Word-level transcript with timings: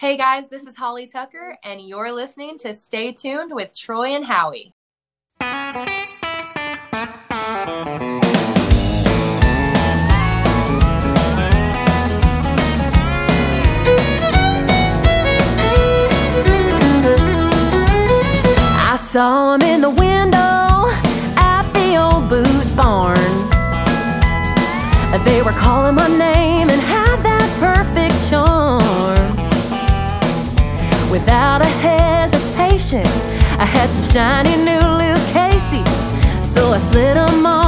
Hey 0.00 0.16
guys, 0.16 0.48
this 0.48 0.62
is 0.62 0.76
Holly 0.76 1.08
Tucker, 1.08 1.58
and 1.64 1.80
you're 1.80 2.12
listening 2.12 2.56
to 2.58 2.72
Stay 2.72 3.10
Tuned 3.10 3.52
with 3.52 3.76
Troy 3.76 4.10
and 4.10 4.24
Howie. 4.24 4.72
I 5.40 5.56
saw 19.00 19.54
him 19.54 19.62
in 19.62 19.80
the 19.80 19.90
window 19.90 20.92
at 21.36 21.68
the 21.72 21.96
old 21.96 22.30
boot 22.30 22.76
barn. 22.76 23.18
They 25.24 25.42
were 25.42 25.50
calling 25.58 25.96
my 25.96 26.06
name 26.06 26.37
Without 31.28 31.60
a 31.60 31.68
hesitation, 31.84 33.06
I 33.60 33.66
had 33.66 33.90
some 33.90 34.02
shiny 34.02 34.56
new 34.64 34.80
Lucchese's. 34.80 36.00
So 36.54 36.72
I 36.72 36.78
slid 36.78 37.16
them 37.16 37.44
on 37.44 37.67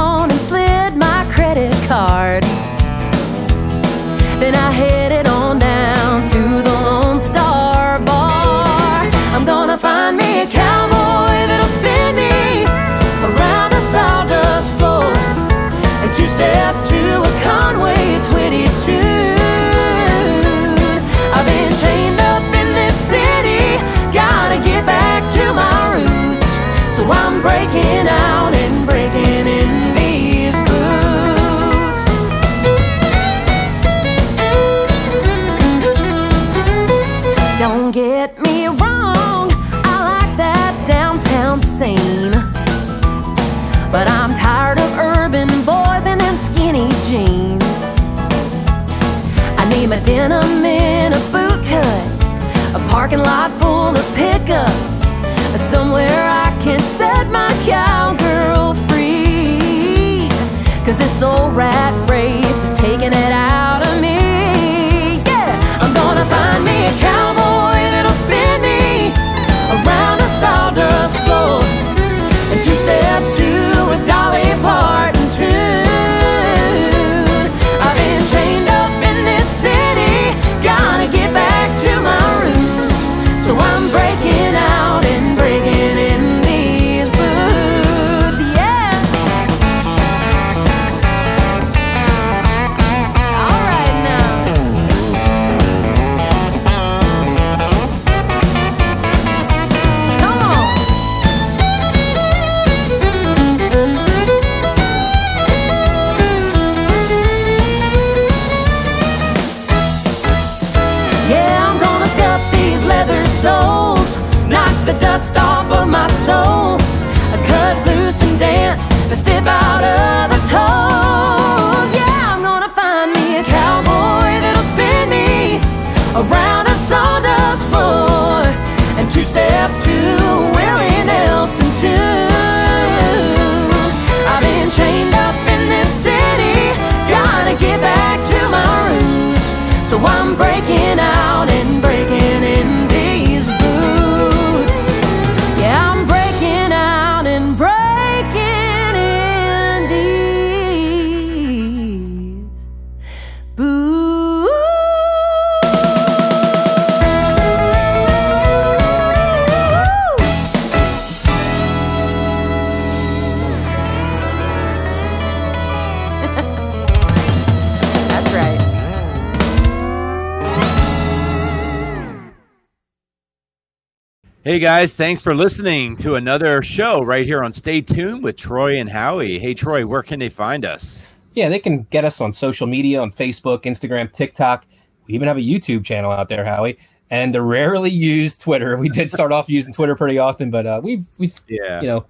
guys, 174.81 174.95
thanks 174.95 175.21
for 175.21 175.35
listening 175.35 175.95
to 175.95 176.15
another 176.15 176.59
show 176.63 177.01
right 177.01 177.23
here 177.23 177.43
on 177.43 177.53
Stay 177.53 177.81
Tuned 177.81 178.23
with 178.23 178.35
Troy 178.35 178.79
and 178.79 178.89
Howie. 178.89 179.37
Hey 179.37 179.53
Troy, 179.53 179.85
where 179.85 180.01
can 180.01 180.17
they 180.17 180.27
find 180.27 180.65
us? 180.65 181.03
Yeah, 181.33 181.49
they 181.49 181.59
can 181.59 181.83
get 181.91 182.03
us 182.03 182.19
on 182.19 182.33
social 182.33 182.65
media 182.65 182.99
on 182.99 183.11
Facebook, 183.11 183.61
Instagram, 183.61 184.11
TikTok. 184.11 184.65
We 185.05 185.13
even 185.13 185.27
have 185.27 185.37
a 185.37 185.41
YouTube 185.41 185.85
channel 185.85 186.11
out 186.11 186.29
there, 186.29 186.43
Howie, 186.43 186.79
and 187.11 187.31
the 187.31 187.43
rarely 187.43 187.91
used 187.91 188.41
Twitter. 188.41 188.75
We 188.75 188.89
did 188.89 189.11
start 189.11 189.31
off 189.31 189.47
using 189.49 189.71
Twitter 189.71 189.95
pretty 189.95 190.17
often, 190.17 190.49
but 190.49 190.65
uh, 190.65 190.81
we've 190.83 191.05
we've 191.19 191.39
Yeah. 191.47 191.79
you 191.81 191.87
know 191.87 192.05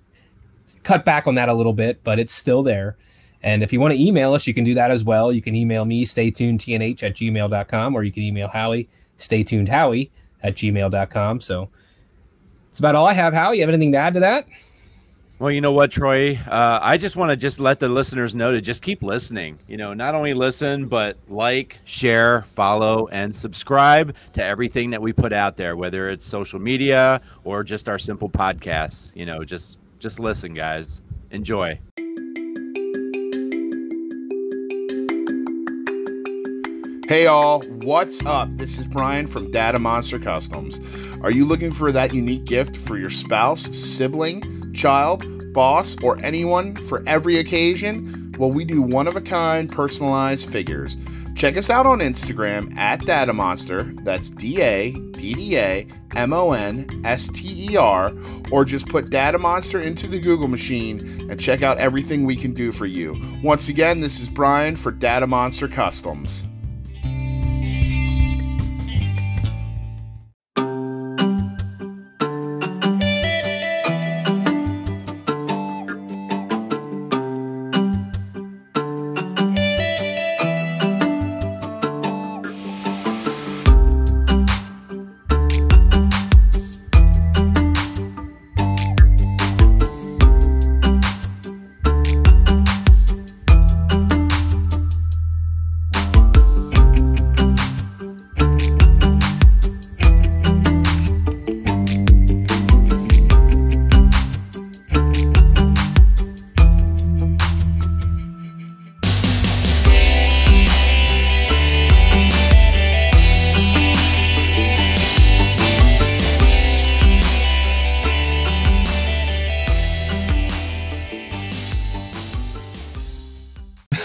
cut 0.83 1.03
back 1.03 1.27
on 1.27 1.35
that 1.35 1.49
a 1.49 1.53
little 1.53 1.73
bit, 1.73 2.01
but 2.05 2.19
it's 2.19 2.31
still 2.31 2.63
there. 2.63 2.95
And 3.43 3.63
if 3.63 3.73
you 3.73 3.81
want 3.81 3.95
to 3.95 4.01
email 4.01 4.33
us, 4.33 4.47
you 4.47 4.53
can 4.53 4.63
do 4.63 4.75
that 4.75 4.91
as 4.91 5.03
well. 5.03 5.33
You 5.33 5.41
can 5.41 5.55
email 5.55 5.83
me, 5.83 6.05
staytunedtnh 6.05 7.03
at 7.03 7.15
gmail.com, 7.15 7.95
or 7.95 8.03
you 8.03 8.13
can 8.13 8.23
email 8.23 8.47
Howie, 8.47 8.87
staytunedhowie 9.19 10.09
at 10.41 10.55
gmail.com. 10.55 11.41
So 11.41 11.69
that's 12.71 12.79
about 12.79 12.95
all 12.95 13.05
I 13.05 13.11
have, 13.11 13.33
How 13.33 13.51
You 13.51 13.59
have 13.61 13.69
anything 13.69 13.91
to 13.91 13.97
add 13.97 14.13
to 14.13 14.21
that? 14.21 14.47
Well, 15.39 15.51
you 15.51 15.59
know 15.59 15.73
what, 15.73 15.91
Troy? 15.91 16.39
Uh, 16.47 16.79
I 16.81 16.97
just 16.97 17.17
want 17.17 17.31
to 17.31 17.35
just 17.35 17.59
let 17.59 17.81
the 17.81 17.89
listeners 17.89 18.33
know 18.33 18.53
to 18.53 18.61
just 18.61 18.81
keep 18.81 19.03
listening. 19.03 19.59
You 19.67 19.75
know, 19.75 19.93
not 19.93 20.15
only 20.15 20.33
listen, 20.33 20.87
but 20.87 21.17
like, 21.27 21.79
share, 21.83 22.43
follow, 22.43 23.07
and 23.07 23.35
subscribe 23.35 24.15
to 24.33 24.43
everything 24.43 24.89
that 24.91 25.01
we 25.01 25.11
put 25.11 25.33
out 25.33 25.57
there, 25.57 25.75
whether 25.75 26.09
it's 26.09 26.23
social 26.23 26.59
media 26.59 27.19
or 27.43 27.61
just 27.61 27.89
our 27.89 27.99
simple 27.99 28.29
podcasts. 28.29 29.13
You 29.15 29.25
know, 29.25 29.43
just 29.43 29.79
just 29.99 30.19
listen, 30.19 30.53
guys. 30.53 31.01
Enjoy. 31.31 31.77
Hey 37.11 37.25
all, 37.25 37.61
what's 37.83 38.25
up? 38.25 38.47
This 38.55 38.77
is 38.77 38.87
Brian 38.87 39.27
from 39.27 39.51
Dadda 39.51 39.81
Monster 39.81 40.17
Customs. 40.17 40.79
Are 41.21 41.29
you 41.29 41.43
looking 41.43 41.73
for 41.73 41.91
that 41.91 42.13
unique 42.13 42.45
gift 42.45 42.77
for 42.77 42.97
your 42.97 43.09
spouse, 43.09 43.63
sibling, 43.77 44.71
child, 44.71 45.51
boss, 45.51 46.01
or 46.01 46.17
anyone 46.23 46.73
for 46.73 47.03
every 47.05 47.39
occasion? 47.39 48.33
Well, 48.37 48.49
we 48.49 48.63
do 48.63 48.81
one 48.81 49.07
of 49.07 49.17
a 49.17 49.21
kind 49.21 49.69
personalized 49.69 50.49
figures. 50.49 50.95
Check 51.35 51.57
us 51.57 51.69
out 51.69 51.85
on 51.85 51.99
Instagram 51.99 52.77
at 52.77 53.01
Dadda 53.01 53.35
Monster. 53.35 53.83
That's 54.03 54.29
D 54.29 54.61
A 54.61 54.91
D 54.91 55.33
D 55.33 55.57
A 55.57 55.87
M 56.15 56.31
O 56.31 56.53
N 56.53 56.87
S 57.03 57.27
T 57.27 57.71
E 57.71 57.75
R, 57.75 58.13
or 58.53 58.63
just 58.63 58.87
put 58.87 59.09
Dadda 59.09 59.37
Monster 59.37 59.81
into 59.81 60.07
the 60.07 60.17
Google 60.17 60.47
machine 60.47 61.29
and 61.29 61.37
check 61.37 61.61
out 61.61 61.77
everything 61.77 62.23
we 62.23 62.37
can 62.37 62.53
do 62.53 62.71
for 62.71 62.85
you. 62.85 63.21
Once 63.43 63.67
again, 63.67 63.99
this 63.99 64.21
is 64.21 64.29
Brian 64.29 64.77
for 64.77 64.93
Dadda 64.93 65.27
Monster 65.27 65.67
Customs. 65.67 66.47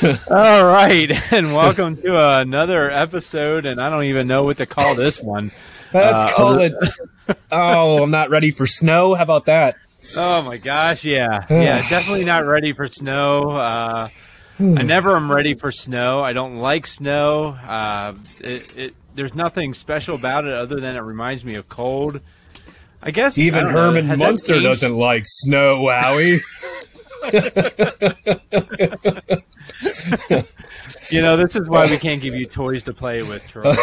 All 0.07 0.65
right, 0.65 1.11
and 1.33 1.53
welcome 1.53 1.97
to 1.97 2.39
another 2.39 2.89
episode, 2.91 3.67
and 3.67 3.81
I 3.81 3.91
don't 3.91 4.05
even 4.05 4.29
know 4.29 4.45
what 4.45 4.59
to 4.59 4.67
call 4.67 4.95
this 4.95 5.21
one. 5.21 5.51
Let's 5.93 6.33
Uh, 6.33 6.37
call 6.37 6.59
it. 6.61 6.75
Oh, 7.51 8.03
I'm 8.05 8.11
not 8.13 8.31
ready 8.31 8.53
for 8.53 8.67
snow. 8.67 9.15
How 9.15 9.23
about 9.25 9.47
that? 9.47 9.77
Oh 10.17 10.41
my 10.43 10.57
gosh, 10.57 11.05
yeah, 11.05 11.45
yeah, 11.51 11.79
definitely 11.89 12.25
not 12.25 12.47
ready 12.47 12.73
for 12.73 12.87
snow. 12.87 13.51
Uh, 13.51 14.09
I 14.61 14.63
never 14.85 15.17
am 15.17 15.29
ready 15.33 15.55
for 15.55 15.73
snow. 15.73 16.23
I 16.23 16.33
don't 16.33 16.59
like 16.59 16.87
snow. 16.87 17.47
Uh, 17.67 18.15
it, 18.39 18.79
it, 18.79 18.95
there's 19.17 19.35
nothing 19.35 19.75
special 19.75 20.15
about 20.15 20.45
it 20.45 20.53
other 20.53 20.77
than 20.79 20.95
it 20.95 21.01
reminds 21.01 21.45
me 21.45 21.57
of 21.57 21.69
cold. 21.69 22.21
I 23.03 23.11
guess 23.11 23.37
Even 23.37 23.65
know, 23.65 23.71
Herman 23.71 24.07
Munster 24.17 24.61
doesn't 24.61 24.95
like 24.95 25.25
snow, 25.27 25.89
Howie. 25.89 26.39
You 31.11 31.21
know, 31.21 31.37
this 31.37 31.55
is 31.55 31.69
why 31.69 31.87
we 31.87 31.99
can't 31.99 32.21
give 32.21 32.35
you 32.35 32.47
toys 32.47 32.85
to 32.85 32.93
play 32.93 33.23
with, 33.23 33.47
Troy. 33.49 33.75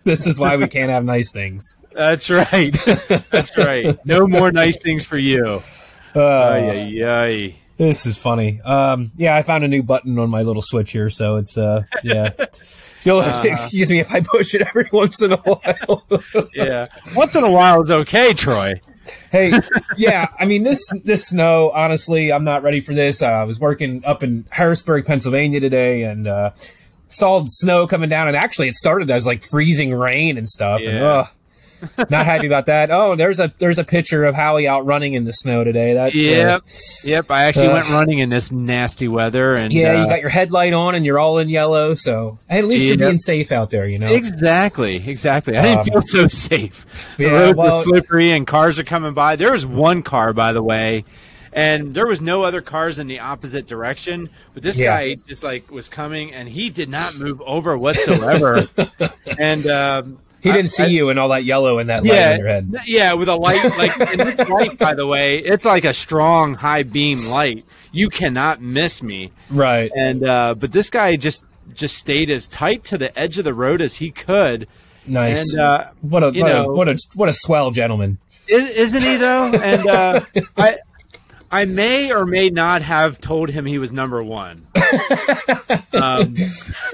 this 0.04 0.26
is 0.26 0.38
why 0.38 0.56
we 0.56 0.68
can't 0.68 0.90
have 0.90 1.04
nice 1.04 1.30
things. 1.30 1.78
That's 1.92 2.28
right. 2.28 2.74
That's 3.30 3.56
right. 3.56 3.98
No 4.04 4.26
more 4.26 4.52
nice 4.52 4.76
things 4.76 5.06
for 5.06 5.16
you. 5.16 5.60
Uh, 6.14 6.20
Ay, 6.20 6.70
ay, 6.70 7.04
ay. 7.04 7.54
This 7.76 8.06
is 8.06 8.16
funny. 8.16 8.60
Um, 8.60 9.10
yeah, 9.16 9.34
I 9.34 9.42
found 9.42 9.64
a 9.64 9.68
new 9.68 9.82
button 9.82 10.18
on 10.18 10.30
my 10.30 10.42
little 10.42 10.62
switch 10.62 10.92
here, 10.92 11.10
so 11.10 11.36
it's 11.36 11.58
uh, 11.58 11.84
yeah. 12.02 12.30
You'll 13.02 13.20
have 13.20 13.42
to 13.42 13.50
excuse 13.50 13.90
me 13.90 14.00
if 14.00 14.10
I 14.12 14.20
push 14.20 14.54
it 14.54 14.62
every 14.62 14.88
once 14.92 15.20
in 15.20 15.32
a 15.32 15.36
while. 15.36 16.04
Yeah. 16.54 16.86
Once 17.16 17.34
in 17.34 17.44
a 17.44 17.50
while 17.50 17.82
is 17.82 17.90
okay, 17.90 18.32
Troy. 18.32 18.80
Hey, 19.30 19.52
yeah, 19.96 20.28
I 20.38 20.44
mean 20.44 20.62
this 20.62 20.80
this 21.04 21.26
snow. 21.28 21.70
Honestly, 21.70 22.32
I'm 22.32 22.44
not 22.44 22.62
ready 22.62 22.80
for 22.80 22.94
this. 22.94 23.22
Uh, 23.22 23.26
I 23.26 23.44
was 23.44 23.60
working 23.60 24.04
up 24.04 24.22
in 24.22 24.44
Harrisburg, 24.50 25.06
Pennsylvania 25.06 25.60
today, 25.60 26.02
and 26.02 26.26
uh, 26.26 26.50
saw 27.08 27.44
snow 27.46 27.86
coming 27.86 28.08
down. 28.08 28.28
And 28.28 28.36
actually, 28.36 28.68
it 28.68 28.74
started 28.74 29.10
as 29.10 29.26
like 29.26 29.44
freezing 29.44 29.92
rain 29.94 30.38
and 30.38 30.48
stuff. 30.48 30.82
And, 30.82 30.98
Yeah. 30.98 31.26
not 32.10 32.24
happy 32.26 32.46
about 32.46 32.66
that. 32.66 32.90
Oh, 32.90 33.14
there's 33.16 33.40
a 33.40 33.52
there's 33.58 33.78
a 33.78 33.84
picture 33.84 34.24
of 34.24 34.34
Howie 34.34 34.66
out 34.66 34.86
running 34.86 35.14
in 35.14 35.24
the 35.24 35.32
snow 35.32 35.64
today. 35.64 35.94
That 35.94 36.14
uh, 36.14 36.18
Yep. 36.18 36.62
Yep. 37.04 37.30
I 37.30 37.44
actually 37.44 37.68
Uh, 37.68 37.72
went 37.74 37.88
running 37.90 38.18
in 38.18 38.28
this 38.30 38.50
nasty 38.52 39.08
weather 39.08 39.52
and 39.52 39.72
yeah, 39.72 39.90
uh, 39.92 40.00
you 40.02 40.06
got 40.08 40.20
your 40.20 40.30
headlight 40.30 40.72
on 40.72 40.94
and 40.94 41.04
you're 41.04 41.18
all 41.18 41.38
in 41.38 41.48
yellow. 41.48 41.94
So 41.94 42.38
hey, 42.48 42.58
at 42.60 42.64
least 42.64 42.84
you're 42.84 42.96
being 42.96 43.18
safe 43.18 43.52
out 43.52 43.70
there. 43.70 43.86
You 43.86 43.98
know. 43.98 44.12
Exactly, 44.12 44.96
exactly. 44.96 45.56
I 45.56 45.62
didn't 45.62 45.78
Um, 45.80 45.84
feel 45.84 46.02
so 46.02 46.26
safe. 46.26 47.16
The 47.16 47.24
yeah, 47.24 47.30
roads 47.30 47.56
well- 47.56 47.80
slippery 47.80 48.30
and 48.32 48.46
cars 48.46 48.78
are 48.78 48.84
coming 48.84 49.14
by. 49.14 49.36
There 49.36 49.52
was 49.52 49.66
one 49.66 50.02
car, 50.02 50.32
by 50.32 50.52
the 50.52 50.62
way, 50.62 51.04
and 51.52 51.94
there 51.94 52.06
was 52.06 52.20
no 52.20 52.42
other 52.42 52.60
cars 52.62 52.98
in 52.98 53.06
the 53.06 53.20
opposite 53.20 53.66
direction. 53.66 54.28
But 54.54 54.62
this 54.62 54.78
Yeah. 54.78 54.86
guy 54.96 55.16
just 55.28 55.42
like 55.44 55.70
was 55.70 55.88
coming, 55.88 56.32
and 56.32 56.48
he 56.48 56.70
did 56.70 56.88
not 56.88 57.18
move 57.18 57.40
over 57.42 57.76
whatsoever. 57.78 58.66
and 59.38 59.66
um, 59.66 60.18
He 60.44 60.52
didn't 60.52 60.70
see 60.70 60.84
I- 60.84 60.86
you 60.86 61.08
and 61.10 61.18
all 61.18 61.30
that 61.30 61.42
yellow 61.44 61.78
in 61.80 61.88
that 61.88 62.04
light 62.04 62.12
Yeah, 62.14 62.30
on 62.32 62.38
your 62.38 62.48
head. 62.48 62.74
yeah, 62.86 63.12
with 63.14 63.28
a 63.28 63.34
light 63.34 63.64
like 63.76 63.98
and 63.98 64.20
this 64.20 64.38
light, 64.48 64.78
by 64.78 64.94
the 64.94 65.06
way, 65.06 65.38
it's 65.38 65.64
like 65.64 65.84
a 65.84 65.92
strong 65.92 66.54
high 66.54 66.84
beam 66.84 67.26
light. 67.28 67.64
You 67.90 68.08
cannot 68.10 68.60
miss 68.62 69.02
me. 69.02 69.32
Right. 69.50 69.90
And 69.96 70.28
uh, 70.28 70.54
but 70.54 70.70
this 70.70 70.88
guy 70.90 71.16
just 71.16 71.44
just 71.74 71.96
stayed 71.98 72.30
as 72.30 72.46
tight 72.46 72.84
to 72.84 72.98
the 72.98 73.18
edge 73.18 73.38
of 73.38 73.44
the 73.44 73.54
road 73.54 73.80
as 73.80 73.94
he 73.96 74.10
could. 74.12 74.68
Nice. 75.06 75.52
And 75.54 75.60
uh, 75.62 75.90
what 76.02 76.22
a 76.22 76.26
what, 76.26 76.34
know- 76.34 76.64
a 76.70 76.74
what 76.74 76.88
a 76.88 76.98
what 77.16 77.28
a 77.28 77.34
swell 77.34 77.70
gentleman. 77.72 78.18
is, 78.46 78.70
isn't 78.70 79.02
he 79.02 79.16
though? 79.16 79.52
And 79.54 79.86
uh, 79.88 80.20
I 80.56 80.78
I 81.50 81.64
may 81.66 82.12
or 82.12 82.26
may 82.26 82.48
not 82.50 82.82
have 82.82 83.20
told 83.20 83.48
him 83.48 83.64
he 83.64 83.78
was 83.78 83.92
number 83.92 84.22
one. 84.22 84.66
Um, 85.94 86.34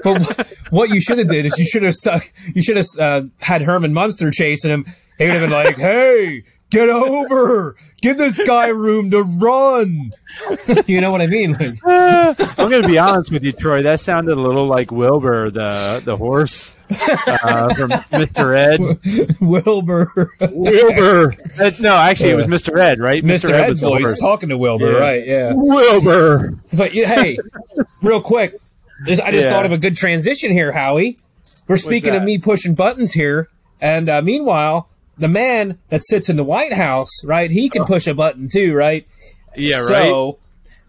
But 0.03 0.21
wh- 0.23 0.73
what 0.73 0.89
you 0.89 1.01
should 1.01 1.17
have 1.17 1.27
did 1.27 1.45
is 1.45 1.57
you 1.57 1.65
should 1.65 1.83
have 1.83 1.93
stuck, 1.93 2.23
you 2.53 2.61
should 2.61 2.77
have 2.77 2.85
uh, 2.99 3.21
had 3.39 3.61
Herman 3.61 3.93
Munster 3.93 4.31
chasing 4.31 4.69
him. 4.71 4.85
He 5.17 5.25
would 5.25 5.33
have 5.33 5.41
been 5.41 5.51
like, 5.51 5.75
"Hey, 5.77 6.43
get 6.71 6.89
over! 6.89 7.75
Give 8.01 8.17
this 8.17 8.39
guy 8.47 8.67
room 8.69 9.11
to 9.11 9.21
run." 9.21 10.11
you 10.87 11.01
know 11.01 11.11
what 11.11 11.21
I 11.21 11.27
mean? 11.27 11.53
Like, 11.53 11.77
I'm 11.85 12.69
going 12.69 12.81
to 12.81 12.87
be 12.87 12.97
honest 12.97 13.31
with 13.31 13.43
you, 13.43 13.51
Troy. 13.51 13.83
That 13.83 13.99
sounded 13.99 14.37
a 14.37 14.41
little 14.41 14.65
like 14.67 14.91
Wilbur, 14.91 15.51
the 15.51 16.01
the 16.03 16.17
horse 16.17 16.75
uh, 16.89 17.73
from 17.75 17.91
Mr. 17.91 18.55
Ed. 18.57 18.79
Wilbur, 19.41 20.31
Wilbur. 20.39 21.35
Uh, 21.59 21.71
no, 21.79 21.95
actually, 21.95 22.31
it 22.31 22.35
was 22.35 22.47
Mr. 22.47 22.79
Ed, 22.79 22.99
right? 22.99 23.23
Mr. 23.23 23.49
Ed 23.51 23.61
Ed's 23.61 23.67
was 23.69 23.79
the 23.81 23.87
voice 23.87 24.03
horse. 24.03 24.19
talking 24.19 24.49
to 24.49 24.57
Wilbur, 24.57 24.91
Yeah. 24.93 24.97
right? 24.97 25.27
Yeah. 25.27 25.51
Wilbur. 25.53 26.59
But 26.73 26.93
yeah, 26.93 27.07
hey, 27.13 27.37
real 28.01 28.21
quick, 28.21 28.55
this, 29.05 29.19
I 29.19 29.31
just 29.31 29.45
Yeah. 29.45 29.51
thought 29.53 29.65
of 29.65 29.71
a 29.71 29.77
good 29.77 29.95
transition 29.95 30.51
here, 30.51 30.71
Howie. 30.71 31.17
We're 31.67 31.77
speaking 31.77 32.15
of 32.15 32.23
me 32.23 32.37
pushing 32.37 32.73
buttons 32.75 33.13
here, 33.13 33.47
and 33.79 34.09
uh, 34.09 34.21
meanwhile, 34.21 34.89
the 35.21 35.27
man 35.29 35.77
that 35.89 36.01
sits 36.03 36.27
in 36.29 36.35
the 36.35 36.43
White 36.43 36.73
House, 36.73 37.09
right? 37.23 37.49
He 37.49 37.69
can 37.69 37.85
push 37.85 38.07
a 38.07 38.13
button 38.13 38.49
too, 38.51 38.73
right? 38.73 39.07
Yeah, 39.55 39.77
right. 39.79 39.87
So 40.09 40.39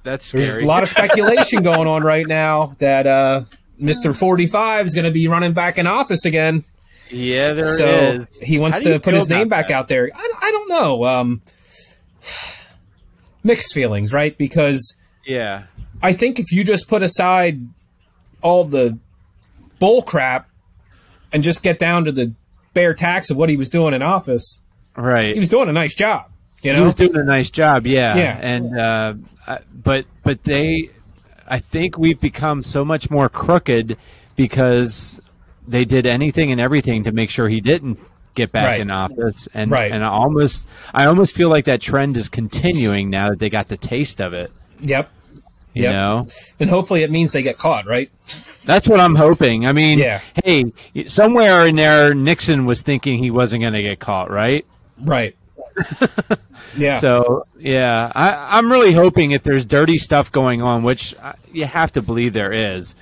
That's 0.03 0.33
there's 0.33 0.63
a 0.63 0.67
lot 0.67 0.83
of 0.83 0.89
speculation 0.97 1.63
going 1.63 1.87
on 1.87 2.03
right 2.03 2.27
now 2.27 2.75
that 2.81 3.07
uh, 3.07 3.43
Mr. 3.81 4.17
45 4.19 4.87
is 4.87 4.95
going 4.95 5.05
to 5.05 5.11
be 5.13 5.29
running 5.29 5.53
back 5.53 5.79
in 5.79 5.87
office 5.87 6.25
again. 6.25 6.65
yeah, 7.11 7.53
there 7.53 7.77
so 7.77 7.87
is. 7.87 8.41
he 8.41 8.59
wants 8.59 8.79
How 8.79 8.83
do 8.85 8.89
you 8.91 8.95
to 8.97 9.01
put 9.01 9.15
his 9.15 9.29
name 9.29 9.49
back 9.49 9.69
that? 9.69 9.75
out 9.75 9.89
there. 9.89 10.11
I, 10.15 10.33
I 10.43 10.51
don't 10.51 10.69
know. 10.71 11.05
Um, 11.05 11.43
mixed 13.45 13.75
feelings, 13.75 14.13
right? 14.13 14.37
Because 14.37 14.97
Yeah. 15.27 15.65
I 16.03 16.13
think 16.15 16.39
if 16.41 16.51
you 16.53 16.65
just 16.65 16.89
put 16.89 17.03
aside 17.03 17.61
all 18.41 18.65
the 18.65 18.99
bull 19.79 20.03
crap 20.03 20.49
and 21.33 21.43
just 21.43 21.63
get 21.63 21.79
down 21.79 22.05
to 22.05 22.13
the 22.13 22.33
bare 22.75 22.95
tax 22.95 23.31
of 23.31 23.37
what 23.37 23.49
he 23.49 23.57
was 23.57 23.69
doing 23.69 23.95
in 23.95 24.03
office, 24.03 24.61
Right. 24.97 25.33
he 25.35 25.39
was 25.41 25.49
doing 25.49 25.69
a 25.69 25.73
nice 25.73 25.95
job. 25.95 26.27
You 26.63 26.75
he 26.75 26.81
was 26.81 26.95
doing 26.95 27.17
a 27.17 27.25
nice 27.25 27.51
job 27.51 27.87
yeah 27.87 28.15
Yeah. 28.17 28.39
and 28.41 28.79
uh, 28.79 29.15
but 29.75 30.05
but 30.23 30.45
they 30.45 30.91
i 31.49 31.59
think 31.59 31.99
we've 31.99 32.21
become 32.21 32.63
so 32.63 32.85
much 32.85 33.11
more 33.11 33.29
crooked 33.29 33.97
because 34.37 35.21
they 35.67 35.85
did 35.85 36.07
anything 36.07 36.53
and 36.53 36.61
everything 36.61 37.03
to 37.05 37.11
make 37.11 37.31
sure 37.31 37.49
he 37.49 37.61
didn't 37.61 37.99
get 38.37 38.53
back 38.53 38.65
Right. 38.67 38.81
in 38.81 38.93
office 38.93 39.49
and 39.53 39.73
Right. 39.73 39.91
and 39.91 40.05
I 40.05 40.09
almost 40.09 40.67
i 40.95 41.05
almost 41.07 41.35
feel 41.35 41.49
like 41.49 41.65
that 41.65 41.81
trend 41.81 42.17
is 42.17 42.29
continuing 42.29 43.11
now 43.11 43.31
that 43.31 43.41
they 43.41 43.51
got 43.51 43.67
the 43.67 43.77
taste 43.77 44.21
of 44.21 44.33
it 44.33 44.53
yep. 44.81 45.11
You 45.75 45.83
Yep. 45.85 45.93
know 45.95 46.27
And 46.61 46.69
hopefully 46.71 47.03
it 47.03 47.11
means 47.11 47.33
they 47.33 47.43
get 47.43 47.59
caught, 47.59 47.87
right? 47.87 48.11
that's 48.65 48.89
what 48.89 49.01
i'm 49.01 49.17
hoping 49.17 49.67
i 49.67 49.73
mean 49.73 49.99
Yeah. 49.99 50.21
hey 50.45 50.73
somewhere 51.09 51.67
in 51.67 51.75
there 51.75 52.15
nixon 52.15 52.65
was 52.65 52.81
thinking 52.83 53.19
he 53.19 53.31
wasn't 53.33 53.63
going 53.63 53.73
to 53.75 53.83
get 53.83 53.99
caught 53.99 54.31
right 54.31 54.65
Right. 55.01 55.35
yeah. 56.77 56.99
So 56.99 57.45
yeah, 57.59 58.13
I, 58.15 58.59
I'm 58.59 58.71
really 58.71 58.93
hoping 58.93 59.33
if 59.33 59.43
there's 59.43 59.65
dirty 59.65 59.99
stuff 59.99 60.31
going 60.31 60.63
on, 60.63 60.83
which 60.83 61.15
uh, 61.23 61.33
you 61.51 61.65
have 61.65 61.93
to 61.93 62.03
believe 62.03 62.35
there 62.35 62.53
is. 62.53 62.95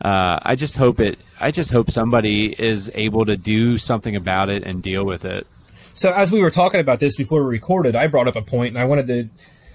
Uh, 0.00 0.38
I 0.42 0.54
just 0.54 0.76
hope 0.76 1.00
it. 1.00 1.18
I 1.40 1.50
just 1.50 1.70
hope 1.72 1.90
somebody 1.90 2.46
is 2.58 2.90
able 2.94 3.24
to 3.26 3.36
do 3.36 3.76
something 3.76 4.16
about 4.16 4.48
it 4.50 4.62
and 4.64 4.82
deal 4.82 5.04
with 5.04 5.24
it. 5.24 5.46
So 5.94 6.12
as 6.12 6.32
we 6.32 6.40
were 6.40 6.50
talking 6.50 6.80
about 6.80 7.00
this 7.00 7.16
before 7.16 7.42
we 7.44 7.50
recorded, 7.50 7.94
I 7.96 8.06
brought 8.06 8.28
up 8.28 8.36
a 8.36 8.42
point, 8.42 8.68
and 8.68 8.78
I 8.78 8.84
wanted 8.84 9.06
to. 9.08 9.28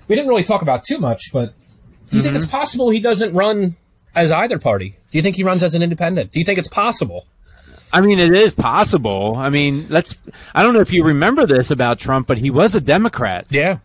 We 0.07 0.15
didn't 0.15 0.29
really 0.29 0.43
talk 0.43 0.61
about 0.61 0.83
too 0.83 0.97
much, 0.99 1.31
but 1.33 1.53
do 2.09 2.17
you 2.17 2.23
think 2.23 2.35
Mm-hmm. 2.35 2.43
it's 2.43 2.51
possible 2.51 2.89
he 2.89 2.99
doesn't 2.99 3.33
run 3.33 3.75
as 4.15 4.31
either 4.31 4.57
party? 4.59 4.95
Do 5.11 5.17
you 5.17 5.21
think 5.21 5.35
he 5.35 5.43
runs 5.43 5.63
as 5.63 5.75
an 5.75 5.81
independent? 5.83 6.31
Do 6.31 6.39
you 6.39 6.45
think 6.45 6.57
it's 6.59 6.67
possible? 6.67 7.25
I 7.93 8.01
mean, 8.01 8.19
it 8.19 8.33
is 8.35 8.53
possible. 8.53 9.35
I 9.37 9.49
mean, 9.49 9.85
let's. 9.89 10.15
I 10.53 10.61
don't 10.63 10.73
know 10.73 10.81
if 10.81 10.91
you 10.91 11.03
remember 11.05 11.45
this 11.45 11.71
about 11.71 11.99
Trump, 11.99 12.27
but 12.27 12.37
he 12.37 12.49
was 12.49 12.75
a 12.75 12.81
Democrat, 12.81 13.47
Yeah. 13.49 13.77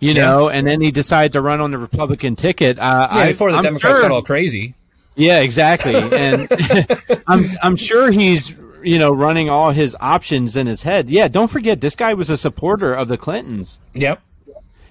you 0.00 0.14
know, 0.14 0.48
and 0.48 0.66
then 0.66 0.80
he 0.80 0.90
decided 0.90 1.32
to 1.34 1.40
run 1.42 1.60
on 1.60 1.70
the 1.70 1.78
Republican 1.78 2.34
ticket. 2.36 2.78
Uh, 2.78 3.08
Yeah. 3.12 3.18
I, 3.20 3.26
before 3.28 3.50
the 3.52 3.58
I'm 3.58 3.62
Democrats 3.62 3.96
sure- 3.96 4.02
got 4.04 4.10
all 4.12 4.22
crazy. 4.22 4.74
Yeah, 5.16 5.40
exactly. 5.40 5.94
And 6.12 6.48
I'm 7.26 7.44
I'm 7.62 7.76
sure 7.76 8.10
he's 8.10 8.54
you 8.82 8.98
know 8.98 9.12
running 9.12 9.48
all 9.50 9.70
his 9.70 9.96
options 10.00 10.56
in 10.56 10.66
his 10.66 10.82
head. 10.82 11.10
Yeah, 11.10 11.28
don't 11.28 11.48
forget 11.50 11.80
this 11.80 11.94
guy 11.96 12.14
was 12.14 12.30
a 12.30 12.36
supporter 12.36 12.94
of 12.94 13.08
the 13.08 13.16
Clintons. 13.18 13.78
Yep. 13.94 14.20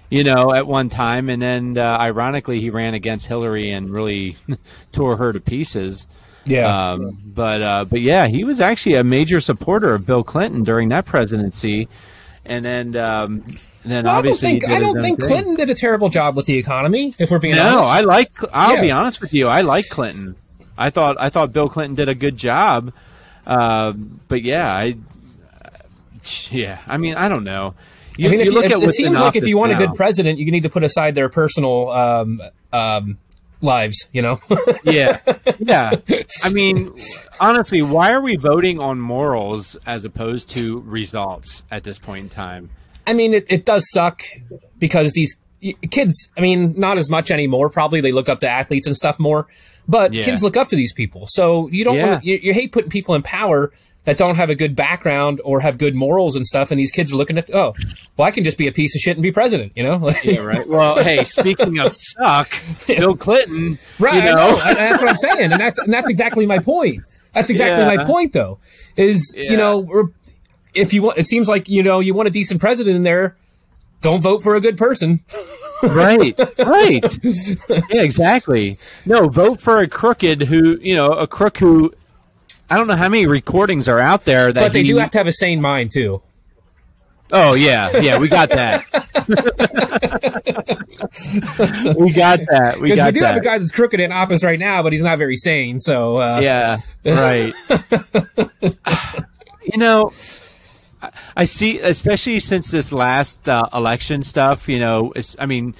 You 0.08 0.22
know, 0.22 0.54
at 0.54 0.66
one 0.68 0.88
time, 0.88 1.28
and 1.28 1.42
then 1.42 1.76
uh, 1.76 1.96
ironically, 1.98 2.60
he 2.60 2.70
ran 2.70 2.94
against 2.94 3.26
Hillary 3.26 3.70
and 3.72 3.90
really 3.90 4.36
tore 4.92 5.16
her 5.16 5.32
to 5.32 5.40
pieces. 5.40 6.06
Yeah. 6.44 6.92
Um, 6.92 7.18
but 7.24 7.60
uh, 7.60 7.84
but 7.86 8.00
yeah, 8.00 8.28
he 8.28 8.44
was 8.44 8.60
actually 8.60 8.94
a 8.94 9.02
major 9.04 9.40
supporter 9.40 9.94
of 9.94 10.06
Bill 10.06 10.22
Clinton 10.22 10.62
during 10.62 10.90
that 10.90 11.06
presidency, 11.06 11.88
and 12.44 12.64
then 12.64 12.94
um, 12.96 13.42
then 13.84 14.04
Well, 14.04 14.12
I 14.14 14.22
don't 14.22 14.28
obviously 14.30 14.60
think 14.60 14.68
I 14.68 14.78
don't 14.78 14.94
think. 14.94 15.20
Clinton 15.20 15.56
did 15.56 15.70
a 15.70 15.74
terrible 15.74 16.08
job 16.08 16.36
with 16.36 16.46
the 16.46 16.56
economy. 16.56 17.12
If 17.18 17.32
we're 17.32 17.40
being 17.40 17.56
No, 17.56 17.78
honest, 17.78 17.88
I 17.90 18.00
like. 18.02 18.30
I'll 18.54 18.76
Yeah. 18.76 18.80
be 18.82 18.90
honest 18.92 19.20
with 19.20 19.34
you. 19.34 19.48
I 19.48 19.62
like 19.62 19.88
Clinton. 19.88 20.36
I 20.78 20.90
thought 20.90 21.16
I 21.18 21.30
thought 21.30 21.52
Bill 21.52 21.68
Clinton 21.68 21.96
did 21.96 22.08
a 22.08 22.14
good 22.14 22.36
job. 22.36 22.92
Uh, 23.44 23.92
but 24.28 24.42
yeah, 24.42 24.72
I. 24.72 24.96
Yeah, 26.50 26.78
I 26.86 26.96
mean, 26.96 27.14
I 27.14 27.28
don't 27.28 27.44
know. 27.44 27.74
You, 28.16 28.28
I 28.28 28.30
mean, 28.30 28.40
you 28.40 28.46
you- 28.46 28.52
look 28.52 28.64
if- 28.64 28.72
at 28.72 28.82
it 28.82 28.94
seems 28.94 29.18
like 29.18 29.36
if 29.36 29.46
you 29.46 29.58
want 29.58 29.72
a 29.72 29.76
good 29.76 29.94
president, 29.94 30.38
you 30.38 30.50
need 30.50 30.62
to 30.64 30.70
put 30.70 30.84
aside 30.84 31.14
their 31.14 31.28
personal 31.28 31.90
um, 31.90 32.42
um, 32.72 33.18
lives. 33.60 34.08
You 34.12 34.22
know. 34.22 34.40
yeah, 34.84 35.20
yeah. 35.58 35.92
I 36.42 36.48
mean, 36.50 36.94
honestly, 37.40 37.82
why 37.82 38.12
are 38.12 38.20
we 38.20 38.36
voting 38.36 38.80
on 38.80 39.00
morals 39.00 39.76
as 39.86 40.04
opposed 40.04 40.50
to 40.50 40.80
results 40.80 41.62
at 41.70 41.84
this 41.84 41.98
point 41.98 42.24
in 42.24 42.28
time? 42.28 42.70
I 43.06 43.12
mean, 43.12 43.34
it, 43.34 43.46
it 43.48 43.64
does 43.64 43.84
suck 43.92 44.22
because 44.78 45.12
these 45.12 45.36
kids, 45.90 46.28
I 46.36 46.40
mean, 46.40 46.74
not 46.76 46.98
as 46.98 47.08
much 47.08 47.30
anymore. 47.30 47.70
Probably 47.70 48.00
they 48.00 48.12
look 48.12 48.28
up 48.28 48.40
to 48.40 48.48
athletes 48.48 48.86
and 48.86 48.96
stuff 48.96 49.18
more, 49.18 49.46
but 49.88 50.12
Yeah. 50.12 50.24
kids 50.24 50.42
look 50.42 50.56
up 50.56 50.68
to 50.68 50.76
these 50.76 50.92
people. 50.92 51.26
So 51.28 51.68
you 51.68 51.84
don't 51.84 51.96
Yeah. 51.96 52.10
want 52.12 52.24
you, 52.24 52.38
you 52.42 52.52
hate 52.52 52.72
putting 52.72 52.90
people 52.90 53.14
in 53.14 53.22
power 53.22 53.72
that 54.06 54.16
don't 54.16 54.36
have 54.36 54.48
a 54.50 54.54
good 54.54 54.74
background 54.74 55.40
or 55.44 55.60
have 55.60 55.76
good 55.78 55.94
morals 55.94 56.34
and 56.36 56.46
stuff. 56.46 56.70
And 56.70 56.80
these 56.80 56.90
kids 56.90 57.12
are 57.12 57.16
looking 57.16 57.36
at, 57.36 57.54
oh, 57.54 57.74
well, 58.16 58.26
I 58.26 58.30
can 58.30 58.42
just 58.44 58.56
be 58.56 58.66
a 58.66 58.72
piece 58.72 58.94
of 58.94 59.00
shit 59.00 59.16
and 59.16 59.22
be 59.22 59.30
president, 59.32 59.72
you 59.76 59.82
know? 59.82 60.10
Yeah, 60.24 60.38
right. 60.40 60.66
Well, 60.66 61.02
hey, 61.04 61.22
speaking 61.24 61.78
of 61.78 61.92
suck, 61.92 62.48
Bill 62.86 63.16
Clinton, 63.16 63.78
Right, 63.98 64.14
you 64.14 64.22
know, 64.22 64.52
know. 64.52 64.56
that's 64.74 65.02
what 65.02 65.10
I'm 65.10 65.16
saying, 65.16 65.52
and 65.52 65.60
that's 65.60 65.76
and 65.78 65.92
that's 65.92 66.08
exactly 66.08 66.46
my 66.46 66.58
point. 66.58 67.02
That's 67.34 67.50
exactly 67.50 67.84
Yeah. 67.84 67.96
my 67.96 68.04
point, 68.04 68.32
though. 68.32 68.58
Is 68.96 69.34
Yeah. 69.36 69.50
you 69.50 69.56
know, 69.58 69.80
we're- 69.80 70.08
if 70.74 70.92
you 70.94 71.02
want, 71.02 71.18
it 71.18 71.26
seems 71.26 71.48
like 71.48 71.68
you 71.68 71.82
know 71.82 72.00
you 72.00 72.14
want 72.14 72.28
a 72.28 72.30
decent 72.30 72.60
president 72.60 72.96
in 72.96 73.02
there. 73.02 73.36
Don't 74.02 74.20
vote 74.20 74.42
for 74.42 74.54
a 74.56 74.60
good 74.60 74.76
person. 74.76 75.20
right, 75.82 76.38
right. 76.58 77.18
Yeah, 77.68 78.02
exactly. 78.02 78.78
No, 79.04 79.28
vote 79.28 79.60
for 79.60 79.78
a 79.80 79.88
crooked 79.88 80.42
who, 80.42 80.78
you 80.80 80.94
know, 80.94 81.12
a 81.12 81.26
crook 81.26 81.58
who. 81.58 81.92
I 82.68 82.76
don't 82.76 82.86
know 82.86 82.96
how 82.96 83.08
many 83.08 83.26
recordings 83.26 83.88
are 83.88 84.00
out 84.00 84.24
there 84.24 84.52
that 84.52 84.60
But 84.60 84.72
they 84.72 84.82
he- 84.82 84.88
do 84.88 84.96
have 84.96 85.10
to 85.12 85.18
have 85.18 85.26
a 85.26 85.32
sane 85.32 85.60
mind 85.60 85.92
too. 85.92 86.22
Oh 87.32 87.54
yeah, 87.54 87.96
yeah, 87.98 88.18
we 88.18 88.28
got 88.28 88.48
that. 88.50 88.84
we 91.98 92.12
got 92.12 92.40
that. 92.50 92.76
We 92.80 92.82
Because 92.82 92.96
got 92.98 93.06
we 93.06 93.12
do 93.12 93.20
that. 93.20 93.34
have 93.34 93.36
a 93.36 93.40
guy 93.44 93.58
that's 93.58 93.70
crooked 93.70 94.00
in 94.00 94.12
office 94.12 94.42
right 94.44 94.58
now, 94.58 94.82
but 94.82 94.92
he's 94.92 95.02
not 95.02 95.18
very 95.18 95.36
sane. 95.36 95.78
So 95.80 96.16
uh, 96.18 96.40
yeah, 96.40 96.78
right. 97.04 97.52
you 99.62 99.78
know, 99.78 100.12
I- 101.02 101.10
I 101.36 101.44
see, 101.44 101.80
especially 101.80 102.40
since 102.40 102.70
this 102.70 102.92
last 102.92 103.48
uh, 103.48 103.68
election 103.74 104.22
stuff. 104.22 104.68
You 104.68 104.78
know, 104.78 105.12
it's, 105.16 105.34
I 105.38 105.46
mean, 105.46 105.74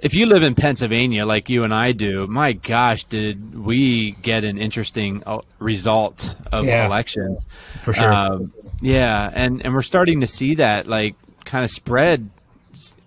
if 0.00 0.14
you 0.14 0.26
live 0.26 0.42
in 0.42 0.54
Pennsylvania 0.54 1.26
like 1.26 1.48
you 1.48 1.64
and 1.64 1.74
I 1.74 1.92
do, 1.92 2.26
my 2.26 2.52
gosh, 2.52 3.04
did 3.04 3.58
we 3.58 4.12
get 4.12 4.44
an 4.44 4.58
interesting 4.58 5.22
uh, 5.26 5.40
result 5.58 6.36
of 6.52 6.64
Yeah. 6.64 6.86
elections? 6.86 7.40
for 7.82 7.92
sure. 7.92 8.12
Um, 8.12 8.52
yeah, 8.80 9.30
and 9.34 9.64
and 9.64 9.74
we're 9.74 9.82
starting 9.82 10.20
to 10.20 10.26
see 10.26 10.56
that 10.56 10.86
like 10.86 11.16
kind 11.44 11.64
of 11.64 11.70
spread 11.70 12.30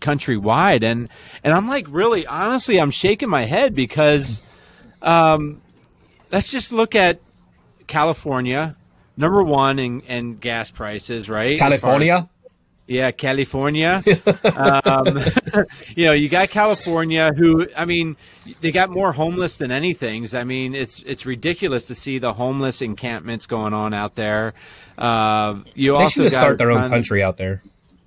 countrywide, 0.01 0.83
and 0.83 1.07
and 1.43 1.53
I'm 1.53 1.67
like 1.67 1.85
really 1.89 2.25
honestly, 2.25 2.79
I'm 2.79 2.91
shaking 2.91 3.29
my 3.29 3.43
head 3.45 3.73
because, 3.75 4.41
um, 5.01 5.61
let's 6.31 6.51
just 6.51 6.71
look 6.73 6.95
at 6.95 7.19
California, 7.87 8.75
number 9.15 9.43
one 9.43 9.79
in, 9.79 10.01
in 10.01 10.37
gas 10.37 10.71
prices, 10.71 11.29
right? 11.29 11.57
California. 11.59 12.27
Yeah, 12.91 13.11
California. 13.11 14.03
um, 14.55 15.05
you 15.95 16.05
know, 16.05 16.11
you 16.11 16.27
got 16.27 16.49
California, 16.49 17.31
who 17.33 17.67
I 17.75 17.85
mean, 17.85 18.17
they 18.59 18.71
got 18.71 18.89
more 18.89 19.13
homeless 19.13 19.55
than 19.55 19.71
anything. 19.71 20.27
I 20.33 20.43
mean, 20.43 20.75
it's 20.75 21.01
it's 21.03 21.25
ridiculous 21.25 21.87
to 21.87 21.95
see 21.95 22.19
the 22.19 22.33
homeless 22.33 22.81
encampments 22.81 23.45
going 23.45 23.73
on 23.73 23.93
out 23.93 24.15
there. 24.15 24.53
Uh, 24.97 25.61
you 25.73 25.93
They 25.93 26.01
also 26.01 26.09
should 26.11 26.23
just 26.23 26.35
start 26.35 26.57
their 26.57 26.71
own 26.71 26.89
country 26.89 27.23
out 27.23 27.37
there. 27.37 27.63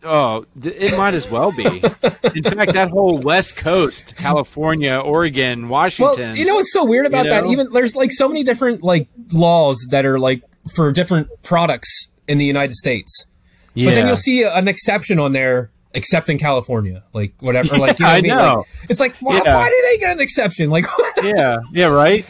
Oh, 0.07 0.45
it 0.63 0.95
might 0.99 1.15
as 1.15 1.31
well 1.31 1.51
be. 1.51 1.65
In 1.65 2.45
fact, 2.45 2.75
that 2.75 2.91
whole 2.91 3.17
West 3.17 3.57
Coast, 3.57 4.15
California, 4.17 4.97
Oregon, 4.99 5.71
Washington. 5.71 6.29
Well, 6.29 6.37
you 6.37 6.45
know 6.45 6.57
what's 6.57 6.75
so 6.75 6.85
weird 6.85 7.07
about 7.07 7.27
that? 7.31 7.45
know? 7.45 7.51
Even 7.51 7.73
there's 7.73 7.97
like 7.97 8.13
so 8.13 8.29
many 8.29 8.45
different 8.45 8.83
like 8.83 9.09
laws 9.33 9.79
that 9.91 10.05
are 10.05 10.19
like 10.19 10.43
for 10.75 10.93
different 10.93 11.29
products 11.43 12.11
in 12.29 12.37
the 12.37 12.45
United 12.45 12.75
States. 12.75 13.27
Yeah. 13.75 13.87
But 13.91 13.95
then 13.95 14.07
you'll 14.07 14.17
see 14.17 14.43
an 14.45 14.69
exception 14.69 15.19
on 15.19 15.33
there, 15.33 15.71
except 15.93 16.29
in 16.29 16.39
California, 16.39 17.03
like 17.13 17.35
whatever. 17.41 17.77
Like 17.77 17.99
you 17.99 18.05
know, 18.05 18.09
I 18.11 18.15
what 18.15 18.19
I 18.19 18.21
mean? 18.23 18.29
know. 18.31 18.57
Like, 18.81 18.91
it's 18.91 19.01
like 19.01 19.17
why, 19.19 19.41
Yeah. 19.45 19.57
why 19.57 19.69
do 19.69 19.77
they 19.91 19.99
get 19.99 20.13
an 20.13 20.21
exception? 20.21 20.71
Like, 20.71 20.87
yeah, 21.23 21.59
yeah, 21.73 21.87
right. 21.87 22.25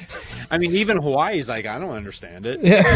I 0.50 0.58
mean, 0.58 0.74
even 0.76 0.98
Hawaii's 0.98 1.48
like, 1.48 1.66
I 1.66 1.78
don't 1.78 1.90
understand 1.92 2.46
it. 2.46 2.60
Yeah. 2.62 2.82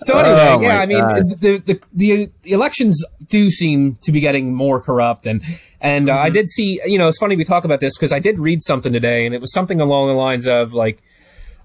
so 0.00 0.18
anyway, 0.18 0.46
Oh, 0.48 0.60
yeah, 0.60 0.78
I 0.80 0.86
mean, 0.86 0.98
God. 0.98 1.40
the 1.40 1.58
the 1.58 1.80
the 1.94 2.30
elections 2.44 3.02
do 3.28 3.50
seem 3.50 3.96
to 4.02 4.12
be 4.12 4.20
getting 4.20 4.54
more 4.54 4.80
corrupt, 4.80 5.26
and 5.26 5.42
and 5.80 6.08
uh, 6.08 6.14
Mm-hmm. 6.14 6.24
I 6.26 6.30
did 6.30 6.48
see, 6.48 6.80
you 6.84 6.98
know, 6.98 7.08
it's 7.08 7.18
funny 7.18 7.36
we 7.36 7.44
talk 7.44 7.64
about 7.64 7.80
this 7.80 7.96
because 7.96 8.12
I 8.12 8.18
did 8.18 8.38
read 8.38 8.60
something 8.62 8.92
today, 8.92 9.24
and 9.26 9.34
it 9.34 9.40
was 9.40 9.52
something 9.52 9.80
along 9.80 10.08
the 10.08 10.14
lines 10.14 10.46
of 10.46 10.74
like, 10.74 11.02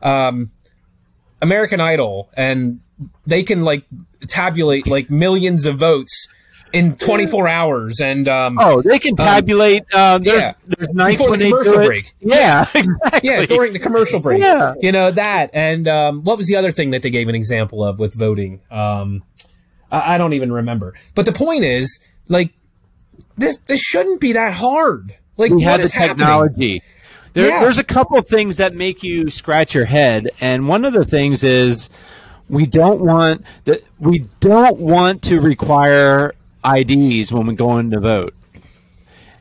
um, 0.01 0.51
American 1.41 1.79
Idol, 1.79 2.29
and 2.35 2.79
they 3.25 3.43
can 3.43 3.63
like 3.63 3.85
tabulate 4.27 4.87
like 4.87 5.09
millions 5.09 5.65
of 5.65 5.77
votes 5.77 6.27
in 6.73 6.95
24 6.97 7.47
hours, 7.47 7.99
and 8.01 8.27
um, 8.27 8.57
Oh, 8.59 8.81
they 8.81 8.99
can 8.99 9.15
tabulate. 9.15 9.83
um, 9.93 10.23
there's, 10.23 10.41
yeah. 10.41 10.53
there's 10.67 10.89
nights 10.89 11.17
Before 11.17 11.29
when 11.31 11.39
the 11.39 11.45
commercial 11.45 11.73
break. 11.75 12.13
Yeah, 12.19 12.65
exactly. 12.75 13.19
Yeah, 13.29 13.45
during 13.45 13.73
the 13.73 13.79
commercial 13.79 14.19
break. 14.19 14.41
Yeah. 14.41 14.73
You 14.81 14.91
know, 14.91 15.11
that. 15.11 15.51
And 15.53 15.87
um, 15.87 16.23
what 16.23 16.37
was 16.37 16.47
the 16.47 16.57
other 16.57 16.71
thing 16.73 16.91
that 16.91 17.01
they 17.01 17.09
gave 17.09 17.29
an 17.29 17.35
example 17.35 17.83
of 17.83 17.97
with 17.99 18.13
voting? 18.13 18.59
Um, 18.69 19.23
I, 19.89 20.15
I 20.15 20.17
don't 20.17 20.33
even 20.33 20.51
remember. 20.51 20.95
But 21.13 21.25
the 21.25 21.31
point 21.31 21.63
is, 21.63 21.99
like, 22.27 22.51
this 23.37 23.57
this 23.59 23.79
shouldn't 23.79 24.19
be 24.19 24.33
that 24.33 24.53
hard. 24.53 25.15
Like, 25.37 25.51
we 25.51 25.63
have 25.63 25.81
the 25.81 25.89
technology 25.89 26.79
happening? 26.79 26.81
There, 27.35 27.49
Yeah. 27.49 27.59
There's 27.59 27.77
a 27.77 27.83
couple 27.83 28.19
things 28.21 28.57
that 28.57 28.73
make 28.73 29.03
you 29.03 29.29
scratch 29.29 29.75
your 29.75 29.85
head, 29.85 30.29
and 30.41 30.67
one 30.67 30.83
of 30.85 30.93
the 30.93 31.05
things 31.05 31.43
is 31.43 31.89
we 32.49 32.65
don't 32.65 33.01
want 33.01 33.43
that 33.65 33.81
we 33.99 34.25
don't 34.39 34.79
want 34.79 35.21
to 35.23 35.39
require 35.39 36.33
IDs 36.65 37.31
when 37.31 37.45
we 37.45 37.53
go 37.53 37.77
in 37.77 37.91
to 37.91 37.99
vote. 37.99 38.33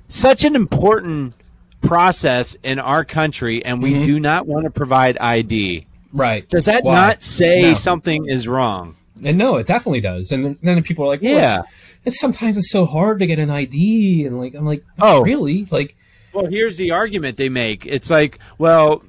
Such 0.08 0.44
an 0.44 0.54
important 0.54 1.34
process 1.82 2.56
in 2.62 2.78
our 2.78 3.04
country, 3.04 3.64
and 3.64 3.82
we 3.82 4.02
do 4.02 4.18
not 4.20 4.46
want 4.46 4.64
to 4.64 4.70
provide 4.70 5.18
ID. 5.18 5.86
Right. 6.12 6.48
Does 6.48 6.66
that 6.66 6.78
Mm-hmm. 6.78 6.86
Why? 6.88 6.94
not 6.94 7.22
say 7.22 7.62
No. 7.62 7.74
something 7.74 8.26
is 8.28 8.46
wrong? 8.46 8.94
And 9.22 9.38
no, 9.38 9.56
it 9.56 9.66
definitely 9.66 10.00
does. 10.00 10.30
And 10.32 10.44
then- 10.44 10.58
then 10.62 10.82
people 10.82 11.04
are 11.04 11.08
like, 11.08 11.22
well, 11.22 11.32
Yeah. 11.36 11.58
it's, 11.60 11.68
it's 12.04 12.20
sometimes 12.20 12.56
it's 12.58 12.70
so 12.70 12.86
hard 12.86 13.18
to 13.20 13.26
get 13.26 13.38
an 13.38 13.50
ID. 13.50 14.24
And 14.26 14.38
like, 14.38 14.54
I'm 14.54 14.64
like, 14.66 14.84
Oh. 15.00 15.22
really? 15.22 15.66
Like, 15.70 15.96
Well, 16.34 16.46
here's 16.46 16.76
the 16.76 16.90
argument 16.90 17.36
they 17.36 17.48
make. 17.48 17.86
It's 17.86 18.10
like, 18.10 18.38
well, 18.58 19.02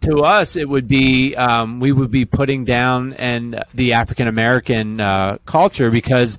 to 0.00 0.20
us, 0.24 0.56
it 0.56 0.68
would 0.68 0.88
be 0.88 1.36
um, 1.36 1.78
we 1.80 1.92
would 1.92 2.10
be 2.10 2.24
putting 2.24 2.64
down 2.64 3.12
and 3.14 3.62
the 3.74 3.92
African 3.92 4.26
American 4.26 5.00
uh, 5.00 5.38
culture 5.46 5.90
because, 5.90 6.38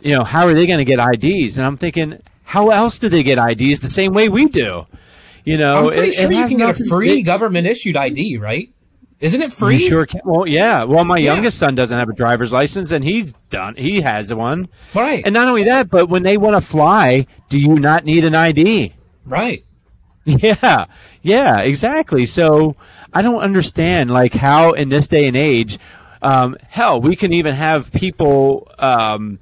you 0.00 0.16
know, 0.16 0.24
how 0.24 0.46
are 0.46 0.54
they 0.54 0.66
going 0.66 0.78
to 0.78 0.84
get 0.84 0.98
IDs? 0.98 1.58
And 1.58 1.66
I'm 1.66 1.76
thinking, 1.76 2.18
how 2.44 2.70
else 2.70 2.98
do 2.98 3.08
they 3.08 3.22
get 3.22 3.38
IDs 3.38 3.80
the 3.80 3.90
same 3.90 4.12
way 4.12 4.28
we 4.28 4.46
do? 4.46 4.86
You 5.44 5.58
know, 5.58 5.88
I'm 5.88 5.92
pretty 5.92 6.08
it- 6.08 6.14
it 6.14 6.14
sure 6.14 6.32
you 6.32 6.46
can 6.48 6.56
get 6.58 6.80
a 6.80 6.84
free 6.84 7.18
it- 7.18 7.22
government 7.22 7.66
issued 7.66 7.96
ID, 7.96 8.38
right? 8.38 8.70
Isn't 9.20 9.40
it 9.42 9.52
free? 9.52 9.74
You 9.74 9.88
sure 9.88 10.06
can. 10.06 10.20
Well, 10.24 10.48
yeah. 10.48 10.82
Well, 10.82 11.04
my 11.04 11.18
Yeah. 11.18 11.34
youngest 11.34 11.56
son 11.58 11.76
doesn't 11.76 11.96
have 11.96 12.08
a 12.08 12.12
driver's 12.12 12.52
license, 12.52 12.90
and 12.90 13.04
he's 13.04 13.34
done. 13.50 13.76
He 13.76 14.00
has 14.00 14.32
one. 14.34 14.68
Right. 14.94 15.22
And 15.24 15.32
not 15.32 15.46
only 15.46 15.62
that, 15.64 15.90
but 15.90 16.08
when 16.08 16.24
they 16.24 16.36
want 16.36 16.56
to 16.56 16.60
fly, 16.60 17.26
do 17.48 17.56
you 17.58 17.74
not 17.78 18.04
need 18.04 18.24
an 18.24 18.34
ID? 18.34 18.92
right. 19.24 19.64
Yeah, 20.42 20.86
yeah, 21.22 21.60
exactly. 21.60 22.26
So 22.26 22.76
I 23.12 23.22
don't 23.22 23.42
understand 23.42 24.10
like 24.10 24.32
how 24.34 24.72
in 24.72 24.88
this 24.88 25.08
day 25.08 25.26
and 25.26 25.36
age, 25.36 25.78
um, 26.22 26.56
hell, 26.68 27.00
we 27.00 27.16
can 27.16 27.32
even 27.32 27.54
have 27.54 27.92
people 27.92 28.70
um, 28.78 29.38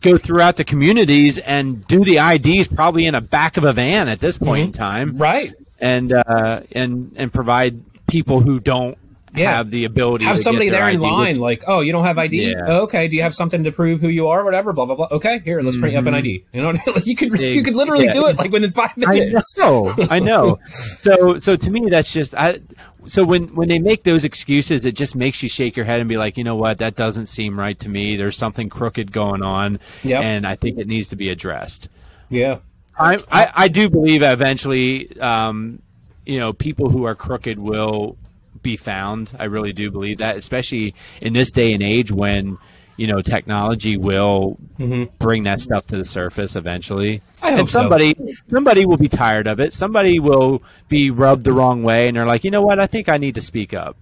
go 0.00 0.16
throughout 0.16 0.56
the 0.56 0.64
communities 0.64 1.38
and 1.38 1.86
do 1.86 2.04
the 2.04 2.18
IDs 2.18 2.68
probably 2.68 3.06
in 3.06 3.14
a 3.14 3.20
back 3.20 3.56
of 3.56 3.64
a 3.64 3.72
van 3.72 4.08
at 4.08 4.18
this 4.18 4.36
point 4.36 4.66
in 4.66 4.72
time, 4.72 5.16
Right. 5.16 5.52
and 5.78 6.12
uh, 6.12 6.60
and 6.72 7.12
and 7.16 7.32
provide 7.32 7.80
people 8.08 8.40
who 8.40 8.58
don't 8.60 8.98
Yeah. 9.36 9.56
have 9.56 9.70
the 9.70 9.84
ability 9.84 10.24
have 10.24 10.36
to 10.36 10.42
somebody 10.42 10.68
there 10.70 10.82
in 10.88 10.96
ID, 10.96 10.98
line, 10.98 11.28
which- 11.32 11.38
like, 11.38 11.64
oh, 11.66 11.80
you 11.80 11.92
don't 11.92 12.04
have 12.04 12.18
ID? 12.18 12.50
Yeah. 12.50 12.54
Oh, 12.66 12.82
okay. 12.82 13.08
Do 13.08 13.16
you 13.16 13.22
have 13.22 13.34
something 13.34 13.64
to 13.64 13.72
prove 13.72 14.00
who 14.00 14.08
you 14.08 14.28
are? 14.28 14.44
Whatever. 14.44 14.72
Blah 14.72 14.86
blah 14.86 14.94
blah. 14.96 15.08
Okay, 15.10 15.40
here, 15.44 15.60
let's 15.62 15.76
print 15.76 15.92
you 15.92 15.98
up 15.98 16.06
an 16.06 16.14
ID. 16.14 16.44
You 16.52 16.62
know, 16.62 16.70
like 16.86 17.06
you 17.06 17.16
could 17.16 17.38
you 17.40 17.62
could 17.62 17.74
literally 17.76 18.06
Yeah. 18.06 18.12
do 18.12 18.26
it 18.28 18.36
like 18.36 18.50
within 18.50 18.70
five 18.70 18.96
minutes. 18.96 19.54
I 19.58 19.60
know, 19.62 19.94
I 20.10 20.18
know. 20.18 20.58
So, 20.66 21.38
so 21.38 21.56
to 21.56 21.70
me, 21.70 21.88
that's 21.88 22.12
just. 22.12 22.34
I, 22.34 22.60
so 23.06 23.22
when 23.24 23.54
when 23.54 23.68
they 23.68 23.78
make 23.78 24.04
those 24.04 24.24
excuses, 24.24 24.84
it 24.86 24.92
just 24.96 25.14
makes 25.14 25.42
you 25.42 25.48
shake 25.48 25.76
your 25.76 25.84
head 25.84 26.00
and 26.00 26.08
be 26.08 26.16
like, 26.16 26.36
you 26.38 26.44
know 26.44 26.56
what, 26.56 26.78
that 26.78 26.94
doesn't 26.96 27.26
seem 27.26 27.58
right 27.58 27.78
to 27.80 27.88
me. 27.88 28.16
There's 28.16 28.36
something 28.36 28.68
crooked 28.70 29.12
going 29.12 29.42
on, 29.42 29.78
Yep. 30.04 30.22
and 30.24 30.46
I 30.46 30.54
think 30.56 30.78
it 30.78 30.86
needs 30.86 31.08
to 31.10 31.16
be 31.16 31.28
addressed. 31.28 31.88
Yeah. 32.30 32.58
I 32.98 33.18
I, 33.30 33.52
I 33.54 33.68
do 33.68 33.90
believe 33.90 34.22
eventually, 34.22 35.20
um, 35.20 35.82
you 36.24 36.38
know, 36.40 36.52
people 36.52 36.88
who 36.88 37.04
are 37.04 37.14
crooked 37.14 37.58
will 37.58 38.16
be 38.64 38.76
found. 38.76 39.30
I 39.38 39.44
really 39.44 39.72
do 39.72 39.92
believe 39.92 40.18
that, 40.18 40.36
especially 40.36 40.94
in 41.20 41.32
this 41.32 41.52
day 41.52 41.72
and 41.72 41.82
age 41.84 42.10
when. 42.10 42.58
you 42.96 43.08
know 43.08 43.20
technology 43.20 43.96
will 43.96 44.56
Mhm. 44.78 45.08
bring 45.18 45.42
that 45.42 45.60
stuff 45.60 45.84
to 45.88 45.96
the 45.96 46.04
surface 46.04 46.54
eventually. 46.54 47.22
I 47.42 47.50
hope 47.50 47.58
and 47.58 47.68
so. 47.68 47.80
somebody 47.80 48.14
somebody 48.46 48.86
will 48.86 48.96
be 48.96 49.08
tired 49.08 49.48
of 49.48 49.58
it. 49.58 49.72
Somebody 49.72 50.20
will 50.20 50.62
be 50.88 51.10
rubbed 51.10 51.42
the 51.42 51.52
wrong 51.52 51.82
way, 51.82 52.06
and 52.06 52.16
they're 52.16 52.24
like, 52.24 52.44
you 52.44 52.52
know 52.52 52.62
what? 52.62 52.78
I 52.78 52.86
think 52.86 53.08
I 53.08 53.16
need 53.16 53.34
to 53.34 53.40
speak 53.40 53.74
up. 53.74 53.96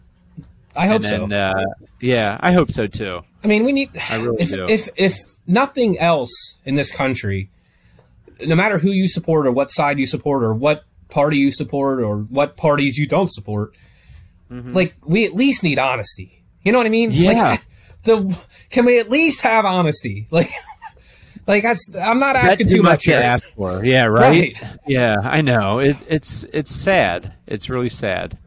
I 0.77 0.89
hope 0.89 1.05
and 1.07 1.31
so. 1.33 1.35
uh, 1.35 1.65
yeah, 2.03 2.37
I 2.41 2.53
hope 2.53 2.71
so 2.71 2.87
too. 2.87 3.23
I 3.43 3.47
mean, 3.47 3.65
we 3.65 3.73
need. 3.73 3.89
I 4.11 4.17
really 4.17 4.43
if, 4.43 4.51
do. 4.51 4.67
if 4.69 4.89
if 4.97 5.17
nothing 5.47 5.99
else 5.99 6.59
in 6.67 6.75
this 6.75 6.95
country, 6.95 7.49
no 8.45 8.55
matter 8.55 8.77
who 8.77 8.91
you 8.91 9.09
support 9.09 9.47
or 9.47 9.53
what 9.53 9.71
side 9.71 9.99
you 9.99 10.05
support 10.07 10.43
or 10.43 10.53
what 10.53 10.85
party 11.09 11.39
you 11.39 11.51
support 11.51 12.03
or 12.03 12.19
what 12.19 12.59
parties 12.59 12.99
you 12.99 13.07
don't 13.07 13.33
support, 13.33 13.73
like 14.73 14.95
we 15.07 15.25
at 15.27 15.33
least 15.35 15.63
need 15.63 15.79
honesty. 15.79 16.43
You 16.63 16.73
know 16.73 16.79
what 16.79 16.87
I 16.87 16.91
mean? 16.91 17.11
Mm-hmm. 17.11 17.23
Yeah. 17.23 17.51
Like, 17.51 17.61
the 18.05 18.47
can 18.71 18.85
we 18.85 18.99
at 18.99 19.09
least 19.11 19.41
have 19.43 19.65
honesty? 19.65 20.27
Like, 20.33 20.51
like 21.47 21.63
that's, 21.65 21.91
I'm 22.01 22.21
not 22.21 22.37
asking 22.37 22.69
too 22.69 22.83
much 22.83 23.03
to 23.05 23.15
ask 23.15 23.45
for. 23.57 23.85
Yeah, 23.85 24.05
right. 24.05 24.57
Right. 24.63 24.79
Yeah, 24.87 25.17
I 25.23 25.41
know. 25.43 25.81
It, 25.81 25.97
it's 26.09 26.45
it's 26.53 26.71
sad. 26.73 27.33
It's 27.49 27.69
really 27.69 27.89
sad. 27.89 28.39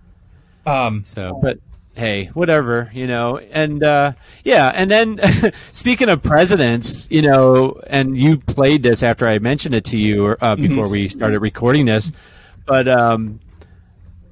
Um, 0.65 1.03
So, 1.05 1.38
but 1.41 1.59
hey, 1.95 2.27
whatever, 2.27 2.89
you 2.93 3.05
know. 3.07 3.38
And 3.38 3.83
uh, 3.83 4.13
yeah, 4.45 4.71
and 4.74 4.89
then 4.89 5.19
speaking 5.74 6.07
of 6.07 6.24
presidents, 6.24 7.07
you 7.12 7.21
know, 7.21 7.79
and 7.88 8.17
you 8.17 8.38
played 8.38 8.81
this 8.83 9.03
after 9.03 9.27
I 9.27 9.39
mentioned 9.39 9.75
it 9.75 9.83
to 9.85 9.97
you 9.97 10.15
Mm-hmm. 10.24 10.43
uh, 10.43 10.55
before 10.55 10.88
we 10.89 11.09
started 11.09 11.39
recording 11.39 11.85
this, 11.85 12.12
but 12.65 12.88
um, 12.88 13.39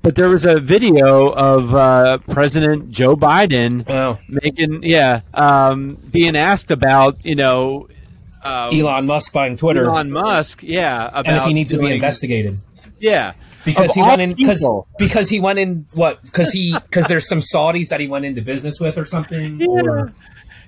but 0.04 0.16
there 0.16 0.30
was 0.30 0.46
a 0.46 0.60
video 0.60 1.30
of 1.30 1.74
uh, 1.74 2.18
President 2.30 2.92
Joe 2.92 3.16
Biden 3.16 3.90
oh, 3.90 4.20
making, 4.28 4.84
yeah, 4.84 5.22
um, 5.34 5.96
being 6.12 6.36
asked 6.36 6.70
about, 6.72 7.26
you 7.26 7.36
know. 7.36 7.88
Uh, 8.44 8.70
Elon 8.74 9.06
Musk 9.06 9.32
buying 9.32 9.56
Twitter, 9.58 9.86
Elon 9.86 10.12
Musk, 10.12 10.62
yeah, 10.62 11.08
about 11.08 11.26
and 11.28 11.38
if 11.38 11.44
he 11.46 11.54
needs 11.54 11.72
to 11.72 11.80
be 11.80 11.94
investigated. 11.94 12.58
yeah, 13.00 13.32
because 13.64 13.92
Of 13.92 13.96
he 13.96 14.02
went 14.02 14.22
in 14.22 14.34
because 14.34 14.68
because 14.98 15.30
he 15.30 15.40
went 15.40 15.60
in 15.60 15.86
what 15.94 16.22
because 16.24 16.52
he 16.52 16.74
because 16.74 17.08
there's 17.08 17.28
some 17.30 17.40
Saudis 17.40 17.88
that 17.88 18.02
he 18.02 18.08
went 18.08 18.26
into 18.26 18.42
business 18.42 18.82
with 18.82 18.98
or 18.98 19.06
something. 19.06 19.66
Or, 19.66 20.12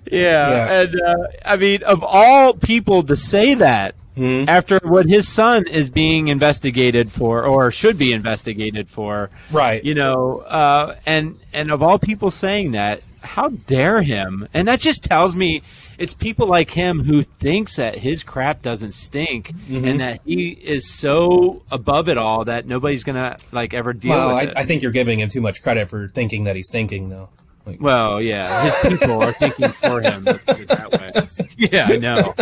Yeah, 0.09 0.49
Yeah. 0.49 0.81
and 0.81 1.01
uh, 1.01 1.15
I 1.43 1.57
mean, 1.57 1.83
of 1.83 2.01
all 2.03 2.53
people 2.53 3.03
to 3.03 3.17
say 3.17 3.55
that 3.55 3.95
Hmm. 4.15 4.45
after 4.47 4.79
what 4.83 5.09
his 5.09 5.27
son 5.27 5.67
is 5.67 5.89
being 5.89 6.29
investigated 6.29 7.11
for, 7.11 7.43
or 7.45 7.69
should 7.71 7.97
be 7.97 8.13
investigated 8.13 8.89
for, 8.89 9.29
right. 9.51 9.83
you 9.83 9.93
know, 9.93 10.39
uh, 10.39 10.95
and 11.05 11.37
and 11.53 11.69
of 11.71 11.83
all 11.83 11.99
people 11.99 12.31
saying 12.31 12.71
that, 12.71 13.01
how 13.21 13.49
dare 13.49 14.01
him? 14.01 14.47
And 14.53 14.67
that 14.67 14.79
just 14.79 15.03
tells 15.03 15.35
me 15.35 15.63
it's 15.97 16.13
people 16.13 16.47
like 16.47 16.69
him 16.69 17.01
who 17.03 17.23
thinks 17.23 17.75
that 17.77 17.97
his 17.97 18.23
crap 18.23 18.61
doesn't 18.61 18.93
stink, 18.93 19.51
Mm-hmm. 19.53 19.85
and 19.85 19.99
that 19.99 20.21
he 20.25 20.49
is 20.49 20.89
so 20.89 21.61
above 21.71 22.07
it 22.07 22.17
all 22.17 22.45
that 22.45 22.65
nobody's 22.67 23.03
gonna 23.03 23.35
like 23.51 23.73
ever 23.73 23.93
deal 23.93 24.11
well, 24.11 24.27
with 24.29 24.35
I, 24.35 24.51
it. 24.51 24.53
I 24.57 24.63
think 24.63 24.81
you're 24.81 24.91
giving 24.91 25.19
him 25.19 25.27
too 25.29 25.41
much 25.41 25.61
credit 25.61 25.89
for 25.89 26.07
thinking 26.07 26.45
that 26.45 26.55
he's 26.55 26.69
thinking, 26.71 27.09
though. 27.09 27.29
Like, 27.65 27.81
Well, 27.81 28.21
yeah, 28.21 28.63
his 28.63 28.97
people 28.97 29.21
are 29.23 29.31
thinking 29.31 29.69
for 29.69 30.01
him. 30.01 30.23
Let's 30.23 30.43
put 30.43 30.59
it 30.61 30.67
that 30.67 30.91
way. 30.91 31.45
Yeah, 31.57 31.87
I 31.89 31.97
know. 31.97 32.33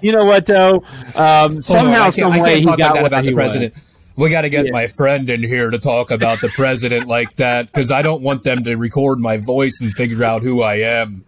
You 0.00 0.12
know 0.12 0.24
what 0.24 0.46
though? 0.46 0.76
Um, 0.76 0.84
hold 1.16 1.56
on, 1.56 1.62
somehow, 1.62 1.92
I 1.92 2.04
can't, 2.04 2.14
some 2.14 2.32
I 2.32 2.40
way, 2.40 2.48
can't 2.50 2.60
he 2.60 2.64
talk 2.66 2.78
got 2.78 2.84
like 2.84 2.94
that 2.94 3.02
what 3.02 3.06
about 3.08 3.24
he 3.24 3.30
the 3.30 3.34
president. 3.34 3.74
wanted. 3.74 3.88
We 4.16 4.30
got 4.30 4.40
to 4.42 4.48
get 4.48 4.66
Yeah. 4.66 4.70
my 4.72 4.86
friend 4.86 5.28
in 5.28 5.42
here 5.42 5.70
to 5.70 5.78
talk 5.78 6.12
about 6.12 6.40
the 6.40 6.46
president 6.48 7.08
like 7.08 7.34
that 7.36 7.66
because 7.66 7.90
I 7.90 8.02
don't 8.02 8.22
want 8.22 8.44
them 8.44 8.62
to 8.62 8.76
record 8.76 9.18
my 9.18 9.38
voice 9.38 9.78
and 9.80 9.92
figure 9.92 10.22
out 10.22 10.42
who 10.42 10.62
I 10.62 10.76
am. 10.76 11.24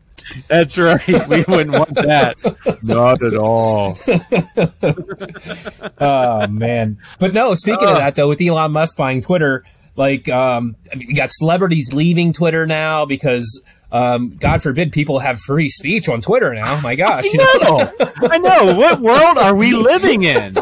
That's 0.48 0.78
right. 0.78 1.04
We 1.28 1.42
wouldn't 1.48 1.72
want 1.72 1.94
that. 1.94 2.36
Not 2.84 3.22
at 3.24 3.34
all. 3.34 3.98
oh 6.00 6.46
man! 6.46 6.98
But 7.18 7.32
no, 7.34 7.54
speaking 7.54 7.88
of 7.88 7.96
that 7.96 8.14
though, 8.14 8.28
with 8.28 8.40
Elon 8.40 8.72
Musk 8.72 8.96
buying 8.96 9.20
Twitter, 9.20 9.64
like 9.96 10.28
um, 10.28 10.76
you 10.96 11.14
got 11.14 11.30
celebrities 11.30 11.92
leaving 11.92 12.32
Twitter 12.32 12.66
now 12.66 13.04
because. 13.04 13.62
Um, 13.92 14.30
God 14.30 14.64
forbid 14.64 14.90
people 14.90 15.20
have 15.20 15.38
free 15.38 15.68
speech 15.68 16.08
on 16.08 16.20
Twitter 16.20 16.52
now. 16.52 16.80
My 16.80 16.96
gosh, 16.96 17.24
you 17.24 17.38
know? 17.38 17.92
I 18.16 18.36
know. 18.36 18.74
What 18.74 19.00
world 19.00 19.38
are 19.38 19.54
we 19.54 19.74
living 19.74 20.24
in? 20.24 20.56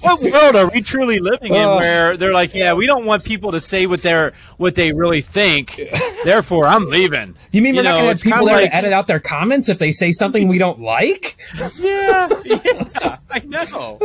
What 0.00 0.22
world 0.32 0.56
are 0.56 0.70
we 0.70 0.80
truly 0.80 1.18
living 1.18 1.54
in 1.54 1.60
Oh. 1.60 1.76
where 1.76 2.16
they're 2.16 2.32
like, 2.32 2.54
yeah, 2.54 2.72
we 2.72 2.86
don't 2.86 3.04
want 3.04 3.22
people 3.22 3.52
to 3.52 3.60
say 3.60 3.84
what 3.86 4.00
they're 4.00 4.32
what 4.56 4.76
they 4.76 4.92
really 4.92 5.20
think. 5.20 5.78
Therefore, 6.24 6.64
I'm 6.64 6.86
leaving. 6.86 7.36
You 7.52 7.60
mean 7.60 7.76
we're 7.76 7.82
not 7.82 7.96
know, 7.96 8.02
going 8.02 8.16
to 8.16 8.24
have 8.28 8.32
people 8.34 8.46
like- 8.46 8.70
to 8.70 8.74
edit 8.74 8.94
out 8.94 9.06
their 9.08 9.20
comments 9.20 9.68
if 9.68 9.78
they 9.78 9.92
say 9.92 10.10
something 10.10 10.48
we 10.48 10.56
don't 10.56 10.80
like? 10.80 11.36
Yeah, 11.78 12.28
yeah, 12.46 13.18
I 13.30 13.40
know. 13.40 13.98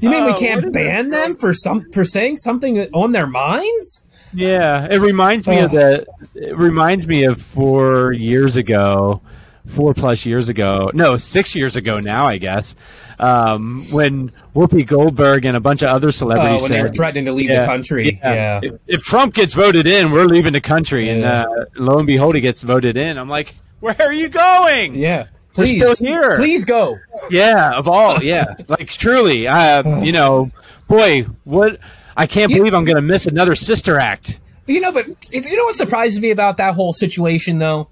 You 0.00 0.10
mean 0.10 0.22
Uh, 0.22 0.26
we 0.26 0.34
can't 0.38 0.72
ban 0.72 1.10
them 1.10 1.36
for 1.36 1.52
some 1.54 1.90
for 1.92 2.04
saying 2.04 2.36
something 2.36 2.78
on 2.92 3.12
their 3.12 3.26
minds? 3.26 4.02
Yeah, 4.34 4.86
it 4.90 4.98
reminds 4.98 5.46
me 5.46 5.58
of 5.60 5.72
the. 5.72 6.06
It 6.34 6.56
reminds 6.56 7.06
me 7.06 7.24
of 7.24 7.40
four 7.40 8.12
years 8.12 8.56
ago, 8.56 9.20
four 9.66 9.92
plus 9.92 10.24
years 10.24 10.48
ago. 10.48 10.90
No, 10.94 11.18
six 11.18 11.54
years 11.54 11.76
ago 11.76 12.00
now, 12.00 12.26
I 12.26 12.38
guess. 12.38 12.74
Um, 13.18 13.84
when 13.90 14.32
Whoopi 14.56 14.86
Goldberg 14.86 15.44
and 15.44 15.56
a 15.56 15.60
bunch 15.60 15.82
of 15.82 15.90
other 15.90 16.08
Oh, 16.08 16.10
celebrities 16.12 16.62
when 16.62 16.72
they 16.72 16.82
were 16.82 16.88
threatening 16.88 17.26
to 17.26 17.32
leave 17.32 17.50
Yeah, 17.50 17.60
the 17.60 17.66
country. 17.66 18.18
Yeah. 18.22 18.60
If, 18.62 18.72
if 18.86 19.02
Trump 19.02 19.34
gets 19.34 19.52
voted 19.54 19.86
in, 19.86 20.10
we're 20.10 20.24
leaving 20.24 20.54
the 20.54 20.60
country, 20.62 21.08
and 21.10 21.24
uh, 21.24 21.46
lo 21.76 21.98
and 21.98 22.06
behold, 22.06 22.34
he 22.34 22.40
gets 22.40 22.62
voted 22.62 22.96
in. 22.96 23.18
I'm 23.18 23.28
like, 23.28 23.54
where 23.80 23.96
are 24.00 24.12
you 24.12 24.28
going? 24.30 24.94
Yeah. 24.94 25.26
We're 25.56 25.64
Please, 25.64 25.76
still 25.76 25.94
here. 25.96 26.36
please 26.36 26.64
go. 26.64 26.98
Yeah, 27.30 27.74
of 27.76 27.86
all, 27.86 28.22
yeah, 28.22 28.54
like 28.68 28.88
truly, 28.88 29.46
uh, 29.46 30.00
you 30.02 30.12
know, 30.12 30.50
boy, 30.88 31.24
what 31.44 31.78
I 32.16 32.26
can't 32.26 32.50
You- 32.50 32.58
believe 32.58 32.74
I'm 32.74 32.84
going 32.84 32.96
to 32.96 33.02
miss 33.02 33.26
another 33.26 33.54
Sister 33.54 33.98
Act. 33.98 34.40
You 34.66 34.80
know, 34.80 34.92
but 34.92 35.06
you 35.30 35.56
know 35.56 35.64
what 35.64 35.76
surprises 35.76 36.20
me 36.20 36.30
about 36.30 36.56
that 36.58 36.74
whole 36.74 36.92
situation, 36.92 37.58
though? 37.58 37.88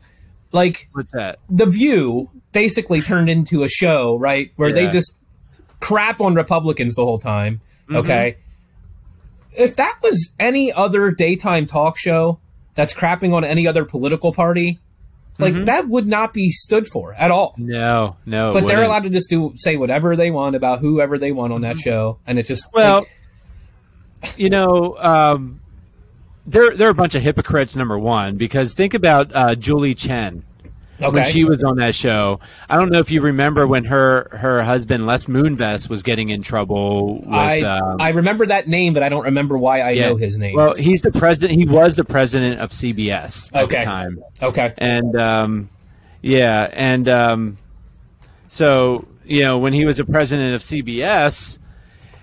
Like, 0.53 0.89
What's 0.93 1.11
that? 1.13 1.39
The 1.51 1.67
View 1.67 2.31
basically 2.53 3.03
turned 3.03 3.29
into 3.29 3.63
a 3.65 3.69
show, 3.69 4.17
right? 4.17 4.53
Where 4.57 4.73
they 4.73 4.89
just 4.89 5.21
crap 5.81 6.21
on 6.21 6.35
Republicans 6.35 6.95
the 6.95 7.05
whole 7.05 7.19
time. 7.19 7.61
Mm-hmm. 7.85 7.97
Okay. 7.97 8.37
If 9.53 9.77
that 9.77 9.99
was 10.03 10.35
any 10.39 10.73
other 10.73 11.11
daytime 11.11 11.67
talk 11.67 11.99
show 11.99 12.39
that's 12.75 12.95
crapping 12.95 13.35
on 13.35 13.45
any 13.45 13.67
other 13.67 13.85
political 13.85 14.33
party, 14.33 14.79
like 15.41 15.55
Mm-hmm. 15.55 15.65
that 15.65 15.89
would 15.89 16.07
not 16.07 16.33
be 16.33 16.51
stood 16.51 16.87
for 16.87 17.15
at 17.15 17.31
all. 17.31 17.55
No, 17.59 18.17
no. 18.27 18.53
But 18.53 18.67
they're 18.67 18.83
allowed 18.85 19.03
to 19.05 19.11
just 19.11 19.31
do 19.31 19.53
say 19.57 19.77
whatever 19.77 20.17
they 20.17 20.31
want 20.31 20.57
about 20.57 20.79
whoever 20.81 21.19
they 21.19 21.33
want 21.33 21.53
on 21.53 21.63
that 21.63 21.79
show, 21.79 22.19
and 22.27 22.39
it 22.39 22.47
just 22.47 22.67
Well, 22.73 23.07
like, 24.23 24.39
you 24.39 24.51
know, 24.51 24.97
um, 24.99 25.61
they're 26.47 26.77
they're 26.77 26.89
a 26.91 26.95
bunch 26.95 27.15
of 27.15 27.23
hypocrites. 27.23 27.77
Number 27.77 27.99
one, 27.99 28.37
because 28.37 28.73
think 28.75 28.95
about 28.95 29.35
uh, 29.35 29.55
Julie 29.55 29.95
Chen 29.95 30.43
when 31.01 31.25
she 31.25 31.45
was 31.45 31.65
on 31.65 31.77
that 31.77 31.95
show. 31.95 32.41
I 32.69 32.77
don't 32.77 32.91
know 32.91 32.99
if 32.99 33.11
you 33.11 33.21
remember 33.21 33.67
when 33.67 33.85
her 33.85 34.29
her 34.33 34.63
husband 34.63 35.07
Les 35.07 35.27
Moonves 35.27 35.89
was 35.89 36.03
getting 36.03 36.29
in 36.29 36.43
trouble. 36.43 37.21
With, 37.21 37.29
I 37.29 37.63
um, 37.63 38.01
I 38.01 38.11
remember 38.11 38.47
that 38.47 38.69
name, 38.69 38.95
but 38.95 39.03
I 39.03 39.09
don't 39.09 39.25
remember 39.25 39.57
why 39.57 39.81
I 39.81 39.91
yeah. 39.91 40.09
know 40.09 40.17
his 40.17 40.39
name. 40.39 40.55
Well, 40.55 40.75
he's 40.75 41.03
the 41.03 41.13
president. 41.13 41.59
He 41.59 41.67
was 41.67 41.97
the 41.97 42.05
president 42.05 42.61
of 42.61 42.71
CBS 42.71 43.51
at 43.55 43.65
Okay. 43.65 43.79
the 43.81 43.85
time. 43.85 44.23
okay. 44.43 44.75
and 44.79 45.17
um, 45.17 45.69
yeah, 46.23 46.69
and 46.73 47.09
um, 47.09 47.59
so 48.49 49.07
you 49.25 49.43
know 49.43 49.59
when 49.59 49.73
he 49.73 49.85
was 49.85 49.99
a 49.99 50.05
president 50.05 50.55
of 50.55 50.61
CBS, 50.61 51.59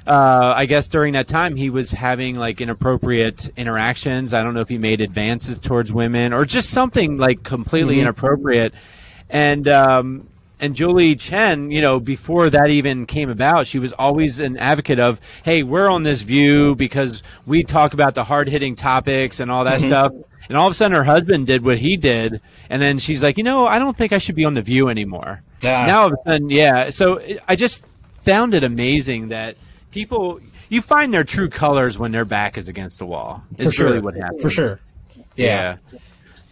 uh, 0.08 0.54
I 0.56 0.66
guess 0.66 0.88
during 0.88 1.14
that 1.14 1.28
time 1.28 1.56
he 1.56 1.70
was 1.70 1.92
having 1.92 2.36
like 2.36 2.62
inappropriate 2.62 3.50
interactions. 3.58 4.34
I 4.34 4.42
don't 4.42 4.54
know 4.54 4.62
if 4.62 4.70
he 4.70 4.78
made 4.78 5.02
advances 5.02 5.60
towards 5.60 5.92
women 5.92 6.34
or 6.34 6.46
just 6.46 6.70
something 6.72 7.18
like 7.18 7.44
completely 7.44 7.98
Mhm. 7.98 8.02
inappropriate, 8.02 8.74
and. 9.30 9.68
Um, 9.68 10.28
and 10.60 10.76
Julie 10.76 11.16
Chen, 11.16 11.70
you 11.70 11.82
know, 11.82 12.00
before 12.00 12.50
that 12.50 12.72
even 12.72 13.06
came 13.06 13.30
about, 13.30 13.68
she 13.68 13.78
was 13.78 13.94
always 13.94 14.40
an 14.40 14.58
advocate 14.58 15.00
of, 15.00 15.22
hey, 15.44 15.62
we're 15.62 15.88
on 15.88 16.02
this 16.02 16.24
view 16.24 16.74
because 16.74 17.22
we 17.46 17.62
talk 17.64 17.94
about 17.94 18.16
the 18.16 18.24
hard 18.24 18.50
hitting 18.50 18.76
topics 18.76 19.40
and 19.40 19.52
all 19.52 19.66
that 19.66 19.82
stuff. 19.82 20.14
And 20.50 20.58
all 20.58 20.66
of 20.66 20.72
a 20.72 20.74
sudden, 20.74 20.98
her 20.98 21.04
husband 21.04 21.46
did 21.46 21.64
what 21.64 21.78
he 21.78 21.96
did, 21.96 22.42
and 22.72 22.82
then 22.82 22.98
she's 22.98 23.22
like, 23.22 23.38
you 23.38 23.44
know, 23.44 23.68
I 23.68 23.78
don't 23.78 23.96
think 23.96 24.14
I 24.14 24.18
should 24.18 24.34
be 24.34 24.46
on 24.46 24.56
the 24.56 24.64
View 24.64 24.90
anymore. 24.90 25.44
Ah. 25.64 25.86
Now 25.86 26.02
all 26.02 26.08
of 26.08 26.14
a 26.14 26.28
sudden, 26.28 26.50
yeah. 26.50 26.90
So 26.90 27.22
I 27.48 27.56
just 27.56 27.86
found 28.24 28.56
it 28.56 28.64
amazing 28.64 29.28
that 29.28 29.58
people 29.98 30.40
you 30.70 30.82
find 30.82 31.14
their 31.14 31.24
true 31.24 31.50
colors 31.50 31.98
when 31.98 32.12
their 32.12 32.26
back 32.26 32.58
is 32.58 32.68
against 32.68 33.00
the 33.00 33.06
wall. 33.06 33.42
for 33.58 33.72
sure. 33.72 33.86
really 33.88 34.00
what 34.00 34.16
happens. 34.16 34.42
For 34.42 34.50
sure. 34.50 34.80
Yeah. 35.36 35.78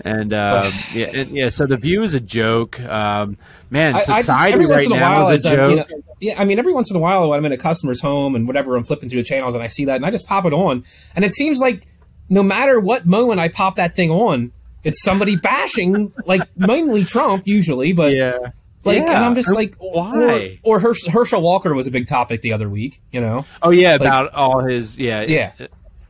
And 0.03 0.33
uh, 0.33 0.69
yeah, 0.93 1.07
and, 1.13 1.29
yeah. 1.31 1.49
So 1.49 1.65
the 1.65 1.77
View 1.77 2.03
is 2.03 2.13
a 2.13 2.19
joke. 2.19 2.79
Um, 2.81 3.37
man, 3.69 3.95
I- 3.95 3.99
I 3.99 4.01
just- 4.05 4.25
society 4.25 4.65
right 4.65 4.89
now 4.89 5.29
is 5.29 5.45
a 5.45 5.49
I'm, 5.49 5.55
joke. 5.55 5.69
you 5.69 5.75
know, 5.77 6.03
yeah, 6.19 6.41
I 6.41 6.45
mean, 6.45 6.59
every 6.59 6.73
once 6.73 6.89
in 6.91 6.97
a 6.97 6.99
while 6.99 7.29
when 7.29 7.37
I'm 7.39 7.45
in 7.45 7.51
a 7.53 7.57
customer's 7.57 8.01
home 8.01 8.35
and 8.35 8.45
whatever, 8.47 8.75
I'm 8.75 8.83
flipping 8.83 9.09
through 9.09 9.21
the 9.23 9.27
channels 9.27 9.53
and 9.53 9.63
I 9.63 9.67
see 9.67 9.85
that 9.85 9.95
and 9.97 10.05
I 10.05 10.11
just 10.11 10.27
pop 10.27 10.45
it 10.45 10.53
on, 10.53 10.83
and 11.15 11.23
it 11.23 11.31
seems 11.33 11.59
like 11.59 11.87
no 12.29 12.43
matter 12.43 12.79
what 12.79 13.05
moment 13.05 13.39
I 13.39 13.47
pop 13.47 13.75
that 13.77 13.93
thing 13.93 14.11
on, 14.11 14.51
It's 14.83 15.01
somebody 15.01 15.35
bashing, 15.35 16.11
like 16.25 16.43
mainly 16.57 17.05
Trump 17.05 17.47
usually, 17.47 17.91
but 17.93 18.13
yeah. 18.15 18.37
Like, 18.85 18.97
Yeah. 18.99 19.15
and 19.17 19.25
I'm 19.25 19.35
just 19.35 19.51
like, 19.53 19.75
Why? 19.79 20.59
Or, 20.63 20.77
or 20.77 20.79
Hersch- 20.79 21.07
Herschel 21.07 21.41
Walker 21.41 21.73
was 21.73 21.87
a 21.87 21.91
big 21.91 22.07
topic 22.07 22.41
the 22.41 22.53
other 22.53 22.69
week, 22.69 23.01
you 23.11 23.19
know. 23.19 23.45
Oh 23.61 23.71
yeah, 23.71 23.95
about 23.95 24.33
all 24.33 24.63
his 24.63 24.97
yeah 24.97 25.21
Yeah. 25.23 25.51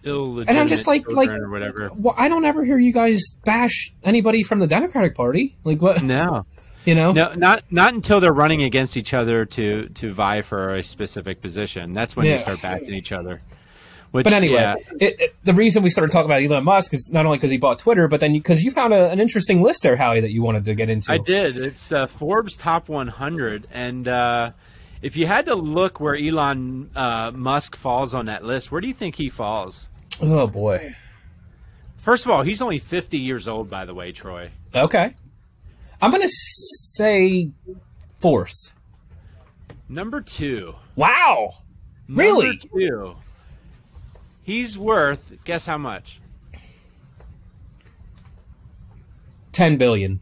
illegitimate 0.04 0.50
And 0.50 0.58
I'm 0.60 0.68
just 0.68 0.88
like- 0.88 1.10
like- 1.12 1.30
or 1.30 1.50
whatever. 1.50 1.90
Well, 1.96 2.14
I 2.18 2.28
don't 2.30 2.46
ever 2.46 2.64
hear 2.64 2.78
you 2.78 2.94
guys 2.94 3.22
bash 3.44 3.94
anybody 4.04 4.44
from 4.44 4.60
the 4.60 4.68
Democratic 4.68 5.16
Party. 5.16 5.56
Like 5.64 5.82
what, 5.82 6.04
No, 6.04 6.46
you 6.86 6.94
know? 6.96 7.12
no, 7.12 7.34
not 7.34 7.64
not 7.72 7.94
until 7.94 8.20
they're 8.20 8.34
running 8.34 8.64
against 8.64 8.98
each 8.98 9.14
other 9.14 9.46
to 9.46 9.88
to 9.90 10.14
vie 10.14 10.42
for 10.42 10.76
a 10.76 10.84
specific 10.84 11.42
position. 11.42 11.94
That's 11.94 12.16
when 12.16 12.26
Yeah. 12.28 12.34
you 12.34 12.38
start 12.40 12.62
backing 12.62 12.94
each 12.94 13.12
other. 13.12 13.42
Which, 14.16 14.24
But 14.24 14.32
anyway, 14.32 14.62
yeah, 14.62 14.76
it, 14.98 15.20
it- 15.20 15.36
the 15.44 15.52
reason 15.52 15.84
we 15.84 15.90
started 15.90 16.14
talking 16.14 16.32
about 16.32 16.42
Elon 16.42 16.64
Musk 16.64 16.94
is 16.94 17.10
not 17.12 17.26
only 17.26 17.38
because 17.38 17.52
he 17.52 17.58
bought 17.58 17.80
Twitter, 17.80 18.08
but 18.08 18.22
then 18.22 18.32
because 18.32 18.64
you, 18.64 18.72
found 18.72 18.94
a, 18.94 19.10
an 19.12 19.20
interesting 19.20 19.62
list 19.62 19.84
there, 19.84 19.98
Howie, 19.98 20.22
that 20.22 20.32
you 20.32 20.42
wanted 20.42 20.64
to 20.64 20.74
get 20.74 20.90
into. 20.90 21.12
I 21.12 21.18
did. 21.18 21.58
It's 21.58 21.92
uh, 21.92 22.08
Forbes 22.08 22.56
Top 22.56 22.88
100, 22.88 23.66
and 23.74 24.08
uh, 24.08 24.52
if 25.02 25.18
you 25.18 25.28
had 25.28 25.48
to 25.48 25.56
look 25.56 26.00
where 26.00 26.16
Elon 26.16 26.92
uh, 26.96 27.32
Musk 27.36 27.76
falls 27.76 28.14
on 28.14 28.28
that 28.28 28.46
list, 28.46 28.72
where 28.72 28.80
do 28.80 28.88
you 28.88 28.94
think 28.94 29.16
he 29.16 29.28
falls? 29.30 29.90
Oh 30.22 30.48
boy. 30.48 30.96
First 31.98 32.26
of 32.26 32.32
all, 32.32 32.42
he's 32.44 32.62
only 32.62 32.80
50 32.80 33.18
years 33.18 33.50
old, 33.50 33.70
by 33.70 33.84
the 33.84 33.94
way, 33.94 34.14
Troy. 34.14 34.52
Okay. 34.74 35.14
I'm 36.02 36.12
gonna 36.12 36.28
say 36.30 37.52
fourth. 38.20 38.72
Number 39.90 40.22
two. 40.22 40.76
Wow. 40.96 41.56
Really? 42.08 42.48
Number 42.48 42.62
two. 42.80 43.16
He's 44.46 44.78
worth, 44.78 45.44
guess 45.44 45.66
how 45.66 45.78
much? 45.80 46.22
Ten 49.52 49.78
billion. 49.78 50.20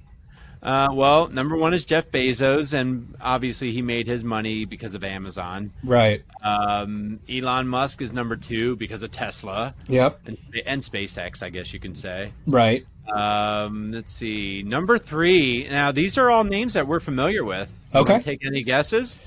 Uh, 0.62 0.90
well, 0.92 1.28
number 1.30 1.56
one 1.56 1.74
is 1.74 1.86
Jeff 1.86 2.12
Bezos, 2.12 2.74
and 2.74 3.16
obviously 3.22 3.72
he 3.72 3.82
made 3.82 4.08
his 4.08 4.24
money 4.24 4.66
because 4.66 4.94
of 4.94 5.04
Amazon. 5.04 5.72
Right. 5.84 6.22
Um, 6.44 7.20
Elon 7.30 7.68
Musk 7.68 8.02
is 8.02 8.12
number 8.12 8.36
two 8.36 8.76
because 8.76 9.02
of 9.02 9.12
Tesla 9.12 9.74
Yep. 9.88 10.20
and, 10.26 10.38
and 10.66 10.82
SpaceX, 10.82 11.42
I 11.42 11.50
guess 11.50 11.74
you 11.74 11.80
can 11.80 11.96
say. 11.96 12.34
Right. 12.46 12.86
Um, 13.14 13.92
let's 13.92 14.12
see. 14.12 14.64
Number 14.64 14.98
three. 14.98 15.68
Now, 15.70 15.92
these 15.92 16.18
are 16.18 16.30
all 16.30 16.44
names 16.44 16.74
that 16.74 16.88
we're 16.88 17.00
familiar 17.00 17.44
with. 17.44 17.72
You 17.94 18.02
Okay. 18.02 18.20
Take 18.22 18.46
any 18.46 18.64
guesses? 18.64 19.20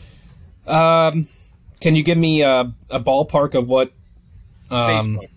Um, 0.66 1.26
can 1.80 1.94
you 1.96 2.02
give 2.02 2.18
me 2.18 2.42
a, 2.42 2.72
a 2.90 3.00
ballpark 3.00 3.54
of 3.54 3.68
what? 3.68 3.92
Um, 4.70 4.78
Facebook. 5.18 5.28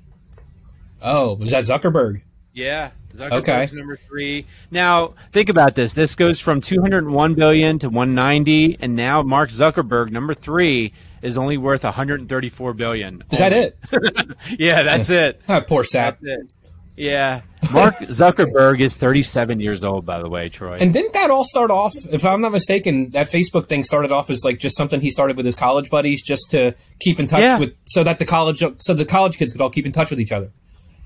Oh, 1.01 1.33
was 1.35 1.51
that 1.51 1.63
Zuckerberg? 1.65 2.21
Yeah. 2.53 2.91
Zuckerberg's 3.13 3.33
Okay. 3.49 3.67
number 3.73 3.95
three. 3.95 4.45
Now, 4.71 5.13
think 5.31 5.49
about 5.49 5.75
this. 5.75 5.93
This 5.93 6.15
goes 6.15 6.39
from 6.39 6.61
201 6.61 7.33
billion 7.33 7.79
to 7.79 7.89
190, 7.89 8.77
and 8.81 8.95
now 8.95 9.21
Mark 9.23 9.49
Zuckerberg, 9.49 10.11
number 10.11 10.33
three, 10.33 10.93
is 11.21 11.37
only 11.37 11.57
worth 11.57 11.83
134 11.83 12.73
billion. 12.73 13.23
Is 13.31 13.39
that 13.39 13.53
it? 13.53 13.77
Yeah, 14.59 14.83
that's 14.83 15.09
it. 15.09 15.41
Ah, 15.49 15.61
poor 15.61 15.83
sap. 15.83 16.19
That's 16.21 16.41
it. 16.41 16.53
Yeah. 16.97 17.41
Mark 17.73 17.95
Zuckerberg 17.95 18.79
is 18.79 18.95
37 18.95 19.59
years 19.59 19.83
old, 19.83 20.05
by 20.05 20.21
the 20.21 20.29
way, 20.29 20.47
Troy. 20.47 20.77
And 20.79 20.93
didn't 20.93 21.11
that 21.13 21.29
all 21.29 21.43
start 21.43 21.69
off? 21.71 21.93
If 22.09 22.23
I'm 22.25 22.39
not 22.41 22.51
mistaken, 22.53 23.09
that 23.11 23.27
Facebook 23.29 23.65
thing 23.65 23.83
started 23.83 24.11
off 24.13 24.29
as 24.29 24.45
like 24.45 24.59
just 24.59 24.77
something 24.77 25.01
he 25.01 25.11
started 25.11 25.35
with 25.35 25.45
his 25.45 25.55
college 25.55 25.89
buddies, 25.89 26.21
just 26.23 26.51
to 26.51 26.73
keep 27.01 27.19
in 27.19 27.27
touch 27.27 27.41
Yeah. 27.41 27.59
with, 27.59 27.75
so 27.85 28.03
that 28.05 28.19
the 28.19 28.25
college, 28.25 28.63
so 28.77 28.93
the 28.93 29.03
college 29.05 29.37
kids 29.37 29.51
could 29.51 29.61
all 29.61 29.69
keep 29.69 29.85
in 29.85 29.91
touch 29.91 30.09
with 30.09 30.21
each 30.21 30.31
other. 30.31 30.51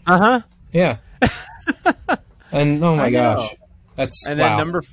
Uh 0.06 0.18
huh. 0.20 0.42
Yeah. 0.72 0.98
and 2.52 2.84
oh 2.84 2.96
my 2.96 3.06
I 3.06 3.10
know. 3.10 3.36
gosh, 3.36 3.56
that's 3.96 4.28
And 4.28 4.40
wow. 4.40 4.50
then 4.50 4.58
number, 4.58 4.84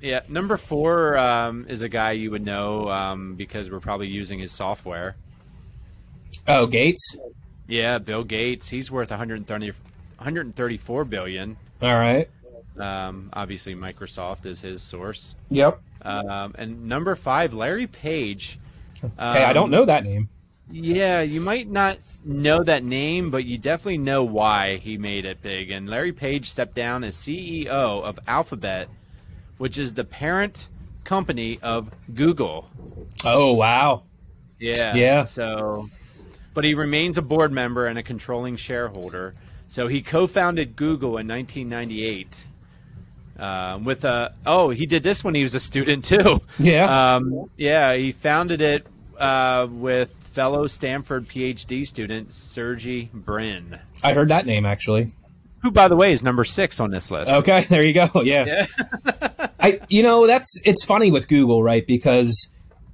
yeah, 0.00 0.20
number 0.28 0.56
four 0.56 1.18
um, 1.18 1.66
is 1.68 1.82
a 1.82 1.88
guy 1.88 2.12
you 2.12 2.30
would 2.30 2.44
know 2.44 2.88
um, 2.88 3.34
because 3.34 3.70
we're 3.70 3.80
probably 3.80 4.06
using 4.08 4.38
his 4.38 4.52
software. 4.52 5.16
oh, 6.46 6.66
Gates. 6.66 7.16
Yeah, 7.66 7.98
Bill 7.98 8.22
Gates. 8.22 8.68
He's 8.68 8.90
worth 8.92 9.10
130, 9.10 9.72
134 10.18 11.04
billion. 11.04 11.56
All 11.82 11.94
right. 11.94 12.28
Um, 12.78 13.30
obviously, 13.32 13.74
Microsoft 13.74 14.46
is 14.46 14.60
his 14.60 14.82
source. 14.82 15.34
Yep. 15.50 15.80
Um, 16.02 16.54
and 16.58 16.86
number 16.86 17.14
five, 17.14 17.54
Larry 17.54 17.86
Page. 17.86 18.58
Okay, 19.04 19.44
I 19.44 19.52
don't 19.52 19.64
Um, 19.64 19.70
know 19.70 19.84
that 19.84 20.04
name. 20.04 20.28
Yeah, 20.70 21.20
you 21.22 21.40
might 21.40 21.70
not 21.70 21.98
know 22.24 22.62
that 22.64 22.82
name, 22.82 23.30
but 23.30 23.44
you 23.44 23.56
definitely 23.56 23.98
know 23.98 24.24
why 24.24 24.76
he 24.78 24.98
made 24.98 25.24
it 25.24 25.40
big. 25.40 25.70
And 25.70 25.88
Larry 25.88 26.12
Page 26.12 26.50
stepped 26.50 26.74
down 26.74 27.04
as 27.04 27.14
CEO 27.16 27.68
of 27.68 28.18
Alphabet, 28.26 28.88
which 29.58 29.78
is 29.78 29.94
the 29.94 30.04
parent 30.04 30.68
company 31.04 31.58
of 31.62 31.90
Google. 32.12 32.68
Oh 33.24 33.52
wow. 33.54 34.02
Yeah. 34.58 34.94
Yeah. 34.96 35.24
So, 35.24 35.88
but 36.52 36.64
he 36.64 36.74
remains 36.74 37.16
a 37.16 37.22
board 37.22 37.52
member 37.52 37.86
and 37.86 37.98
a 37.98 38.02
controlling 38.02 38.56
shareholder. 38.56 39.34
So 39.68 39.88
he 39.88 40.02
co-founded 40.02 40.76
Google 40.76 41.18
in 41.18 41.28
1998. 41.28 42.48
Uh, 43.38 43.78
with 43.84 44.04
a 44.06 44.32
oh, 44.46 44.70
he 44.70 44.86
did 44.86 45.02
this 45.02 45.22
when 45.22 45.34
he 45.34 45.42
was 45.42 45.54
a 45.54 45.60
student 45.60 46.04
too. 46.04 46.40
Yeah. 46.58 47.16
Um, 47.16 47.50
yeah, 47.58 47.94
he 47.94 48.12
founded 48.12 48.62
it 48.62 48.86
uh, 49.18 49.66
with 49.70 50.10
fellow 50.10 50.66
Stanford 50.66 51.26
PhD 51.26 51.86
student 51.86 52.32
Sergey 52.32 53.08
Brin, 53.12 53.78
I 54.04 54.12
heard 54.12 54.28
that 54.28 54.44
name 54.44 54.66
actually. 54.66 55.12
who, 55.62 55.70
by 55.70 55.88
the 55.88 55.96
way, 55.96 56.12
is 56.12 56.22
number 56.22 56.44
six 56.44 56.78
on 56.78 56.90
this 56.90 57.10
list. 57.10 57.30
Okay, 57.30 57.64
there 57.68 57.82
you 57.82 57.94
go. 57.94 58.20
Yeah. 58.22 58.66
Yeah. 59.06 59.48
I 59.60 59.80
you 59.88 60.02
know 60.02 60.26
that's 60.26 60.60
it's 60.64 60.84
funny 60.84 61.10
with 61.10 61.28
Google, 61.28 61.62
right? 61.62 61.86
Because 61.86 62.48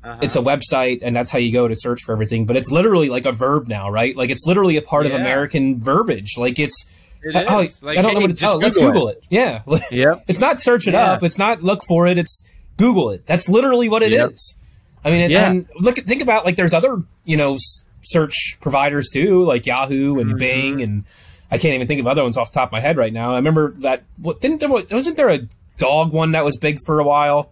Uh-huh. 0.04 0.18
it's 0.20 0.34
a 0.34 0.40
website 0.40 0.98
and 1.02 1.14
that's 1.14 1.30
how 1.30 1.38
you 1.38 1.52
go 1.52 1.68
to 1.68 1.76
search 1.76 2.02
for 2.02 2.12
everything, 2.12 2.44
but 2.44 2.56
it's 2.56 2.70
literally 2.72 3.08
like 3.08 3.24
a 3.24 3.32
verb 3.32 3.68
now, 3.68 3.88
right? 3.90 4.16
Like 4.16 4.30
it's 4.30 4.44
literally 4.46 4.76
a 4.76 4.82
part 4.82 5.06
of 5.06 5.12
American 5.12 5.80
verbiage. 5.80 6.36
Like 6.36 6.58
it's 6.58 6.86
It 7.22 7.36
oh. 7.36 7.66
Like, 7.82 7.98
I 7.98 8.02
don't 8.02 8.14
know 8.14 8.20
what 8.20 8.30
it's 8.30 8.40
just 8.40 8.54
oh, 8.54 8.58
let's 8.58 8.76
Google 8.76 8.92
Google 8.92 9.08
it. 9.10 9.22
Yeah. 9.30 9.62
Yep. 9.92 10.24
It's 10.26 10.40
not 10.40 10.58
search 10.58 10.88
it 10.88 10.94
Yeah. 10.94 11.12
up. 11.12 11.22
It's 11.22 11.38
not 11.38 11.62
look 11.62 11.84
for 11.86 12.06
it. 12.08 12.18
It's 12.18 12.44
Google 12.78 13.10
it. 13.10 13.24
That's 13.26 13.48
literally 13.48 13.88
what 13.88 14.02
it 14.02 14.12
is. 14.12 14.56
Yep. 14.56 15.04
I 15.04 15.10
mean, 15.10 15.20
and, 15.22 15.32
Yeah. 15.32 15.50
and 15.50 15.66
look, 15.78 15.98
at- 15.98 16.04
think 16.04 16.20
about 16.22 16.44
like 16.44 16.56
there's 16.56 16.74
other 16.74 17.02
you 17.24 17.36
know 17.36 17.54
s- 17.54 17.84
search 18.02 18.58
providers 18.60 19.08
too, 19.12 19.44
like 19.44 19.66
Yahoo 19.66 20.18
and 20.18 20.32
Mhm. 20.34 20.38
Bing, 20.38 20.82
and 20.82 21.04
I 21.50 21.58
can't 21.58 21.74
even 21.74 21.86
think 21.86 22.00
of 22.00 22.08
other 22.08 22.24
ones 22.24 22.36
off 22.36 22.50
the 22.50 22.58
top 22.58 22.70
of 22.70 22.72
my 22.72 22.80
head 22.80 22.96
right 22.96 23.12
now. 23.12 23.32
I 23.34 23.36
remember 23.36 23.70
that. 23.80 24.02
What 24.18 24.40
didn't 24.40 24.58
there 24.58 24.68
wasn't 24.68 25.16
there 25.16 25.28
a 25.28 25.42
dog 25.78 26.12
one 26.12 26.32
that 26.32 26.44
was 26.44 26.56
big 26.56 26.78
for 26.86 26.98
a 26.98 27.04
while? 27.04 27.50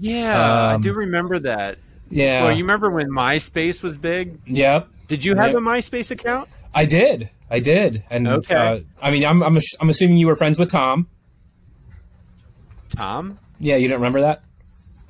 Yeah, 0.00 0.40
I 0.70 0.74
Um, 0.74 0.82
do 0.82 0.92
remember 0.92 1.40
that. 1.40 1.78
Yeah. 2.10 2.44
Well, 2.44 2.52
you 2.52 2.64
remember 2.64 2.90
when 2.90 3.08
MySpace 3.10 3.82
was 3.82 3.96
big? 3.96 4.38
yep. 4.46 4.88
Did 5.08 5.24
you 5.24 5.34
have 5.36 5.48
Yep. 5.48 5.56
a 5.56 5.60
MySpace 5.60 6.10
account? 6.10 6.48
I 6.74 6.84
did. 6.84 7.30
I 7.50 7.60
did. 7.60 8.02
And 8.10 8.28
Okay. 8.28 8.54
uh, 8.54 8.80
I 9.02 9.10
mean, 9.10 9.24
I'm, 9.24 9.42
I'm 9.42 9.58
I'm 9.80 9.88
assuming 9.88 10.18
you 10.18 10.26
were 10.26 10.36
friends 10.36 10.58
with 10.58 10.70
Tom. 10.70 11.06
Tom? 12.94 13.38
Yeah, 13.58 13.76
you 13.76 13.88
don't 13.88 13.96
remember 13.98 14.20
that? 14.22 14.42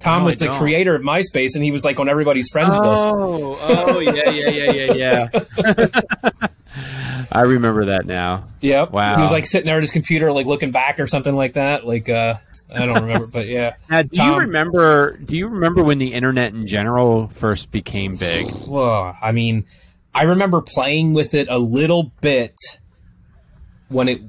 Tom 0.01 0.21
No, 0.21 0.27
was 0.27 0.37
I 0.41 0.47
the 0.47 0.53
don't. 0.53 0.57
creator 0.61 0.95
of 0.95 1.03
MySpace, 1.03 1.55
and 1.57 1.65
he 1.65 1.73
was 1.73 1.85
like 1.85 1.99
on 1.99 2.09
everybody's 2.09 2.49
friends 2.51 2.79
list. 2.79 3.03
Oh, 3.03 3.57
oh, 3.61 3.99
yeah, 3.99 4.31
yeah, 4.31 4.49
yeah, 4.51 4.71
yeah, 4.93 5.29
yeah. 5.33 6.47
I 7.33 7.43
remember 7.43 7.87
that 7.87 8.07
now. 8.07 8.45
Yep. 8.61 8.93
Wow. 8.93 9.17
He 9.17 9.21
was 9.21 9.33
like 9.33 9.47
sitting 9.47 9.67
there 9.67 9.77
at 9.77 9.83
his 9.83 9.91
computer, 9.91 10.31
like 10.33 10.47
looking 10.47 10.71
back 10.71 11.01
or 11.01 11.07
something 11.09 11.35
like 11.35 11.55
that. 11.55 11.85
Like, 11.87 12.09
uh, 12.09 12.35
I 12.71 12.85
don't 12.87 13.03
remember, 13.03 13.27
but 13.27 13.47
yeah. 13.47 13.77
Now, 13.91 14.03
do 14.03 14.09
Tom. 14.09 14.33
you 14.35 14.41
remember? 14.41 15.17
Do 15.17 15.37
you 15.37 15.49
remember 15.49 15.83
when 15.83 15.99
the 15.99 16.13
internet 16.13 16.53
in 16.53 16.67
general 16.67 17.29
first 17.29 17.71
became 17.71 18.17
big? 18.17 18.47
Well, 18.67 19.17
I 19.23 19.33
mean, 19.33 19.65
I 20.15 20.25
remember 20.25 20.61
playing 20.61 21.15
with 21.15 21.33
it 21.35 21.49
a 21.49 21.59
little 21.59 22.13
bit 22.21 22.55
when 23.89 24.09
it. 24.09 24.21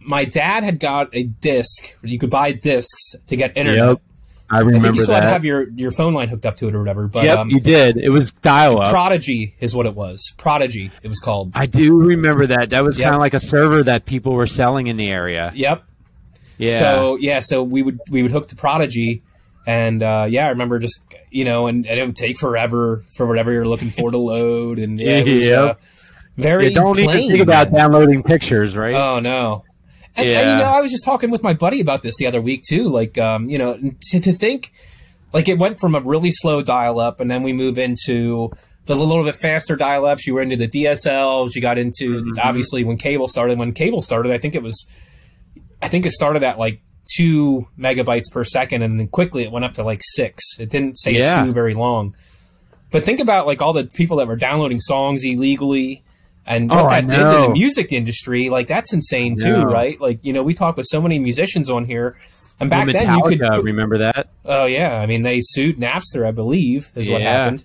My 0.00 0.26
dad 0.26 0.64
had 0.64 0.80
got 0.80 1.08
a 1.14 1.22
disc. 1.24 1.96
You 2.02 2.18
could 2.18 2.28
buy 2.30 2.52
discs 2.52 3.14
to 3.26 3.36
get 3.36 3.56
internet. 3.56 3.88
Yep, 3.88 4.02
I 4.50 4.56
I 4.56 4.58
think 4.60 4.66
remember 4.74 4.88
you 4.98 5.02
still 5.04 5.14
had 5.14 5.20
to 5.22 5.26
that. 5.28 5.32
have 5.32 5.44
your, 5.46 5.70
your 5.70 5.90
phone 5.92 6.12
line 6.12 6.28
hooked 6.28 6.44
up 6.44 6.56
to 6.56 6.68
it 6.68 6.74
or 6.74 6.78
whatever. 6.80 7.08
But 7.08 7.24
yep, 7.24 7.38
um, 7.38 7.48
you 7.48 7.58
did. 7.58 7.96
It 7.96 8.10
was 8.10 8.30
dial 8.30 8.78
up. 8.82 8.90
Prodigy 8.90 9.54
is 9.60 9.74
what 9.74 9.86
it 9.86 9.94
was. 9.94 10.34
Prodigy, 10.36 10.90
it 11.02 11.08
was 11.08 11.20
called. 11.20 11.52
I 11.54 11.64
do 11.64 11.96
remember 11.96 12.46
that. 12.48 12.68
That 12.70 12.84
was 12.84 12.98
Yep. 12.98 13.04
kind 13.06 13.14
of 13.14 13.20
like 13.22 13.32
a 13.32 13.40
server 13.40 13.82
that 13.84 14.04
people 14.04 14.34
were 14.34 14.46
selling 14.46 14.88
in 14.88 14.98
the 14.98 15.08
area. 15.08 15.50
Yep. 15.54 15.82
Yeah. 16.58 16.78
So 16.78 17.16
yeah, 17.20 17.40
so 17.40 17.62
we 17.62 17.82
would 17.82 17.98
we 18.10 18.22
would 18.22 18.30
hook 18.30 18.48
to 18.48 18.56
Prodigy, 18.56 19.22
and 19.66 20.02
uh, 20.02 20.26
yeah, 20.28 20.46
I 20.46 20.50
remember 20.50 20.78
just 20.78 21.00
you 21.30 21.44
know, 21.44 21.66
and, 21.66 21.86
and 21.86 21.98
it 21.98 22.06
would 22.06 22.16
take 22.16 22.38
forever 22.38 23.02
for 23.16 23.26
whatever 23.26 23.52
you're 23.52 23.66
looking 23.66 23.90
for 23.90 24.10
to 24.10 24.18
load, 24.18 24.78
and 24.78 24.98
yeah, 25.00 25.18
it 25.18 25.26
was 25.32 25.42
Yep. 25.48 25.58
uh, 25.70 25.74
very 26.36 26.68
you 26.68 26.74
don't 26.74 26.94
plain. 26.94 27.18
even 27.18 27.30
think 27.30 27.42
about 27.42 27.72
downloading 27.72 28.22
pictures, 28.22 28.76
right? 28.76 28.94
Oh 28.94 29.20
no. 29.20 29.64
And, 30.16 30.28
and, 30.28 30.28
Yeah. 30.28 30.52
you 30.58 30.62
know, 30.62 30.70
I 30.70 30.80
was 30.80 30.92
just 30.92 31.04
talking 31.04 31.30
with 31.30 31.42
my 31.42 31.54
buddy 31.54 31.80
about 31.80 32.02
this 32.02 32.16
the 32.18 32.26
other 32.28 32.40
week 32.40 32.62
too. 32.68 32.88
Like, 32.88 33.18
um, 33.18 33.48
you 33.50 33.58
know, 33.58 33.76
to, 34.10 34.20
to 34.20 34.32
think, 34.32 34.70
like, 35.32 35.48
it 35.48 35.58
went 35.58 35.80
from 35.80 35.96
a 35.96 36.00
really 36.00 36.30
slow 36.30 36.62
dial 36.62 37.00
up, 37.00 37.18
and 37.18 37.28
then 37.28 37.42
we 37.42 37.52
move 37.52 37.78
into 37.78 38.52
the 38.86 38.94
little 38.94 39.24
bit 39.24 39.34
faster 39.34 39.74
dial 39.74 40.04
ups. 40.06 40.24
You 40.24 40.34
were 40.34 40.42
into 40.42 40.54
the 40.54 40.68
DSLs. 40.68 41.56
You 41.56 41.60
got 41.62 41.78
into 41.78 42.22
Mhm. 42.22 42.38
obviously 42.40 42.84
when 42.84 42.96
cable 42.96 43.26
started. 43.26 43.58
When 43.58 43.72
cable 43.72 44.00
started, 44.00 44.30
I 44.30 44.38
think 44.38 44.54
it 44.54 44.62
was, 44.62 44.86
I 45.84 45.88
think 45.88 46.06
it 46.06 46.12
started 46.12 46.42
at 46.42 46.58
like 46.58 46.80
two 47.14 47.68
megabytes 47.78 48.32
per 48.32 48.44
second, 48.44 48.82
and 48.82 48.98
then 48.98 49.08
quickly 49.08 49.42
it 49.44 49.52
went 49.52 49.64
up 49.64 49.74
to 49.74 49.84
like 49.84 50.00
six. 50.02 50.42
It 50.58 50.70
didn't 50.70 50.98
say 50.98 51.12
Yeah. 51.12 51.44
two 51.44 51.52
very 51.52 51.74
long. 51.74 52.14
But 52.90 53.04
think 53.04 53.20
about 53.20 53.46
like 53.46 53.60
all 53.60 53.72
the 53.72 53.84
people 53.84 54.16
that 54.18 54.26
were 54.26 54.36
downloading 54.36 54.80
songs 54.80 55.24
illegally. 55.24 56.02
And 56.46 56.68
what 56.68 56.78
Oh, 56.78 56.88
that 56.90 57.06
did 57.06 57.16
to 57.16 57.24
the 57.24 57.48
music 57.50 57.90
industry, 57.92 58.50
like 58.50 58.66
that's 58.68 58.92
insane 58.92 59.36
too, 59.40 59.48
Yeah. 59.48 59.62
right? 59.64 59.98
Like 60.00 60.24
you 60.24 60.32
know, 60.32 60.42
we 60.42 60.52
talk 60.54 60.76
with 60.76 60.86
so 60.86 61.00
many 61.00 61.18
musicians 61.18 61.70
on 61.70 61.86
here, 61.86 62.16
and 62.60 62.68
back 62.68 62.86
Well, 62.86 62.92
then 62.92 63.16
you 63.16 63.22
could. 63.38 63.64
Remember 63.64 63.98
that? 63.98 64.28
Oh 64.44 64.66
yeah, 64.66 65.00
I 65.00 65.06
mean 65.06 65.22
they 65.22 65.40
sued 65.42 65.76
Napster, 65.78 66.26
I 66.26 66.32
believe, 66.32 66.90
is 66.94 67.08
what 67.08 67.22
happened. 67.22 67.64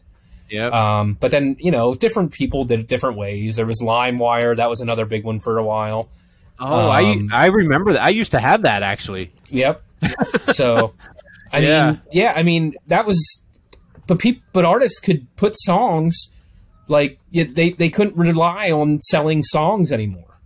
Yep. 0.50 0.74
Um, 0.74 1.18
but 1.20 1.30
then 1.32 1.58
you 1.60 1.72
know, 1.72 1.94
different 1.94 2.32
people 2.32 2.64
did 2.64 2.80
it 2.80 2.88
different 2.88 3.18
ways. 3.18 3.58
There 3.58 3.66
was 3.66 3.82
LimeWire, 3.84 4.56
that 4.56 4.70
was 4.70 4.80
another 4.80 5.06
big 5.06 5.24
one 5.26 5.40
for 5.40 5.58
a 5.58 5.64
while. 5.64 6.08
Oh, 6.60 6.92
um, 6.92 7.30
I 7.32 7.46
I 7.46 7.46
remember 7.48 7.94
that. 7.94 8.04
I 8.04 8.10
used 8.10 8.32
to 8.32 8.40
have 8.40 8.62
that 8.64 8.84
actually. 8.84 9.32
Yep. 9.50 9.82
so, 10.52 10.94
I 11.52 11.60
Yeah. 11.60 11.86
mean, 11.92 12.02
yeah, 12.12 12.34
I 12.36 12.44
mean 12.44 12.76
that 12.88 13.06
was, 13.06 13.44
but 14.08 14.20
people, 14.20 14.42
but 14.54 14.66
artists 14.66 15.00
could 15.00 15.28
put 15.36 15.56
songs 15.58 16.18
like 16.88 17.20
yeah, 17.32 17.46
they 17.48 17.72
they 17.72 17.90
couldn't 17.90 18.18
rely 18.18 18.72
on 18.72 19.00
selling 19.02 19.44
songs 19.44 19.92
anymore, 19.92 20.40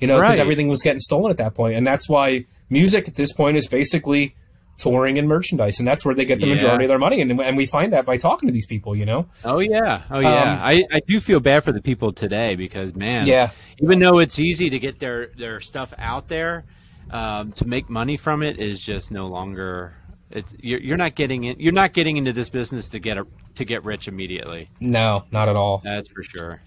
you 0.00 0.06
know, 0.06 0.16
because 0.16 0.36
Right. 0.38 0.40
everything 0.40 0.68
was 0.68 0.82
getting 0.82 1.00
stolen 1.00 1.30
at 1.30 1.36
that 1.38 1.54
point, 1.54 1.74
and 1.76 1.86
that's 1.86 2.08
why 2.08 2.44
music 2.70 3.08
at 3.08 3.14
this 3.16 3.32
point 3.32 3.56
is 3.56 3.66
basically 3.66 4.34
touring 4.82 5.18
and 5.18 5.28
merchandise, 5.28 5.78
and 5.78 5.86
that's 5.86 6.04
where 6.04 6.14
they 6.14 6.24
get 6.24 6.40
the 6.40 6.46
Yeah. 6.46 6.54
majority 6.54 6.84
of 6.84 6.88
their 6.88 6.98
money, 6.98 7.20
and 7.20 7.40
and 7.40 7.56
we 7.56 7.66
find 7.66 7.92
that 7.92 8.04
by 8.04 8.16
talking 8.16 8.48
to 8.48 8.52
these 8.52 8.66
people, 8.66 8.96
you 8.96 9.04
know. 9.06 9.26
Oh 9.44 9.60
yeah. 9.60 10.02
Oh 10.10 10.20
yeah. 10.20 10.42
Um, 10.42 10.58
I, 10.62 10.84
I 10.92 11.00
do 11.00 11.20
feel 11.20 11.40
bad 11.40 11.64
for 11.64 11.72
the 11.72 11.80
people 11.80 12.12
today 12.12 12.56
because 12.56 12.94
man, 12.94 13.26
Yeah. 13.26 13.50
even 13.78 13.98
though 13.98 14.18
it's 14.18 14.38
easy 14.38 14.70
to 14.70 14.78
get 14.78 14.98
their 14.98 15.28
their 15.38 15.60
stuff 15.60 15.94
out 15.98 16.28
there, 16.28 16.64
um, 17.10 17.52
to 17.52 17.66
make 17.66 17.88
money 17.88 18.16
from 18.16 18.42
it 18.42 18.58
is 18.58 18.82
just 18.82 19.12
no 19.12 19.26
longer. 19.28 19.94
It's, 20.30 20.50
you're, 20.58 20.80
you're 20.80 20.96
not 20.96 21.14
getting 21.14 21.44
it. 21.44 21.60
You're 21.60 21.74
not 21.74 21.92
getting 21.92 22.16
into 22.16 22.32
this 22.32 22.48
business 22.48 22.88
to 22.90 22.98
get 22.98 23.18
a, 23.18 23.26
to 23.56 23.66
get 23.66 23.84
rich 23.84 24.08
immediately. 24.08 24.70
No, 24.80 25.24
not 25.30 25.48
at 25.50 25.56
all. 25.56 25.82
That's 25.84 26.08
for 26.08 26.22
sure. 26.22 26.58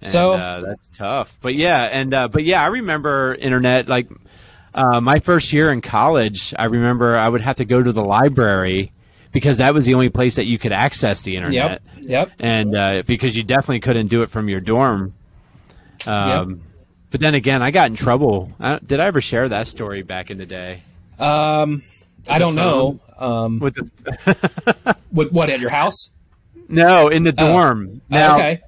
And, 0.00 0.10
So- 0.10 0.32
uh, 0.32 0.60
that's 0.60 0.90
tough. 0.90 1.38
But 1.40 1.54
yeah, 1.54 1.84
and 1.84 2.12
uh, 2.12 2.26
but 2.28 2.42
yeah, 2.42 2.60
I 2.62 2.66
remember 2.66 3.32
internet 3.38 3.88
like 3.88 4.08
uh, 4.74 5.00
my 5.00 5.18
first 5.20 5.52
year 5.52 5.70
in 5.70 5.80
college. 5.80 6.52
I 6.58 6.66
remember 6.66 7.16
I 7.16 7.28
would 7.28 7.40
have 7.42 7.56
to 7.56 7.64
go 7.64 7.82
to 7.82 7.92
the 7.92 8.02
library 8.04 8.92
because 9.32 9.58
that 9.58 9.74
was 9.74 9.84
the 9.84 9.94
only 9.94 10.08
place 10.10 10.36
that 10.36 10.46
you 10.46 10.58
could 10.58 10.72
access 10.72 11.22
the 11.22 11.36
internet 11.36 11.82
Yep. 11.96 12.08
Yep. 12.08 12.30
and 12.38 12.76
uh, 12.76 13.02
because 13.06 13.36
you 13.36 13.42
definitely 13.42 13.80
couldn't 13.80 14.06
do 14.08 14.22
it 14.22 14.30
from 14.30 14.48
your 14.48 14.60
dorm. 14.60 15.12
Um, 16.06 16.62
But 17.10 17.20
then 17.20 17.34
again, 17.34 17.62
I 17.62 17.70
got 17.70 17.88
in 17.90 17.96
trouble. 17.96 18.50
I, 18.60 18.78
did 18.84 18.98
I 19.00 19.06
ever 19.06 19.20
share 19.20 19.48
that 19.48 19.68
story 19.68 20.02
back 20.02 20.30
in 20.30 20.38
the 20.38 20.46
day? 20.46 20.82
Um, 21.18 21.82
I 22.28 22.38
don't 22.38 22.54
know. 22.56 22.98
Um, 23.18 23.60
With 23.60 23.74
the 23.74 24.96
with 25.12 25.30
what 25.32 25.50
at 25.50 25.60
your 25.60 25.70
house? 25.70 26.10
no, 26.68 27.08
in 27.08 27.22
the 27.24 27.30
dorm. 27.32 27.88
Oh, 27.96 28.00
now, 28.08 28.36
okay. 28.36 28.60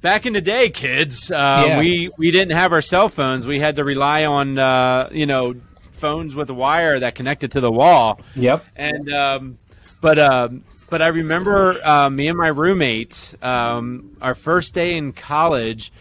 Back 0.00 0.26
in 0.26 0.32
the 0.32 0.40
day, 0.40 0.70
kids, 0.70 1.30
uh, 1.30 1.64
Yeah. 1.66 1.78
we 1.78 2.10
we 2.18 2.30
didn't 2.30 2.56
have 2.56 2.72
our 2.72 2.80
cell 2.80 3.08
phones. 3.08 3.46
We 3.46 3.58
had 3.60 3.76
to 3.76 3.84
rely 3.84 4.24
on 4.24 4.58
uh, 4.58 5.08
you 5.12 5.26
know 5.26 5.54
phones 5.80 6.34
with 6.34 6.48
a 6.50 6.54
wire 6.54 6.98
that 6.98 7.14
connected 7.14 7.52
to 7.52 7.60
the 7.60 7.70
wall. 7.70 8.20
Yep. 8.34 8.64
and 8.76 9.12
um, 9.12 9.56
but 10.00 10.18
um, 10.18 10.64
but 10.88 11.02
I 11.02 11.08
remember 11.08 11.76
uh, 11.86 12.10
me 12.10 12.28
and 12.28 12.36
my 12.36 12.48
roommate, 12.48 13.34
um, 13.42 14.16
our 14.20 14.34
first 14.34 14.74
day 14.74 14.96
in 14.96 15.12
college, 15.12 15.92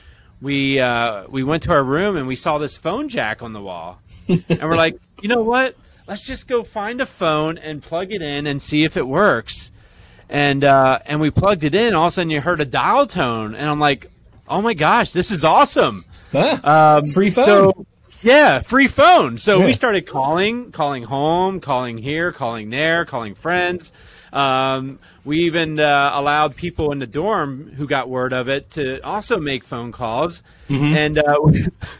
we 0.41 0.79
uh, 0.79 1.25
we 1.29 1.43
went 1.43 1.63
to 1.63 1.71
our 1.73 1.83
room 1.83 2.15
and 2.17 2.27
we 2.27 2.35
saw 2.35 2.57
this 2.57 2.77
phone 2.77 3.09
jack 3.09 3.43
on 3.43 3.53
the 3.53 3.61
wall, 3.61 3.99
and 4.27 4.61
we're 4.61 4.75
like, 4.77 4.97
you 5.21 5.29
know 5.29 5.43
what? 5.43 5.75
Let's 6.07 6.25
just 6.25 6.47
go 6.47 6.63
find 6.63 7.01
a 7.01 7.05
phone 7.05 7.59
and 7.59 7.83
plug 7.83 8.11
it 8.11 8.23
in 8.23 8.47
and 8.47 8.59
see 8.59 8.83
if 8.83 8.97
it 8.97 9.07
works. 9.07 9.69
And 10.29 10.63
uh, 10.63 10.99
and 11.05 11.19
we 11.19 11.31
plugged 11.31 11.63
it 11.63 11.73
in. 11.73 11.95
All 11.95 12.05
of 12.05 12.09
a 12.09 12.11
sudden, 12.11 12.29
you 12.29 12.39
heard 12.39 12.61
a 12.61 12.65
dial 12.65 13.07
tone, 13.07 13.55
and 13.55 13.67
I'm 13.67 13.79
like, 13.79 14.11
oh 14.47 14.61
my 14.61 14.73
gosh, 14.73 15.11
this 15.11 15.31
is 15.31 15.43
awesome. 15.43 16.05
Huh? 16.31 16.59
Um, 16.63 17.07
Free 17.07 17.29
phone. 17.29 17.45
So, 17.45 17.85
yeah, 18.21 18.61
free 18.61 18.87
phone. 18.87 19.37
So 19.37 19.59
Yeah. 19.59 19.65
we 19.67 19.73
started 19.73 20.05
calling, 20.05 20.71
calling 20.71 21.03
home, 21.03 21.59
calling 21.61 21.97
here, 21.97 22.31
calling 22.31 22.69
there, 22.69 23.05
calling 23.05 23.33
friends. 23.33 23.91
Um, 24.33 24.99
we 25.25 25.39
even 25.45 25.79
uh, 25.79 26.11
allowed 26.13 26.55
people 26.55 26.91
in 26.91 26.99
the 26.99 27.07
dorm 27.07 27.71
who 27.77 27.87
got 27.87 28.09
word 28.09 28.33
of 28.33 28.49
it 28.49 28.71
to 28.71 28.99
also 29.05 29.39
make 29.39 29.63
phone 29.63 29.91
calls. 29.91 30.43
Mm-hmm. 30.69 30.95
And 30.95 31.17
uh, 31.17 31.37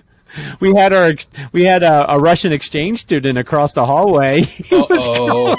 we 0.59 0.75
had 0.75 0.93
our 0.93 1.13
we 1.51 1.63
had 1.63 1.83
a, 1.83 2.13
a 2.13 2.19
Russian 2.19 2.51
exchange 2.51 2.99
student 2.99 3.37
across 3.37 3.73
the 3.73 3.85
hallway. 3.85 4.43
He 4.69 4.75
was 4.75 5.07
oh. 5.09 5.55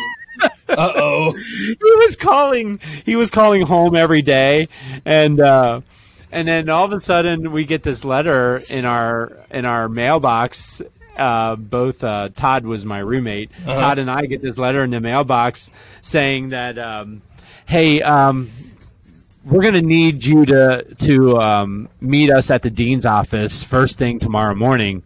Uh 0.70 0.92
oh. 0.96 1.33
he 1.66 1.76
was 1.80 2.16
calling 2.16 2.80
he 3.04 3.16
was 3.16 3.30
calling 3.30 3.62
home 3.62 3.94
every 3.94 4.22
day 4.22 4.68
and 5.04 5.40
uh 5.40 5.80
and 6.33 6.46
then 6.46 6.68
all 6.68 6.85
of 6.85 6.92
a 6.92 7.00
sudden 7.00 7.52
we 7.52 7.64
get 7.64 7.83
this 7.83 8.04
letter 8.04 8.61
in 8.70 8.85
our 8.85 9.37
in 9.50 9.64
our 9.64 9.88
mailbox 9.88 10.80
uh, 11.20 11.54
both 11.56 12.02
uh, 12.02 12.30
Todd 12.30 12.64
was 12.64 12.85
my 12.85 12.98
roommate. 12.98 13.50
Uh-huh. 13.66 13.78
Todd 13.78 13.98
and 13.98 14.11
I 14.11 14.26
get 14.26 14.42
this 14.42 14.59
letter 14.59 14.83
in 14.83 14.90
the 14.90 15.00
mailbox 15.00 15.70
saying 16.00 16.50
that, 16.50 16.78
um, 16.78 17.20
"Hey, 17.66 18.00
um, 18.00 18.48
we're 19.44 19.62
going 19.62 19.74
to 19.74 19.83
need 19.83 20.24
you 20.24 20.46
to 20.46 20.87
to 21.00 21.38
um, 21.38 21.88
meet 22.00 22.30
us 22.30 22.50
at 22.50 22.62
the 22.62 22.70
dean's 22.70 23.06
office 23.06 23.62
first 23.62 23.98
thing 23.98 24.18
tomorrow 24.18 24.54
morning." 24.54 25.02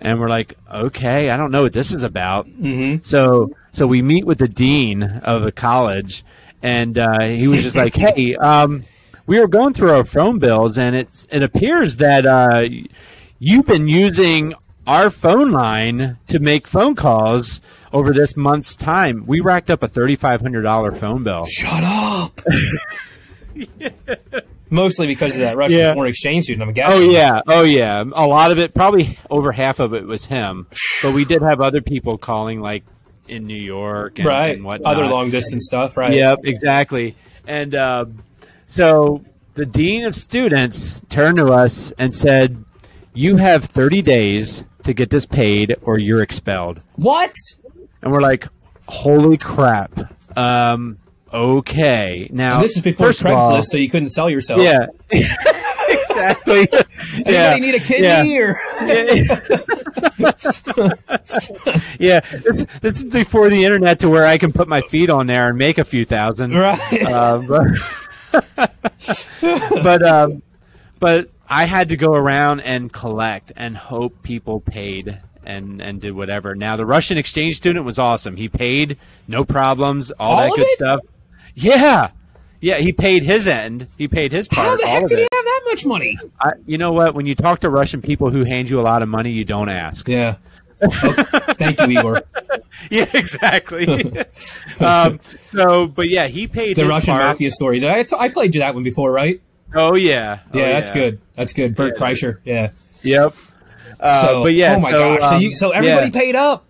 And 0.00 0.20
we're 0.20 0.28
like, 0.28 0.56
"Okay, 0.72 1.30
I 1.30 1.36
don't 1.36 1.50
know 1.50 1.62
what 1.62 1.72
this 1.72 1.92
is 1.92 2.04
about." 2.04 2.46
Mm-hmm. 2.46 3.02
So 3.02 3.54
so 3.72 3.86
we 3.86 4.02
meet 4.02 4.24
with 4.26 4.38
the 4.38 4.48
dean 4.48 5.02
of 5.02 5.42
the 5.44 5.52
college, 5.52 6.24
and 6.62 6.96
uh, 6.98 7.22
he 7.26 7.48
was 7.48 7.62
just 7.62 7.76
like, 7.76 7.94
"Hey, 7.94 8.34
um, 8.36 8.84
we 9.26 9.38
were 9.40 9.48
going 9.48 9.74
through 9.74 9.90
our 9.92 10.04
phone 10.04 10.38
bills, 10.38 10.76
and 10.78 10.94
it 10.96 11.08
it 11.30 11.42
appears 11.42 11.96
that 11.96 12.26
uh, 12.26 12.64
you've 13.38 13.66
been 13.66 13.88
using 13.88 14.54
our 14.86 15.10
phone 15.10 15.50
line 15.52 16.18
to 16.28 16.38
make 16.38 16.66
phone 16.66 16.94
calls 16.94 17.60
over 17.92 18.12
this 18.12 18.36
month's 18.36 18.74
time. 18.74 19.24
We 19.26 19.40
racked 19.40 19.70
up 19.70 19.82
a 19.82 19.88
thirty 19.88 20.16
five 20.16 20.40
hundred 20.40 20.62
dollar 20.62 20.92
phone 20.92 21.22
bill." 21.24 21.46
Shut 21.46 21.82
up. 21.82 22.40
Mostly 24.72 25.08
because 25.08 25.34
of 25.34 25.40
that 25.40 25.56
Russian 25.56 25.78
Yeah. 25.80 25.94
foreign 25.94 26.10
exchange 26.10 26.44
student. 26.44 26.62
I'm 26.68 26.72
guessing. 26.72 27.08
Oh 27.08 27.10
yeah, 27.10 27.40
oh 27.48 27.62
yeah. 27.62 28.04
A 28.14 28.24
lot 28.26 28.52
of 28.52 28.58
it, 28.60 28.72
probably 28.72 29.18
over 29.28 29.50
half 29.50 29.80
of 29.80 29.94
it, 29.94 30.04
was 30.06 30.24
him. 30.26 30.68
But 31.02 31.12
we 31.12 31.24
did 31.24 31.42
have 31.42 31.60
other 31.60 31.80
people 31.80 32.18
calling, 32.18 32.60
like 32.60 32.84
in 33.30 33.46
New 33.46 33.54
York, 33.60 34.18
and, 34.18 34.26
right. 34.26 34.54
And 34.56 34.64
whatnot. 34.64 34.94
Other 34.96 35.06
long 35.06 35.30
distance 35.30 35.66
stuff, 35.66 35.96
right? 35.96 36.12
Yep, 36.12 36.40
exactly. 36.44 37.14
And 37.46 37.74
um, 37.74 38.18
so 38.66 39.24
the 39.54 39.66
dean 39.66 40.04
of 40.04 40.14
students 40.14 41.00
turned 41.08 41.36
to 41.38 41.52
us 41.52 41.92
and 41.92 42.14
said, 42.14 42.62
"You 43.14 43.36
have 43.36 43.64
30 43.64 44.02
days 44.02 44.64
to 44.84 44.92
get 44.92 45.10
this 45.10 45.26
paid, 45.26 45.76
or 45.82 45.98
you're 45.98 46.22
expelled." 46.22 46.80
What? 46.96 47.34
And 48.02 48.12
we're 48.12 48.20
like, 48.22 48.46
"Holy 48.88 49.36
crap!" 49.38 49.92
Um, 50.36 50.98
okay, 51.32 52.28
now 52.32 52.56
And 52.56 52.64
this 52.64 52.76
is 52.76 52.82
before 52.82 53.08
first 53.08 53.24
all- 53.24 53.52
Craigslist, 53.58 53.64
so 53.66 53.76
you 53.76 53.88
couldn't 53.90 54.10
sell 54.10 54.30
yourself. 54.30 54.60
yeah, 54.62 54.86
exactly. 56.10 56.68
Anybody 57.14 57.32
yeah. 57.32 57.54
need 57.56 57.74
a 57.74 57.80
kidney 57.80 58.34
Yeah. 58.34 58.40
or? 58.40 58.60
yeah, 61.98 62.20
this, 62.20 62.64
this 62.80 62.96
is 62.96 63.02
before 63.04 63.48
the 63.50 63.64
internet 63.64 64.00
to 64.00 64.08
where 64.08 64.26
I 64.26 64.38
can 64.38 64.52
put 64.52 64.68
my 64.68 64.80
feet 64.82 65.10
on 65.10 65.26
there 65.26 65.48
and 65.48 65.58
make 65.58 65.78
a 65.78 65.84
few 65.84 66.04
thousand. 66.04 66.52
right. 66.52 67.02
Uh, 67.02 67.42
but 67.48 67.66
but, 69.82 70.02
um, 70.02 70.42
but 70.98 71.28
I 71.48 71.64
had 71.64 71.88
to 71.90 71.96
go 71.96 72.14
around 72.14 72.60
and 72.60 72.92
collect 72.92 73.52
and 73.56 73.76
hope 73.76 74.22
people 74.22 74.60
paid 74.60 75.18
and 75.44 75.80
and 75.80 76.00
did 76.00 76.12
whatever. 76.12 76.54
Now 76.54 76.76
the 76.76 76.86
Russian 76.86 77.18
exchange 77.18 77.56
student 77.56 77.84
was 77.84 77.98
awesome. 77.98 78.36
He 78.36 78.48
paid, 78.48 78.98
no 79.26 79.44
problems, 79.44 80.10
all, 80.12 80.38
All 80.38 80.48
that 80.48 80.56
good 80.56 80.66
it? 80.66 80.70
stuff. 80.76 81.00
Yeah, 81.54 82.10
yeah. 82.60 82.76
He 82.78 82.92
paid 82.92 83.22
his 83.22 83.46
end. 83.48 83.86
He 83.98 84.08
paid 84.08 84.32
his 84.32 84.48
part. 84.48 84.66
How 84.66 84.76
the 84.76 84.86
heck 84.86 85.06
did 85.06 85.18
he 85.18 85.22
have 85.22 85.30
that 85.44 85.60
much 85.66 85.84
money? 85.86 86.18
I, 86.40 86.52
you 86.66 86.78
know 86.78 86.92
what? 86.92 87.14
When 87.14 87.26
you 87.26 87.34
talk 87.34 87.60
to 87.60 87.70
Russian 87.70 88.02
people 88.02 88.30
who 88.30 88.44
hand 88.44 88.68
you 88.70 88.80
a 88.80 88.82
lot 88.82 89.02
of 89.02 89.08
money, 89.08 89.30
you 89.32 89.44
don't 89.44 89.68
ask. 89.68 90.08
Yeah. 90.08 90.36
Oh, 90.82 90.88
thank 91.58 91.80
you, 91.80 91.98
Igor. 91.98 92.22
Yeah, 92.90 93.06
exactly. 93.12 93.86
um, 94.80 95.20
so, 95.44 95.86
but 95.86 96.08
yeah, 96.08 96.28
he 96.28 96.46
paid 96.46 96.76
The 96.76 96.86
Russian 96.86 97.12
part. 97.12 97.24
mafia 97.24 97.50
story. 97.50 97.78
Did 97.78 97.90
I, 97.90 98.02
t- 98.04 98.16
I 98.18 98.30
played 98.30 98.54
you 98.54 98.62
that 98.62 98.74
one 98.74 98.82
before, 98.82 99.12
right? 99.12 99.40
Oh 99.74 99.94
yeah, 99.94 100.40
Yeah, 100.54 100.62
Oh, 100.62 100.66
that's 100.66 100.90
good. 100.90 101.20
That's 101.36 101.52
good. 101.52 101.74
Bert 101.76 101.94
Yeah, 101.96 102.02
Kreischer. 102.02 102.34
Yeah. 102.42 102.70
Yep. 103.02 103.34
Uh, 104.00 104.22
So, 104.26 104.42
but 104.44 104.54
yeah, 104.54 104.76
oh 104.76 104.80
my 104.80 104.90
so, 104.92 104.98
gosh. 105.16 105.20
so, 105.20 105.36
um, 105.36 105.42
you, 105.42 105.54
so 105.54 105.70
everybody 105.72 106.06
yeah. 106.06 106.12
paid 106.20 106.34
up. 106.34 106.64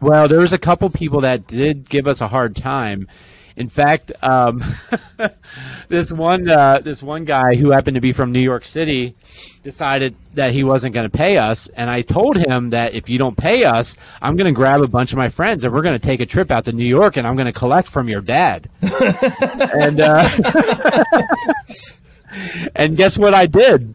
Well, 0.00 0.26
there 0.26 0.40
was 0.40 0.52
a 0.52 0.58
couple 0.58 0.90
people 0.90 1.20
that 1.20 1.46
did 1.46 1.88
give 1.88 2.08
us 2.08 2.20
a 2.20 2.26
hard 2.26 2.56
time. 2.56 3.06
In 3.56 3.68
fact, 3.68 4.12
um, 4.22 4.62
this 5.88 6.10
one 6.10 6.48
uh, 6.48 6.78
this 6.78 7.02
one 7.02 7.24
guy 7.24 7.54
who 7.54 7.70
happened 7.70 7.96
to 7.96 8.00
be 8.00 8.12
from 8.12 8.32
New 8.32 8.40
York 8.40 8.64
City 8.64 9.14
decided 9.62 10.16
that 10.34 10.52
he 10.52 10.64
wasn't 10.64 10.94
going 10.94 11.08
to 11.08 11.16
pay 11.16 11.36
us, 11.36 11.68
and 11.68 11.90
I 11.90 12.02
told 12.02 12.36
him 12.36 12.70
that 12.70 12.94
if 12.94 13.08
you 13.08 13.18
don't 13.18 13.36
pay 13.36 13.64
us, 13.64 13.96
I'm 14.20 14.36
going 14.36 14.52
to 14.52 14.56
grab 14.56 14.80
a 14.80 14.88
bunch 14.88 15.12
of 15.12 15.18
my 15.18 15.28
friends 15.28 15.64
and 15.64 15.72
we're 15.72 15.82
going 15.82 15.98
to 15.98 16.04
take 16.04 16.20
a 16.20 16.26
trip 16.26 16.50
out 16.50 16.64
to 16.64 16.72
New 16.72 16.84
York, 16.84 17.16
and 17.16 17.26
I'm 17.26 17.36
going 17.36 17.46
to 17.46 17.52
collect 17.52 17.88
from 17.88 18.08
your 18.08 18.22
dad. 18.22 18.68
and 18.82 20.00
uh, 20.00 20.28
and 22.74 22.96
guess 22.96 23.18
what 23.18 23.34
I 23.34 23.46
did? 23.46 23.94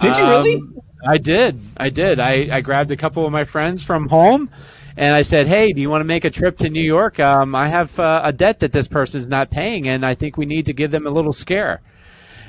Did 0.00 0.16
you 0.16 0.24
really? 0.24 0.56
Um, 0.56 0.82
I 1.04 1.18
did. 1.18 1.60
I 1.76 1.90
did. 1.90 2.20
I, 2.20 2.48
I 2.52 2.60
grabbed 2.60 2.92
a 2.92 2.96
couple 2.96 3.26
of 3.26 3.32
my 3.32 3.44
friends 3.44 3.82
from 3.82 4.08
home 4.08 4.50
and 4.96 5.14
I 5.14 5.22
said, 5.22 5.46
Hey, 5.46 5.72
do 5.72 5.80
you 5.80 5.90
want 5.90 6.00
to 6.00 6.06
make 6.06 6.24
a 6.24 6.30
trip 6.30 6.58
to 6.58 6.68
New 6.68 6.82
York? 6.82 7.18
Um, 7.20 7.54
I 7.54 7.68
have 7.68 7.98
uh, 7.98 8.20
a 8.24 8.32
debt 8.32 8.60
that 8.60 8.72
this 8.72 8.88
person's 8.88 9.28
not 9.28 9.50
paying, 9.50 9.88
and 9.88 10.04
I 10.04 10.14
think 10.14 10.36
we 10.36 10.46
need 10.46 10.66
to 10.66 10.72
give 10.72 10.90
them 10.90 11.06
a 11.06 11.10
little 11.10 11.32
scare. 11.32 11.80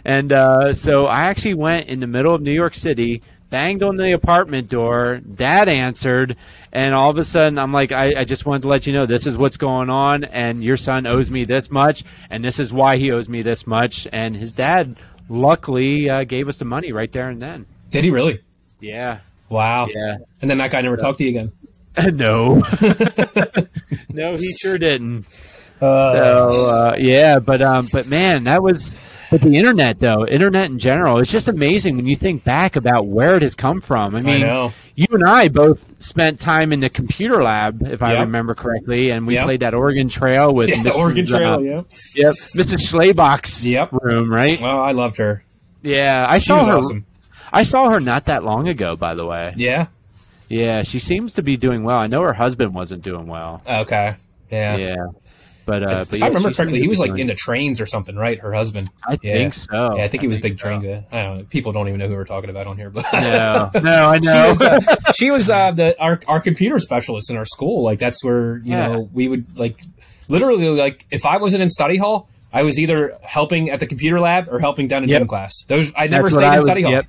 And 0.06 0.32
uh, 0.32 0.73
so 0.73 1.06
I 1.06 1.21
actually 1.21 1.53
went 1.53 1.88
in 1.88 1.99
the 1.99 2.08
middle 2.08 2.36
of 2.36 2.41
New 2.41 2.51
York 2.51 2.73
City, 2.73 3.21
banged 3.49 3.84
on 3.84 3.95
the 3.95 4.13
apartment 4.13 4.69
door. 4.69 5.21
Dad 5.36 5.69
answered, 5.69 6.36
and 6.73 6.93
all 6.93 7.10
of 7.10 7.17
a 7.17 7.23
sudden, 7.23 7.58
I'm 7.58 7.71
like, 7.71 7.91
I, 7.91 8.21
I 8.21 8.23
just 8.25 8.45
wanted 8.45 8.63
to 8.63 8.67
let 8.67 8.86
you 8.86 8.93
know 8.93 9.06
this 9.06 9.27
is 9.27 9.38
what's 9.38 9.58
going 9.58 9.89
on, 9.89 10.25
and 10.25 10.62
your 10.63 10.75
son 10.75 11.06
owes 11.06 11.32
me 11.32 11.45
this 11.45 11.71
much, 11.71 12.03
and 12.29 12.43
this 12.43 12.60
is 12.60 12.73
why 12.73 12.97
he 12.97 13.12
owes 13.12 13.29
me 13.29 13.43
this 13.43 13.65
much. 13.65 14.08
And 14.12 14.36
his 14.36 14.51
dad 14.51 14.97
luckily 15.29 16.10
uh, 16.10 16.23
gave 16.25 16.49
us 16.49 16.58
the 16.58 16.65
money 16.65 16.91
right 16.91 17.12
there 17.12 17.29
and 17.29 17.41
then. 17.41 17.65
Did 17.89 18.03
he 18.03 18.10
really? 18.10 18.41
Yeah, 18.79 19.19
Wow. 19.49 19.88
yeah. 19.93 20.17
And 20.41 20.49
then 20.49 20.58
that 20.58 20.71
guy 20.71 20.82
never 20.82 20.97
talked 20.97 21.19
to 21.19 21.23
you 21.23 21.29
again. 21.29 21.51
no, 22.13 22.56
no, 24.10 24.36
he 24.36 24.53
sure 24.53 24.77
didn't. 24.77 25.25
Uh, 25.82 26.13
So 26.13 26.65
uh, 26.69 26.95
yeah, 26.97 27.39
but 27.39 27.62
um, 27.62 27.88
but 27.91 28.08
man, 28.08 28.45
that 28.45 28.62
was. 28.63 28.99
But 29.32 29.41
the 29.41 29.58
internet, 29.58 29.99
though, 29.99 30.27
internet 30.27 30.69
in 30.69 30.77
general, 30.77 31.17
it's 31.17 31.32
just 31.32 31.47
amazing 31.47 31.95
when 31.95 32.06
you 32.06 32.15
think 32.15 32.43
back 32.43 32.75
about 32.75 33.08
where 33.08 33.36
it 33.36 33.41
has 33.41 33.56
come 33.56 33.82
from. 33.82 34.15
I 34.15 34.21
mean, 34.21 34.41
know. 34.41 34.71
you 34.93 35.08
and 35.10 35.23
I 35.23 35.47
both 35.47 35.99
spent 36.03 36.39
time 36.39 36.71
in 36.71 36.82
the 36.82 36.89
computer 36.89 37.41
lab, 37.41 37.82
if 37.82 38.03
I 38.03 38.19
remember 38.21 38.53
correctly, 38.53 39.10
and 39.10 39.25
we 39.25 39.34
Yep. 39.34 39.45
played 39.45 39.60
that 39.62 39.73
Oregon 39.73 40.08
Trail 40.08 40.53
with 40.53 40.69
yeah, 40.69 40.75
Mrs., 40.84 40.95
Oregon 40.99 41.25
Trail, 41.25 41.53
uh, 41.56 41.58
yeah. 41.60 41.82
Yep, 42.13 42.34
Mrs. 42.56 42.91
Schleybach's 42.93 43.67
Yep. 43.67 43.89
room, 44.03 44.32
right? 44.32 44.62
Well, 44.62 44.82
I 44.82 44.91
loved 44.91 45.17
her. 45.17 45.43
Yeah, 45.82 46.27
I 46.29 46.38
She 46.38 46.45
saw 46.45 46.60
was 46.60 46.67
her. 46.67 46.73
awesome. 46.75 47.06
I 47.51 47.63
saw 47.63 47.89
her 47.89 47.99
not 47.99 48.25
that 48.25 48.43
long 48.43 48.67
ago, 48.67 48.95
by 48.95 49.15
the 49.15 49.25
way. 49.25 49.56
Yeah. 49.58 49.88
Yeah, 50.54 50.84
she 50.84 51.00
seems 51.00 51.34
to 51.36 51.42
be 51.44 51.58
doing 51.58 51.84
well. 51.84 51.98
I 51.98 52.08
know 52.08 52.22
her 52.22 52.34
husband 52.34 52.74
wasn't 52.74 53.04
doing 53.04 53.28
well. 53.28 53.62
Okay. 53.68 54.16
Yeah. 54.52 54.78
Yeah, 54.78 54.96
but 55.66 55.82
uh, 55.84 55.89
If 56.02 56.10
but 56.12 56.18
I 56.18 56.20
yeah, 56.20 56.28
remember 56.28 56.52
correctly, 56.54 56.80
he 56.80 56.88
was 56.88 57.00
like 57.00 57.10
doing- 57.12 57.22
into 57.22 57.36
trains 57.36 57.82
or 57.82 57.86
something, 57.88 58.16
right? 58.16 58.39
Her 58.39 58.54
husband. 58.54 58.89
I 59.08 59.18
Yeah. 59.24 59.34
think 59.34 59.54
so. 59.56 59.96
Yeah, 59.98 60.04
I 60.04 60.08
think 60.08 60.22
he 60.22 60.28
was 60.28 60.39
big 60.39 60.60
so. 60.60 60.68
train 60.68 60.82
guy. 60.82 61.06
I 61.12 61.22
don't 61.24 61.38
know. 61.39 61.44
People 61.46 61.72
don't 61.72 61.88
even 61.88 62.00
know 62.00 62.08
who 62.08 62.13
we're 62.16 62.26
talking 62.26 62.50
about 62.52 62.68
on 62.68 62.78
here, 62.78 62.89
but 62.92 63.06
No, 63.13 63.72
no, 63.82 64.10
I 64.10 64.20
she 64.20 64.26
know. 64.28 64.50
was, 64.50 64.62
uh, 64.62 65.12
she 65.13 65.32
was 65.32 65.50
uh, 65.50 65.72
the 65.72 66.00
our, 66.00 66.20
our 66.28 66.39
computer 66.39 66.78
specialist 66.80 67.32
in 67.32 67.38
our 67.38 67.46
school. 67.46 67.82
Like 67.84 67.98
that's 68.00 68.24
where 68.24 68.58
you 68.58 68.72
Yeah. 68.72 68.88
know 68.89 69.10
we 69.13 69.28
would 69.28 69.58
like 69.58 69.80
literally 70.28 70.70
like 70.70 71.06
if 71.10 71.26
I 71.26 71.38
wasn't 71.38 71.63
in 71.63 71.70
study 71.70 71.98
hall, 71.98 72.30
I 72.52 72.62
was 72.62 72.78
either 72.78 73.18
helping 73.24 73.72
at 73.72 73.80
the 73.80 73.88
computer 73.88 74.20
lab 74.20 74.48
or 74.52 74.60
helping 74.60 74.88
down 74.88 75.04
in 75.04 75.10
Yep. 75.10 75.22
gym 75.22 75.28
class. 75.28 75.63
Those 75.68 75.92
I 75.96 76.06
never 76.08 76.30
That's 76.30 76.36
stayed 76.36 76.46
I 76.48 76.56
in 76.58 76.62
study 76.62 76.82
hall. 76.84 76.92
yep. 76.92 77.06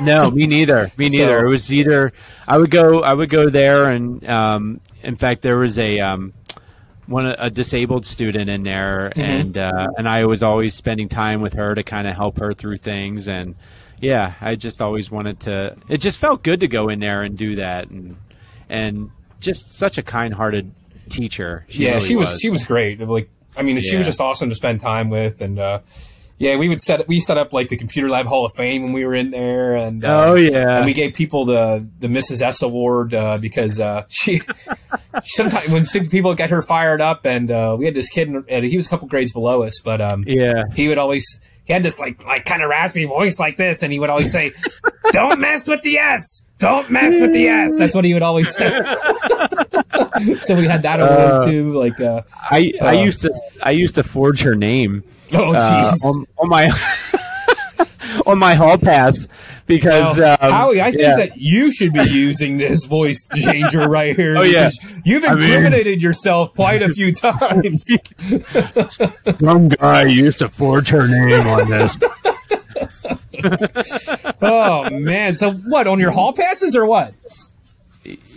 No, 0.00 0.30
me 0.30 0.46
neither. 0.46 0.90
Me 0.96 1.10
So- 1.10 1.18
neither. 1.18 1.46
it 1.46 1.48
was 1.48 1.72
either 1.72 2.12
I 2.48 2.58
would 2.58 2.70
go. 2.70 3.02
I 3.02 3.12
would 3.14 3.30
go 3.30 3.48
there, 3.50 3.90
and 3.90 4.28
um, 4.28 4.80
in 5.02 5.16
fact, 5.16 5.42
there 5.42 5.58
was 5.58 5.78
a 5.78 6.00
um, 6.00 6.32
one 7.06 7.26
a 7.26 7.50
disabled 7.50 8.06
student 8.06 8.50
in 8.50 8.62
there, 8.62 9.10
Mm-hmm. 9.14 9.20
and 9.20 9.58
uh, 9.58 9.86
and 9.98 10.08
I 10.08 10.24
was 10.26 10.42
always 10.42 10.74
spending 10.74 11.08
time 11.08 11.40
with 11.40 11.54
her 11.54 11.74
to 11.74 11.82
kind 11.82 12.06
of 12.06 12.14
help 12.14 12.38
her 12.38 12.52
through 12.52 12.78
things, 12.78 13.28
and 13.28 13.54
yeah, 14.00 14.34
I 14.40 14.54
just 14.56 14.80
always 14.82 15.10
wanted 15.10 15.40
to. 15.40 15.76
It 15.88 15.98
just 15.98 16.18
felt 16.18 16.42
good 16.42 16.60
to 16.60 16.68
go 16.68 16.88
in 16.88 17.00
there 17.00 17.22
and 17.22 17.36
do 17.36 17.56
that, 17.56 17.88
and 17.90 18.16
and 18.68 19.10
just 19.40 19.72
such 19.76 19.98
a 19.98 20.02
kind-hearted 20.02 20.70
teacher. 21.08 21.64
She 21.68 21.84
yeah, 21.84 21.94
really 21.94 22.06
she 22.08 22.16
was, 22.16 22.38
she 22.40 22.50
was 22.50 22.64
great. 22.64 23.00
Like 23.00 23.28
I 23.56 23.62
mean, 23.62 23.80
she 23.80 23.96
was 23.96 24.06
just 24.06 24.20
awesome 24.20 24.48
to 24.50 24.54
spend 24.54 24.80
time 24.80 25.08
with, 25.10 25.40
and 25.40 25.58
uh, 25.58 25.80
yeah, 26.40 26.56
we 26.56 26.68
would 26.70 26.80
set 26.80 27.06
we 27.06 27.20
set 27.20 27.36
up 27.38 27.52
like 27.52 27.68
the 27.68 27.76
computer 27.76 28.08
lab 28.08 28.24
Hall 28.26 28.46
of 28.46 28.52
Fame 28.54 28.82
when 28.82 28.92
we 28.94 29.04
were 29.04 29.14
in 29.14 29.30
there, 29.30 29.76
and 29.76 30.02
um, 30.04 30.10
Oh 30.30 30.34
yeah. 30.36 30.78
and 30.78 30.86
we 30.86 30.94
gave 30.94 31.12
people 31.14 31.44
the 31.44 31.86
the 32.00 32.08
Mrs. 32.08 32.40
S 32.42 32.62
award 32.62 33.12
uh, 33.14 33.36
because 33.38 33.78
uh, 33.78 34.04
she 34.08 34.40
sometimes 35.26 35.68
when 35.68 35.84
people 36.08 36.34
get 36.34 36.48
her 36.50 36.62
fired 36.62 37.00
up, 37.02 37.26
and 37.26 37.50
uh, 37.50 37.76
we 37.78 37.84
had 37.84 37.94
this 37.94 38.08
kid, 38.08 38.28
and 38.48 38.64
he 38.64 38.76
was 38.76 38.86
a 38.86 38.88
couple 38.90 39.06
grades 39.06 39.32
below 39.32 39.62
us, 39.62 39.80
but 39.84 40.00
um, 40.00 40.24
yeah. 40.26 40.64
he 40.74 40.88
would 40.88 40.98
always 40.98 41.24
he 41.64 41.72
had 41.74 41.82
this 41.82 41.98
like 42.00 42.24
like 42.24 42.44
kind 42.46 42.62
of 42.62 42.70
raspy 42.70 43.04
voice 43.04 43.38
like 43.38 43.56
this, 43.58 43.82
and 43.82 43.92
he 43.92 43.98
would 43.98 44.10
always 44.10 44.32
say, 44.32 44.50
"Don't 45.12 45.40
mess 45.40 45.66
with 45.68 45.82
the 45.82 45.98
S." 45.98 46.42
Don't 46.58 46.90
mess 46.90 47.18
with 47.18 47.32
the 47.32 47.48
S. 47.48 47.72
That's 47.78 47.94
what 47.94 48.04
he 48.04 48.12
would 48.12 48.22
always 48.22 48.54
say. 48.54 48.68
so 50.42 50.54
we 50.54 50.66
had 50.66 50.82
that 50.82 51.00
award 51.00 51.10
Uh, 51.42 51.46
too. 51.46 51.72
Like, 51.78 51.98
uh, 52.00 52.20
I, 52.50 52.72
I 52.82 52.98
Uh, 52.98 53.02
used 53.04 53.20
to 53.22 53.32
I 53.62 53.70
used 53.70 53.94
to 53.94 54.02
forge 54.02 54.42
her 54.42 54.54
name 54.54 55.02
oh 55.34 55.54
uh, 55.54 55.92
on, 56.04 56.26
on 56.38 56.48
my 56.48 56.70
on 58.26 58.38
my 58.38 58.54
hall 58.54 58.78
pass 58.78 59.28
because 59.66 60.18
Now, 60.18 60.36
um, 60.40 60.52
Howie, 60.52 60.80
I 60.80 60.90
think 60.90 61.02
yeah. 61.02 61.16
that 61.16 61.36
you 61.36 61.72
should 61.72 61.92
be 61.92 62.02
using 62.02 62.56
this 62.56 62.84
voice 62.86 63.20
changer 63.36 63.88
right 63.88 64.16
here. 64.16 64.36
Oh, 64.40 64.42
yeah. 64.42 64.70
You've 65.04 65.24
I 65.24 65.34
mean- 65.34 65.44
incriminated 65.44 66.02
yourself 66.02 66.54
quite 66.54 66.82
a 66.82 66.88
few 66.88 67.14
times. 67.14 67.86
some 69.34 69.68
guy 69.68 70.04
used 70.06 70.38
to 70.40 70.48
forge 70.48 70.88
her 70.88 71.06
name 71.06 71.46
on 71.46 71.68
this. 71.70 71.98
oh 74.42 74.90
man! 74.90 75.34
So 75.34 75.52
what 75.52 75.86
on 75.86 75.98
your 75.98 76.10
hall 76.10 76.32
passes 76.32 76.74
or 76.76 76.84
what? 76.86 77.14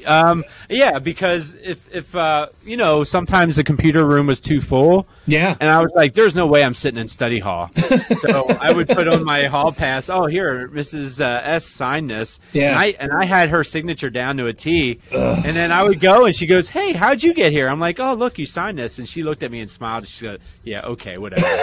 Um, 0.06 0.44
yeah, 0.70 1.00
because 1.00 1.54
if 1.56 1.94
if 1.96 2.16
uh, 2.16 2.48
you 2.64 2.78
know 2.78 3.04
sometimes 3.04 3.56
the 3.56 3.64
computer 3.64 4.06
room 4.06 4.28
was 4.28 4.40
too 4.42 4.62
full, 4.62 5.08
Yeah. 5.26 5.56
and 5.60 5.70
I 5.70 5.82
was 5.82 5.92
like, 5.96 6.14
"There's 6.14 6.36
no 6.36 6.46
way 6.48 6.64
I'm 6.64 6.74
sitting 6.74 7.00
in 7.00 7.08
study 7.08 7.40
hall." 7.40 7.70
so 8.20 8.48
I 8.50 8.72
would 8.72 8.88
put 8.88 9.08
on 9.08 9.24
my 9.24 9.46
hall 9.46 9.72
pass. 9.72 10.10
Oh, 10.10 10.26
here, 10.26 10.68
Mrs. 10.70 11.22
Uh, 11.22 11.42
S 11.44 11.66
signed 11.66 12.10
this. 12.10 12.40
Yeah. 12.54 12.70
And 12.70 12.80
I 12.80 12.86
and 13.00 13.12
I 13.14 13.26
had 13.26 13.50
her 13.50 13.64
signature 13.64 14.10
down 14.10 14.38
to 14.38 14.48
a 14.48 14.54
T. 14.54 15.00
And 15.12 15.56
then 15.56 15.72
I 15.72 15.84
would 15.84 16.00
go, 16.00 16.26
and 16.26 16.36
she 16.36 16.48
goes, 16.48 16.70
"Hey, 16.70 16.94
how'd 16.94 17.24
you 17.24 17.34
get 17.34 17.52
here?" 17.52 17.70
I'm 17.70 17.80
like, 17.80 18.00
"Oh, 18.00 18.14
look, 18.14 18.38
you 18.38 18.46
signed 18.46 18.80
this." 18.80 19.00
And 19.00 19.08
she 19.08 19.24
looked 19.24 19.44
at 19.44 19.52
me 19.52 19.60
and 19.60 19.70
smiled. 19.70 20.08
She 20.08 20.26
said, 20.26 20.40
"Yeah, 20.64 20.82
okay, 20.82 21.18
whatever." 21.18 21.46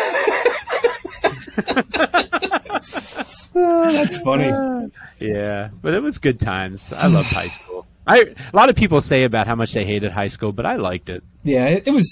Oh, 3.53 3.93
that's 3.93 4.21
funny. 4.23 4.47
Yeah, 5.19 5.69
but 5.83 5.93
it 5.93 6.03
was 6.03 6.19
good 6.19 6.39
times. 6.41 6.93
I 6.93 7.09
loved 7.09 7.29
high 7.29 7.49
school. 7.49 7.87
I 8.11 8.35
a 8.53 8.57
lot 8.57 8.69
of 8.71 8.77
people 8.77 9.01
say 9.01 9.25
about 9.25 9.47
how 9.47 9.55
much 9.55 9.73
they 9.73 9.85
hated 9.85 10.13
high 10.13 10.27
school, 10.29 10.53
but 10.53 10.67
I 10.67 10.77
liked 10.77 11.09
it. 11.09 11.23
Yeah, 11.45 11.67
it, 11.67 11.85
it 11.87 11.91
was 11.93 12.09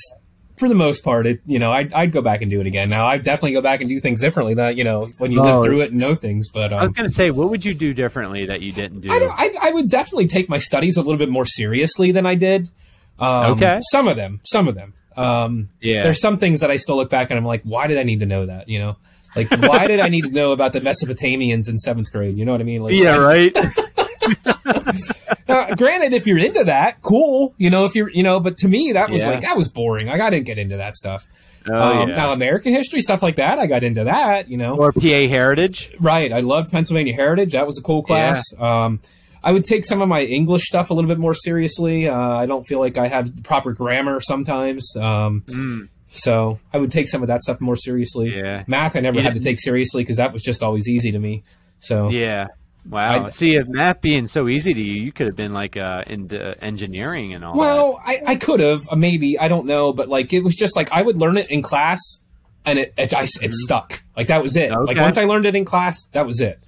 for 0.59 0.68
the 0.68 0.74
most 0.74 1.05
part. 1.05 1.26
It 1.26 1.40
you 1.46 1.59
know 1.59 1.72
I'd, 1.72 1.92
I'd 1.92 2.12
go 2.12 2.22
back 2.22 2.42
and 2.42 2.51
do 2.51 2.61
it 2.61 2.66
again. 2.66 2.88
Now 2.88 3.07
I'd 3.07 3.24
definitely 3.24 3.53
go 3.53 3.61
back 3.62 3.80
and 3.80 3.88
do 3.88 3.99
things 4.01 4.20
differently. 4.20 4.55
That 4.55 4.76
you 4.76 4.84
know 4.84 5.09
when 5.18 5.30
you 5.32 5.40
Oh. 5.40 5.44
live 5.44 5.64
through 5.64 5.80
it 5.82 5.90
and 5.90 6.01
know 6.01 6.14
things. 6.14 6.49
But 6.49 6.72
I 6.72 6.76
was 6.80 6.86
um, 6.88 6.92
gonna 6.92 7.11
say, 7.12 7.30
what 7.30 7.51
would 7.51 7.64
you 7.64 7.74
do 7.74 7.92
differently 7.94 8.46
that 8.46 8.62
you 8.62 8.72
didn't 8.72 9.01
do? 9.01 9.11
I, 9.11 9.18
don't, 9.18 9.32
I 9.36 9.51
I 9.61 9.70
would 9.72 9.88
definitely 9.90 10.28
take 10.28 10.49
my 10.49 10.59
studies 10.59 10.96
a 10.96 11.01
little 11.03 11.18
bit 11.18 11.28
more 11.28 11.46
seriously 11.46 12.12
than 12.12 12.26
I 12.26 12.34
did. 12.34 12.70
Um, 13.18 13.53
Okay. 13.53 13.80
Some 13.90 14.07
of 14.09 14.16
them, 14.16 14.40
some 14.44 14.68
of 14.68 14.74
them. 14.74 14.94
Um, 15.16 15.68
yeah, 15.80 16.05
there's 16.05 16.20
some 16.20 16.38
things 16.38 16.61
that 16.61 16.70
I 16.70 16.76
still 16.76 16.94
look 16.96 17.11
back 17.11 17.30
and 17.30 17.38
I'm 17.38 17.44
like, 17.44 17.62
why 17.64 17.88
did 17.88 17.99
I 17.99 18.05
need 18.05 18.20
to 18.20 18.26
know 18.26 18.46
that? 18.46 18.68
You 18.68 18.78
know, 18.78 18.96
like 19.34 19.51
why 19.51 19.88
did 19.88 19.99
I 19.99 20.09
need 20.09 20.22
to 20.24 20.30
know 20.30 20.53
about 20.53 20.72
the 20.72 20.80
Mesopotamians 20.80 21.68
in 21.68 21.76
seventh 21.78 22.12
grade? 22.12 22.36
You 22.36 22.44
know 22.44 22.53
what 22.53 22.61
I 22.61 22.64
mean? 22.64 22.82
Like, 22.82 22.94
yeah, 22.94 23.16
right. 23.16 23.53
Uh, 25.49 25.75
granted, 25.77 26.12
if 26.12 26.27
you're 26.27 26.37
into 26.39 26.62
that, 26.64 27.01
cool. 27.01 27.55
You 27.57 27.71
know, 27.71 27.87
if 27.87 27.95
you're, 27.95 28.11
you 28.11 28.23
know, 28.23 28.39
but 28.39 28.59
to 28.59 28.69
me, 28.69 28.93
that 28.93 29.09
was 29.09 29.23
Yeah. 29.23 29.31
like 29.31 29.41
that 29.41 29.57
was 29.57 29.69
boring. 29.69 30.07
Like 30.07 30.21
I 30.21 30.29
didn't 30.29 30.45
get 30.45 30.59
into 30.59 30.77
that 30.77 30.95
stuff. 30.95 31.27
Oh, 31.66 31.73
um, 32.03 32.09
yeah. 32.11 32.16
Now, 32.16 32.33
American 32.33 32.75
history 32.75 33.01
stuff 33.01 33.23
like 33.23 33.37
that, 33.37 33.59
I 33.59 33.66
got 33.66 33.83
into 33.83 34.05
that. 34.05 34.51
You 34.51 34.59
know, 34.59 34.77
or 34.77 34.93
PA 34.93 35.01
Heritage. 35.27 35.93
right? 36.01 36.31
I 36.33 36.41
loved 36.41 36.71
Pennsylvania 36.71 37.14
Heritage. 37.14 37.53
That 37.53 37.66
was 37.66 37.79
a 37.79 37.83
cool 37.83 38.03
class. 38.03 38.43
Um, 38.59 39.01
I 39.43 39.53
would 39.53 39.64
take 39.64 39.87
some 39.87 40.03
of 40.03 40.09
my 40.09 40.21
English 40.23 40.64
stuff 40.64 40.91
a 40.91 40.95
little 40.95 41.09
bit 41.09 41.19
more 41.19 41.35
seriously. 41.35 42.09
Uh, 42.09 42.14
I 42.14 42.45
don't 42.45 42.64
feel 42.64 42.79
like 42.81 42.99
I 42.99 43.09
have 43.09 43.31
proper 43.43 43.73
grammar 43.73 44.21
sometimes. 44.21 44.95
Um, 44.97 45.45
Mm. 45.49 45.89
so 46.11 46.59
I 46.75 46.79
would 46.79 46.91
take 46.91 47.09
some 47.09 47.23
of 47.23 47.29
that 47.29 47.41
stuff 47.41 47.59
more 47.61 47.77
seriously. 47.77 48.37
Yeah. 48.37 48.64
Math, 48.66 48.97
I 48.97 49.01
never 49.01 49.23
had 49.23 49.33
to 49.35 49.41
take 49.41 49.59
seriously 49.61 50.03
because 50.03 50.19
that 50.19 50.35
was 50.35 50.43
just 50.43 50.62
always 50.62 50.89
easy 50.89 51.11
to 51.12 51.19
me. 51.19 51.43
So 51.81 52.11
Yeah. 52.11 52.49
Wow. 52.89 53.26
I- 53.26 53.31
See, 53.31 53.55
if 53.57 53.66
math 53.68 54.01
being 54.01 54.26
so 54.26 54.49
easy 54.49 54.74
to 54.74 54.81
you, 54.81 55.03
you 55.03 55.12
could 55.12 55.26
have 55.26 55.37
been 55.37 55.53
like 55.53 55.76
uh, 55.76 56.05
into 56.07 56.62
engineering 56.62 57.35
and 57.35 57.45
all. 57.45 57.57
Well, 57.57 58.01
I, 58.05 58.22
I 58.26 58.37
could 58.37 58.61
have, 58.61 58.83
uh, 58.91 58.97
maybe, 58.97 59.39
I 59.39 59.49
don't 59.49 59.66
know, 59.66 59.93
but 59.93 60.09
like 60.09 60.33
it 60.33 60.41
was 60.45 60.55
just 60.55 60.76
like 60.76 60.91
I 60.93 61.03
would 61.03 61.16
learn 61.16 61.37
it 61.37 61.51
in 61.51 61.62
class 61.62 62.01
and 62.64 62.79
it 62.79 62.95
it, 62.97 63.12
I, 63.14 63.22
it 63.43 63.53
stuck. 63.53 64.03
Like 64.16 64.29
that 64.29 64.43
was 64.43 64.57
it. 64.57 64.70
Like 64.70 64.97
Mm-hmm. 64.97 65.01
Once 65.03 65.18
I 65.18 65.24
learned 65.24 65.47
it 65.47 65.55
in 65.55 65.64
class, 65.64 66.05
that 66.12 66.26
was 66.26 66.41
it. 66.41 66.61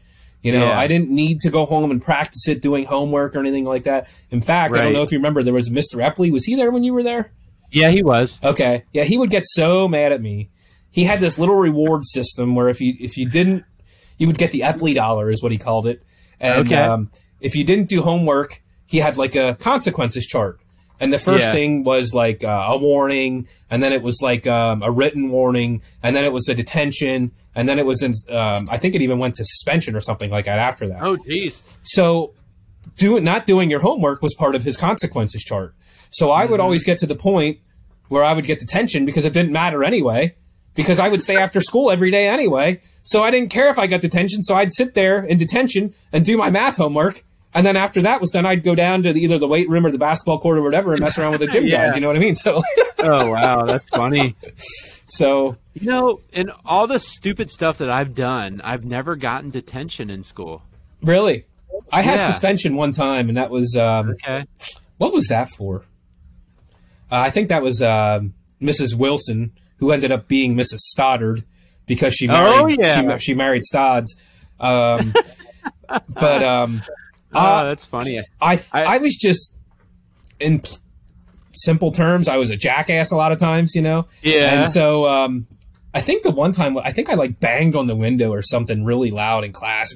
You 0.43 0.53
know, 0.53 0.67
Yeah. 0.69 0.79
I 0.79 0.87
didn't 0.87 1.11
need 1.11 1.41
to 1.41 1.51
go 1.51 1.67
home 1.67 1.91
and 1.91 2.03
practice 2.03 2.49
it 2.49 2.63
doing 2.63 2.85
homework 2.87 3.35
or 3.37 3.41
anything 3.41 3.65
like 3.67 3.85
that. 3.85 4.09
In 4.31 4.41
fact, 4.41 4.73
I 4.75 4.83
don't 4.85 4.93
know 4.95 5.03
if 5.03 5.13
you 5.13 5.19
remember, 5.19 5.43
there 5.43 5.53
was 5.55 5.69
Mr. 5.69 5.97
Epley. 5.97 6.33
Was 6.33 6.45
he 6.45 6.55
there 6.55 6.71
when 6.71 6.83
you 6.83 6.93
were 6.95 7.03
there? 7.03 7.33
Yeah, 7.71 7.91
he 7.91 8.03
was. 8.03 8.41
Okay. 8.43 8.85
Yeah, 8.93 9.05
he 9.05 9.17
would 9.19 9.31
get 9.31 9.45
so 9.47 9.87
mad 9.87 10.13
at 10.13 10.21
me. 10.23 10.49
He 10.91 11.05
had 11.05 11.21
this 11.21 11.39
little 11.39 11.55
reward 11.57 12.05
system 12.07 12.55
where 12.55 12.69
if 12.69 12.81
you 12.81 12.95
if 12.99 13.17
you 13.17 13.29
didn't, 13.29 13.65
you 14.21 14.29
would 14.29 14.39
get 14.39 14.53
the 14.53 14.61
Epley 14.61 14.95
dollar, 14.95 15.31
is 15.31 15.43
what 15.43 15.51
he 15.51 15.59
called 15.59 15.89
it. 15.89 16.03
And 16.39 16.67
Okay. 16.67 16.77
um, 16.77 17.11
if 17.41 17.57
you 17.57 17.65
didn't 17.65 17.89
do 17.89 18.03
homework, 18.03 18.63
he 18.87 18.99
had 18.99 19.17
like 19.17 19.35
a 19.35 19.57
consequences 19.59 20.27
chart. 20.27 20.61
And 21.01 21.11
the 21.11 21.19
first 21.19 21.47
Yeah. 21.47 21.53
thing 21.53 21.83
was 21.83 22.13
like 22.13 22.45
uh, 22.45 22.67
a 22.69 22.77
warning, 22.79 23.49
and 23.71 23.83
then 23.83 23.93
it 23.95 24.03
was 24.03 24.21
like 24.21 24.47
um, 24.47 24.83
a 24.83 24.91
written 24.91 25.31
warning, 25.31 25.81
and 26.03 26.15
then 26.15 26.25
it 26.25 26.33
was 26.33 26.47
a 26.51 26.55
detention, 26.55 27.33
and 27.55 27.67
then 27.67 27.79
it 27.79 27.87
was 27.87 28.03
in, 28.03 28.13
um, 28.29 28.69
I 28.71 28.77
think 28.77 28.95
it 28.95 29.01
even 29.01 29.19
went 29.19 29.35
to 29.37 29.45
suspension 29.45 29.97
or 29.97 30.01
something 30.01 30.31
like 30.31 30.45
that 30.45 30.59
after 30.59 30.87
that. 30.89 31.03
Oh, 31.03 31.17
jeez. 31.17 31.63
So, 31.83 32.35
doing 32.99 33.25
not 33.25 33.47
doing 33.47 33.71
your 33.71 33.81
homework 33.81 34.21
was 34.21 34.35
part 34.35 34.55
of 34.55 34.63
his 34.65 34.77
consequences 34.77 35.43
chart. 35.43 35.75
So 36.11 36.31
I 36.33 36.45
would 36.45 36.61
always 36.61 36.85
get 36.85 36.99
to 36.99 37.07
the 37.07 37.15
point 37.15 37.59
where 38.09 38.25
I 38.25 38.35
would 38.35 38.45
get 38.45 38.59
detention 38.59 39.07
because 39.07 39.25
it 39.25 39.33
didn't 39.33 39.53
matter 39.53 39.83
anyway, 39.85 40.35
because 40.75 40.99
I 40.99 41.09
would 41.09 41.23
stay 41.23 41.37
after 41.45 41.61
school 41.61 41.91
every 41.91 42.11
day 42.11 42.29
anyway. 42.29 42.81
So 43.03 43.25
I 43.25 43.31
didn't 43.31 43.49
care 43.51 43.71
if 43.71 43.79
I 43.79 43.87
got 43.87 44.01
detention. 44.03 44.43
So 44.43 44.55
I'd 44.57 44.73
sit 44.73 44.95
there 44.95 45.25
in 45.25 45.39
detention 45.39 45.95
and 46.13 46.25
do 46.25 46.37
my 46.37 46.51
math 46.51 46.77
homework. 46.77 47.25
And 47.53 47.67
then 47.67 47.77
after 47.77 48.01
that 48.03 48.21
was 48.21 48.31
done, 48.31 48.47
I'd 48.47 48.63
go 48.63 48.77
down 48.77 49.03
to 49.03 49.13
the, 49.13 49.21
either 49.21 49.37
the 49.39 49.49
weight 49.49 49.69
room 49.69 49.85
or 49.85 49.91
the 49.91 49.99
basketball 49.99 50.39
court 50.39 50.59
or 50.59 50.63
whatever 50.63 50.93
and 50.93 51.01
mess 51.01 51.19
around 51.19 51.33
with 51.33 51.41
the 51.41 51.47
gym 51.53 51.67
Yeah. 51.67 51.87
guys. 51.87 51.97
You 51.97 52.01
know 52.03 52.07
what 52.07 52.15
I 52.17 52.21
mean? 52.21 52.37
So, 52.37 52.63
Oh, 53.01 53.31
wow. 53.31 53.65
That's 53.65 53.89
funny. 53.89 54.35
so 55.07 55.57
You 55.75 55.91
know, 55.91 56.21
in 56.33 56.53
all 56.65 56.87
the 56.87 56.99
stupid 57.01 57.51
stuff 57.51 57.79
that 57.79 57.91
I've 57.91 58.15
done, 58.15 58.61
I've 58.63 58.85
never 58.85 59.17
gotten 59.17 59.51
detention 59.51 60.11
in 60.11 60.23
school. 60.23 60.63
really, 61.03 61.45
I 61.93 62.03
had 62.03 62.17
Yeah. 62.21 62.31
suspension 62.31 62.77
one 62.77 62.93
time, 62.93 63.29
and 63.29 63.37
that 63.37 63.51
was 63.51 63.75
um, 63.77 64.11
Okay. 64.11 64.45
What 64.99 65.13
was 65.13 65.27
that 65.29 65.49
for? 65.49 65.85
Uh, 67.11 67.17
I 67.17 67.31
think 67.31 67.49
that 67.49 67.63
was 67.63 67.83
um 67.83 68.35
Mrs. 68.63 68.95
Wilson, 68.95 69.53
who 69.81 69.91
ended 69.93 70.13
up 70.13 70.29
being 70.29 70.55
Mrs. 70.57 70.79
Stoddard 70.79 71.45
because 71.87 72.15
she 72.15 72.27
married. 72.29 72.55
Oh, 72.55 72.67
yeah. 72.69 73.17
she, 73.19 73.25
she 73.25 73.35
married 73.35 73.63
Stodds. 73.65 74.15
Um, 74.61 75.13
but 76.09 76.43
um, 76.45 76.83
Oh, 77.33 77.39
Uh, 77.39 77.65
that's 77.65 77.85
funny. 77.85 78.21
I, 78.41 78.61
I- 78.73 78.85
I 78.85 78.99
was 78.99 79.17
just 79.17 79.57
in 80.41 80.63
simple 81.53 81.93
terms, 81.93 82.29
I 82.29 82.37
was 82.39 82.51
a 82.51 82.57
jackass 82.57 83.11
a 83.11 83.17
lot 83.17 83.31
of 83.33 83.39
times, 83.39 83.75
you 83.75 83.83
know. 83.83 84.07
Yeah. 84.23 84.63
And 84.63 84.71
so 84.71 85.09
um, 85.09 85.47
I 85.93 86.01
think 86.01 86.23
the 86.23 86.31
one 86.31 86.53
time 86.53 86.79
I 86.79 86.93
think 86.93 87.09
I 87.09 87.15
like 87.15 87.41
banged 87.41 87.75
on 87.75 87.87
the 87.89 87.97
window 87.97 88.31
or 88.31 88.43
something 88.43 88.85
really 88.85 89.11
loud 89.11 89.43
in 89.43 89.51
class, 89.53 89.93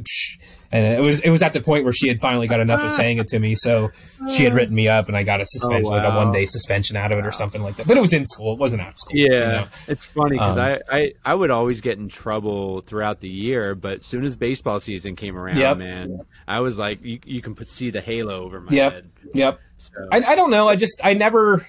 and, 0.72 0.84
it 0.84 1.00
was 1.00 1.20
it 1.20 1.30
was 1.30 1.40
at 1.40 1.52
the 1.52 1.60
point 1.60 1.84
where 1.84 1.92
she 1.92 2.08
had 2.08 2.20
finally 2.20 2.48
got 2.48 2.58
enough 2.58 2.82
of 2.82 2.90
saying 3.00 3.18
it 3.18 3.28
to 3.28 3.38
me, 3.38 3.54
so 3.54 3.90
she 4.34 4.42
had 4.42 4.54
written 4.54 4.74
me 4.74 4.88
up, 4.88 5.06
and 5.06 5.16
I 5.16 5.22
got 5.22 5.40
a 5.40 5.44
suspension, 5.46 5.92
like 5.92 6.02
a 6.02 6.12
Oh, 6.12 6.16
one 6.16 6.32
day 6.32 6.46
suspension 6.46 6.96
out 6.96 7.12
of 7.12 7.18
it 7.20 7.24
or 7.24 7.30
something 7.30 7.62
like 7.62 7.76
that. 7.76 7.86
But 7.86 7.96
it 7.96 8.00
was 8.00 8.12
in 8.12 8.24
school; 8.24 8.54
it 8.54 8.58
wasn't 8.58 8.82
out 8.82 8.88
of 8.88 8.96
school. 8.98 9.16
Yeah, 9.16 9.28
you 9.28 9.38
know? 9.52 9.66
it's 9.86 10.06
funny 10.06 10.30
because 10.36 10.56
Um, 10.56 10.64
I, 10.64 10.80
I 10.90 11.12
I 11.24 11.34
would 11.34 11.52
always 11.52 11.80
get 11.80 11.96
in 11.98 12.08
trouble 12.08 12.80
throughout 12.80 13.20
the 13.20 13.28
year, 13.28 13.76
but 13.76 14.00
as 14.00 14.06
soon 14.06 14.24
as 14.24 14.34
baseball 14.34 14.80
season 14.80 15.14
came 15.14 15.36
around, 15.36 15.58
Yep. 15.58 15.78
man, 15.78 16.18
I 16.48 16.58
was 16.58 16.76
like, 16.76 17.04
you, 17.04 17.20
you 17.24 17.40
can 17.40 17.54
put, 17.54 17.68
see 17.68 17.90
the 17.90 18.00
halo 18.00 18.42
over 18.42 18.60
my 18.60 18.72
Yep. 18.72 18.92
head. 18.92 19.10
Yep. 19.32 19.60
So, 19.78 19.92
I, 20.10 20.22
I 20.24 20.34
don't 20.34 20.50
know. 20.50 20.68
I 20.68 20.74
just 20.74 21.00
I 21.04 21.14
never 21.14 21.64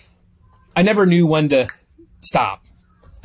I 0.76 0.82
never 0.82 1.06
knew 1.06 1.28
when 1.28 1.50
to 1.50 1.68
stop. 2.22 2.64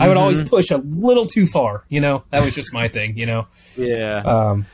I 0.01 0.09
would 0.09 0.17
always 0.17 0.49
push 0.49 0.71
a 0.71 0.79
little 0.79 1.27
too 1.27 1.47
far. 1.47 1.85
You 1.89 2.01
know, 2.01 2.25
that 2.31 2.45
was 2.45 2.55
just 2.55 2.73
my 2.73 2.89
thing. 2.97 3.17
You 3.17 3.27
know. 3.27 3.47
yeah, 3.77 4.23
Um, 4.25 4.67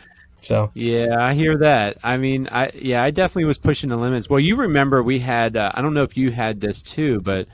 so 0.43 0.71
yeah, 0.75 1.17
I 1.19 1.35
hear 1.35 1.59
that. 1.59 1.99
I 2.03 2.17
mean, 2.17 2.49
I 2.51 2.71
yeah, 2.75 3.03
I 3.03 3.11
definitely 3.11 3.47
was 3.47 3.59
pushing 3.59 3.91
the 3.91 3.97
limits. 3.97 4.31
Well, 4.31 4.41
you 4.41 4.57
remember 4.57 5.03
we 5.03 5.19
had 5.19 5.57
uh, 5.57 5.73
I 5.75 5.83
don't 5.83 5.95
know 5.95 6.05
if 6.05 6.17
you 6.17 6.31
had 6.31 6.61
this 6.61 6.83
too, 6.83 7.21
but 7.21 7.49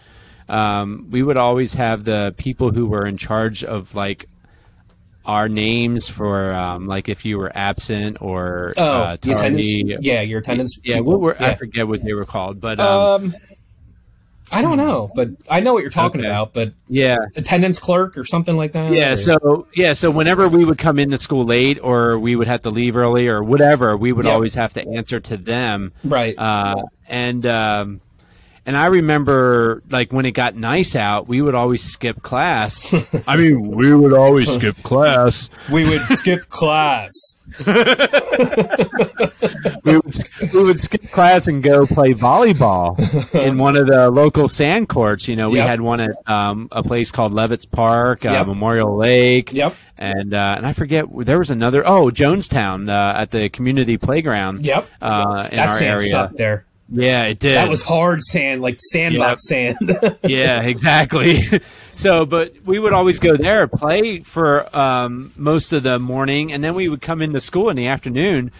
um, 0.49 1.07
we 1.11 1.23
would 1.23 1.39
always 1.39 1.75
have 1.75 2.05
the 2.05 2.35
people 2.37 2.70
who 2.70 2.87
were 2.87 3.07
in 3.07 3.16
charge 3.16 3.64
of 3.64 3.95
like 3.95 4.29
our 5.25 5.49
names 5.49 6.09
for 6.09 6.53
um, 6.53 6.87
like 6.87 7.09
if 7.09 7.25
you 7.25 7.39
were 7.39 7.51
absent 7.55 8.20
or 8.20 8.75
oh, 8.77 8.85
uh, 8.85 9.16
the 9.20 9.33
attendance. 9.33 9.66
Yeah, 10.01 10.20
your 10.20 10.41
attendance. 10.41 10.79
Yeah, 10.85 10.97
people. 10.97 11.12
what 11.12 11.20
were 11.20 11.43
I 11.43 11.55
forget 11.55 11.87
what 11.89 12.05
they 12.05 12.12
were 12.12 12.25
called, 12.25 12.61
but 12.61 12.81
um, 12.81 13.27
Um, 13.27 13.35
I 14.53 14.62
don't 14.62 14.76
know, 14.76 15.11
but 15.14 15.30
I 15.50 15.61
know 15.61 15.72
what 15.74 15.80
you're 15.82 15.90
talking 15.90 16.20
Okay. 16.20 16.28
about. 16.28 16.53
But 16.53 16.72
yeah, 16.88 17.16
attendance 17.36 17.78
clerk 17.78 18.16
or 18.18 18.24
something 18.24 18.57
like 18.57 18.72
that. 18.72 18.92
yeah. 18.92 19.12
or- 19.12 19.16
So 19.16 19.66
yeah, 19.74 19.92
so 19.94 20.11
whenever 20.11 20.48
we 20.48 20.64
would 20.64 20.78
come 20.78 20.98
into 20.98 21.18
school 21.18 21.44
late 21.44 21.78
or 21.82 22.18
we 22.18 22.36
would 22.36 22.46
have 22.48 22.62
to 22.62 22.70
leave 22.70 22.96
early 22.96 23.28
or 23.28 23.42
whatever, 23.42 23.96
we 23.96 24.12
would 24.12 24.26
Yep. 24.26 24.34
always 24.34 24.55
have 24.55 24.74
to 24.74 24.86
answer 24.88 25.20
to 25.20 25.36
them. 25.36 25.92
right. 26.05 26.34
Uh, 26.38 26.74
and 27.09 27.44
um, 27.46 28.00
and 28.64 28.76
I 28.76 28.86
remember 28.86 29.82
like 29.90 30.12
when 30.12 30.24
it 30.24 30.32
got 30.32 30.55
nice 30.55 30.94
out, 30.94 31.26
we 31.26 31.42
would 31.42 31.55
always 31.55 31.82
skip 31.82 32.22
class. 32.22 32.94
I 33.26 33.36
mean, 33.36 33.70
we 33.72 33.92
would 33.94 34.12
always 34.12 34.53
skip 34.53 34.76
class. 34.82 35.50
we 35.70 35.84
would 35.88 36.03
skip 36.03 36.48
class. 36.48 37.11
we 39.84 39.96
would, 39.98 40.14
we 40.55 40.64
would 40.64 40.80
skip 40.80 41.03
class 41.11 41.46
and 41.48 41.62
go 41.62 41.86
play 41.86 42.14
volleyball 42.14 42.98
in 43.34 43.59
one 43.59 43.76
of 43.76 43.86
the 43.86 44.11
local 44.11 44.48
sand 44.48 44.88
courts. 44.88 45.28
You 45.28 45.36
know, 45.36 45.50
we 45.50 45.59
Yep. 45.59 45.68
had 45.68 45.80
one 45.80 46.00
at 46.00 46.11
um, 46.26 46.68
a 46.72 46.82
place 46.82 47.11
called 47.11 47.32
Levitt's 47.32 47.64
Park, 47.66 48.24
uh, 48.24 48.30
Yep. 48.30 48.46
Memorial 48.46 48.96
Lake. 48.96 49.53
Yep. 49.53 49.74
And 49.98 50.34
uh, 50.34 50.55
and 50.57 50.66
I 50.66 50.72
forget 50.72 51.05
there 51.14 51.38
was 51.38 51.50
another. 51.50 51.86
Oh, 51.86 52.07
Jonestown 52.11 52.88
uh, 52.90 53.18
at 53.18 53.30
the 53.30 53.48
community 53.48 53.98
playground. 53.98 54.64
Yep. 54.64 54.88
Uh, 55.00 55.48
in 55.50 55.57
That 55.57 55.70
our 55.70 55.78
area. 55.82 56.11
sucked 56.11 56.36
there. 56.36 56.64
Yeah, 56.95 57.24
it 57.24 57.38
did. 57.38 57.55
That 57.55 57.68
was 57.68 57.82
hard 57.82 58.22
sand, 58.22 58.61
like 58.61 58.78
sandbox 58.78 59.49
sand. 59.49 59.78
yeah, 60.24 60.61
exactly. 60.61 61.43
so, 61.95 62.26
but 62.26 62.55
we 62.66 62.78
would 62.78 62.93
always 62.93 63.18
go 63.18 63.36
there, 63.36 63.66
play 63.66 64.20
for 64.20 64.74
um, 64.76 65.32
most 65.36 65.72
of 65.72 65.82
the 65.82 65.99
morning, 65.99 66.53
and 66.53 66.62
then 66.62 66.74
we 66.74 66.88
would 66.90 67.01
come 67.01 67.22
into 67.22 67.40
school 67.40 67.70
in 67.70 67.76
the 67.76 67.86
afternoon. 67.86 68.51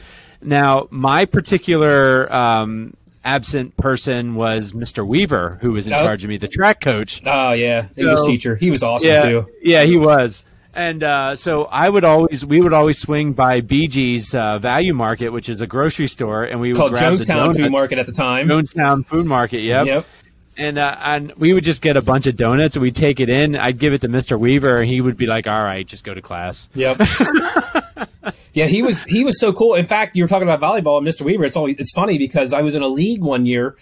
Now, 0.41 0.89
my 0.91 1.27
particular 1.27 2.33
um, 2.35 2.95
absent 3.25 3.77
person 3.77 4.35
was 4.35 4.73
Mr. 4.73 5.07
Weaver, 5.07 5.59
who 5.61 5.73
was 5.73 5.87
in 5.87 5.93
Oh. 5.93 5.99
charge 6.03 6.25
of 6.25 6.31
me, 6.31 6.39
the 6.39 6.49
track 6.49 6.81
coach. 6.81 7.21
oh 7.27 7.53
yeah, 7.53 7.89
English 7.97 8.19
So- 8.19 8.27
teacher. 8.27 8.57
He 8.57 8.71
was 8.71 8.83
awesome 8.83 9.09
yeah, 9.11 9.23
too. 9.25 9.47
yeah, 9.63 9.85
he 9.85 9.97
was. 9.97 10.43
And 10.75 11.03
uh, 11.03 11.37
so 11.37 11.65
I 11.65 11.89
would 11.89 12.05
always, 12.05 12.47
we 12.47 12.61
would 12.61 12.73
always 12.73 12.99
swing 12.99 13.35
by 13.35 13.61
BG's 13.61 14.35
uh, 14.35 14.59
Value 14.59 14.95
Market, 14.95 15.29
which 15.29 15.49
is 15.49 15.61
a 15.61 15.67
grocery 15.67 16.07
store, 16.07 16.45
and 16.45 16.61
we 16.61 16.69
would 16.69 16.77
Called 16.79 16.93
grab 16.93 17.19
the 17.19 17.25
Jonestown 17.25 17.55
Food. 17.55 17.71
Market 17.71 17.99
at 17.99 18.07
the 18.07 18.13
time. 18.13 18.49
Jonestown 18.49 19.05
Food 19.05 19.27
Market, 19.27 19.61
yep. 19.61 19.85
Yep. 19.85 20.07
and 20.57 20.79
uh, 20.79 20.97
and 21.05 21.33
we 21.37 21.53
would 21.53 21.65
just 21.65 21.83
get 21.83 21.99
a 21.99 22.03
bunch 22.03 22.27
of 22.27 22.37
donuts 22.37 22.77
and 22.77 22.83
we'd 22.83 22.97
take 22.97 23.21
it 23.21 23.29
in. 23.29 23.55
I'd 23.55 23.79
give 23.79 23.93
it 23.93 24.01
to 24.01 24.09
Mr. 24.09 24.39
Weaver, 24.39 24.79
and 24.79 24.89
he 24.89 25.03
would 25.03 25.19
be 25.19 25.27
like, 25.27 25.47
"All 25.47 25.63
right, 25.63 25.87
just 25.87 26.05
go 26.05 26.15
to 26.15 26.23
class." 26.23 26.71
Yep. 26.75 27.01
yeah, 28.55 28.67
he 28.67 28.83
was 28.83 29.05
he 29.05 29.25
was 29.25 29.39
so 29.39 29.53
cool. 29.53 29.75
In 29.75 29.85
fact, 29.85 30.17
you 30.17 30.25
were 30.25 30.29
talking 30.29 30.49
about 30.49 30.61
volleyball, 30.61 30.97
and 30.97 31.07
Mr. 31.07 31.21
Weaver. 31.21 31.45
It's 31.45 31.57
always 31.57 31.77
it's 31.79 31.93
funny 31.93 32.17
because 32.17 32.55
I 32.55 32.63
was 32.63 32.75
in 32.75 32.83
a 32.83 32.89
league 32.89 33.21
one 33.21 33.45
year, 33.45 33.77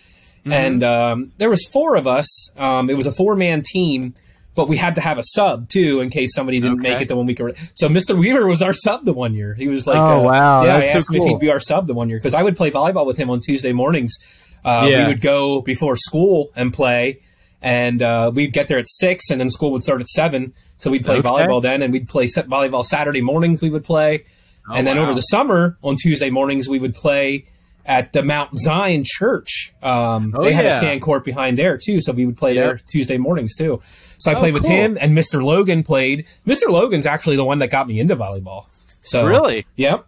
and 0.44 0.82
um, 0.82 1.32
there 1.38 1.50
was 1.50 1.64
four 1.72 1.94
of 1.94 2.06
us. 2.08 2.50
Um, 2.56 2.90
it 2.90 2.96
was 2.96 3.06
a 3.06 3.12
four 3.12 3.36
man 3.36 3.62
team, 3.64 4.14
but 4.54 4.68
we 4.68 4.76
had 4.76 4.94
to 4.96 5.00
have 5.00 5.16
a 5.18 5.22
sub 5.22 5.68
too 5.68 6.00
in 6.00 6.10
case 6.10 6.34
somebody 6.34 6.60
didn't 6.60 6.80
make 6.80 7.00
it 7.00 7.08
the 7.08 7.16
one 7.16 7.26
week. 7.26 7.40
or- 7.40 7.52
So 7.74 7.88
Mr. 7.88 8.18
Weaver 8.18 8.46
was 8.46 8.62
our 8.62 8.72
sub 8.72 9.04
the 9.04 9.12
one 9.12 9.34
year. 9.34 9.54
He 9.54 9.68
was 9.68 9.86
like, 9.86 9.96
Oh, 9.96 10.20
uh, 10.20 10.30
wow, 10.30 10.62
yeah. 10.64 10.76
that's 10.78 10.88
I 10.88 10.92
so 10.92 10.98
asked 10.98 11.10
him 11.10 11.22
if 11.22 11.28
he'd 11.28 11.38
be 11.38 11.50
our 11.50 11.60
sub 11.60 11.86
the 11.86 11.94
one 11.94 12.08
year 12.08 12.18
because 12.18 12.34
I 12.34 12.42
would 12.42 12.56
play 12.56 12.70
volleyball 12.70 13.06
with 13.06 13.16
him 13.16 13.30
on 13.30 13.40
Tuesday 13.40 13.72
mornings. 13.72 14.16
Uh, 14.64 14.86
Yeah. 14.90 15.02
We 15.06 15.12
would 15.14 15.20
go 15.20 15.60
before 15.62 15.96
school 15.96 16.50
and 16.56 16.72
play. 16.72 17.20
And 17.62 18.00
uh, 18.02 18.30
we'd 18.34 18.54
get 18.54 18.68
there 18.68 18.78
at 18.78 18.88
six, 18.88 19.28
and 19.30 19.38
then 19.38 19.50
school 19.50 19.70
would 19.72 19.82
start 19.82 20.00
at 20.00 20.06
seven. 20.08 20.54
So 20.78 20.90
we'd 20.90 21.04
play 21.04 21.16
Okay. 21.18 21.28
volleyball 21.28 21.60
then, 21.60 21.82
and 21.82 21.92
we'd 21.92 22.08
play 22.08 22.26
set 22.26 22.46
volleyball 22.48 22.82
Saturday 22.82 23.20
mornings. 23.20 23.60
We 23.60 23.68
would 23.68 23.84
play, 23.84 24.24
and 24.72 24.86
then 24.86 24.96
wow. 24.96 25.02
over 25.02 25.14
the 25.14 25.20
summer 25.20 25.76
on 25.82 25.96
Tuesday 25.96 26.30
mornings 26.30 26.68
we 26.70 26.78
would 26.78 26.94
play 26.94 27.44
at 27.86 28.12
the 28.12 28.22
Mount 28.22 28.56
Zion 28.58 29.02
Church. 29.04 29.72
Um, 29.82 30.34
Oh, 30.36 30.44
they 30.44 30.52
had 30.52 30.64
a 30.66 30.68
yeah. 30.68 30.80
sand 30.80 31.02
court 31.02 31.24
behind 31.24 31.58
there 31.58 31.76
too, 31.78 32.00
so 32.00 32.12
we 32.12 32.26
would 32.26 32.36
play 32.36 32.54
there 32.54 32.78
Tuesday 32.90 33.18
mornings 33.18 33.54
too. 33.56 33.80
So 34.18 34.30
I 34.30 34.34
Oh, 34.34 34.38
played 34.38 34.54
with 34.54 34.62
cool. 34.64 34.72
him, 34.72 34.98
and 35.00 35.16
Mr. 35.16 35.42
Logan 35.42 35.82
played. 35.82 36.26
Mr. 36.46 36.68
Logan's 36.68 37.06
actually 37.06 37.36
the 37.36 37.44
one 37.44 37.58
that 37.60 37.70
got 37.70 37.86
me 37.88 37.98
into 38.00 38.16
volleyball. 38.16 38.64
So 39.02 39.24
Really? 39.24 39.66
yep. 39.76 40.06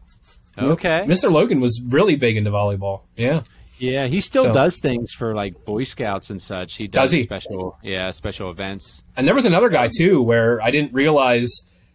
Okay. 0.59 1.05
Mr. 1.07 1.31
Logan 1.33 1.61
was 1.61 1.81
really 1.89 2.17
big 2.17 2.37
into 2.37 2.51
volleyball. 2.51 3.03
Yeah. 3.17 3.41
Yeah, 3.79 4.07
he 4.07 4.21
still 4.21 4.45
So- 4.45 4.53
does 4.55 4.79
things 4.79 5.13
for 5.13 5.35
like 5.35 5.65
Boy 5.65 5.85
Scouts 5.85 6.31
and 6.31 6.41
such. 6.41 6.77
He 6.77 6.87
does, 6.87 7.05
Does 7.11 7.13
he? 7.13 7.23
special, 7.23 7.79
yeah, 7.83 8.11
special 8.13 8.51
events. 8.51 9.03
And 9.17 9.27
there 9.27 9.35
was 9.35 9.47
another 9.47 9.71
guy 9.71 9.89
too 9.97 10.23
where 10.23 10.61
I 10.63 10.71
didn't 10.71 10.93
realize 10.93 11.49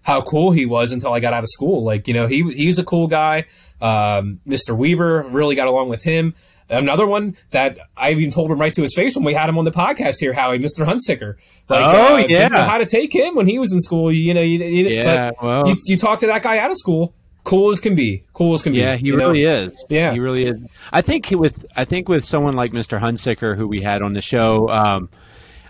how 0.08 0.22
cool 0.22 0.52
he 0.52 0.66
was 0.66 0.94
until 0.94 1.12
I 1.12 1.20
got 1.20 1.34
out 1.34 1.44
of 1.44 1.50
school. 1.50 1.84
Like, 1.84 2.08
you 2.08 2.14
know, 2.14 2.28
he 2.28 2.42
he's 2.54 2.80
a 2.80 2.84
cool 2.86 3.08
guy. 3.08 3.46
Um, 3.82 4.40
Mr. 4.48 4.76
Weaver 4.76 5.24
really 5.30 5.54
got 5.56 5.68
along 5.68 5.90
with 5.90 6.02
him. 6.02 6.34
Another 6.70 7.06
one 7.06 7.36
that 7.52 7.78
I 7.98 8.12
even 8.12 8.32
told 8.32 8.50
him 8.50 8.60
right 8.60 8.74
to 8.74 8.82
his 8.82 8.94
face 8.96 9.16
when 9.16 9.26
we 9.26 9.34
had 9.34 9.50
him 9.50 9.58
on 9.58 9.66
the 9.66 9.72
podcast 9.72 10.16
here, 10.20 10.32
Howie, 10.34 10.60
Mr. 10.60 10.86
Hunsicker. 10.86 11.36
Like, 11.70 11.84
Oh, 11.84 12.16
uh, 12.16 12.18
didn't 12.26 12.52
know 12.54 12.58
yeah. 12.60 12.66
how 12.70 12.78
to 12.78 12.86
take 12.86 13.14
him 13.14 13.36
when 13.36 13.48
he 13.48 13.60
was 13.60 13.72
in 13.74 13.82
school. 13.82 14.12
You 14.12 14.34
know, 14.34 14.42
you, 14.42 14.60
you, 14.64 14.88
Yeah, 14.88 15.32
well- 15.42 15.68
you, 15.68 15.76
you 15.86 15.98
talk 15.98 16.22
to 16.22 16.28
that 16.28 16.42
guy 16.42 16.58
out 16.60 16.72
of 16.72 16.78
school, 16.78 17.14
cool 17.44 17.72
as 17.72 17.80
can 17.82 17.96
be, 17.96 18.24
cool 18.34 18.54
as 18.54 18.62
can 18.64 18.72
be. 18.74 18.80
Yeah, 18.80 18.96
he 18.96 19.08
you 19.08 19.18
know? 19.18 19.28
really 19.30 19.44
is. 19.44 19.86
Yeah. 19.90 20.12
he 20.14 20.20
really 20.20 20.46
is. 20.46 20.58
I 20.92 21.02
think 21.02 21.28
with 21.32 21.66
I 21.76 21.84
think 21.86 22.08
with 22.10 22.24
someone 22.26 22.54
like 22.54 22.72
Mr. 22.72 23.00
Hunsicker, 23.00 23.56
who 23.58 23.68
we 23.68 23.82
had 23.82 24.02
on 24.02 24.14
the 24.14 24.22
show, 24.22 24.68
um, 24.70 25.10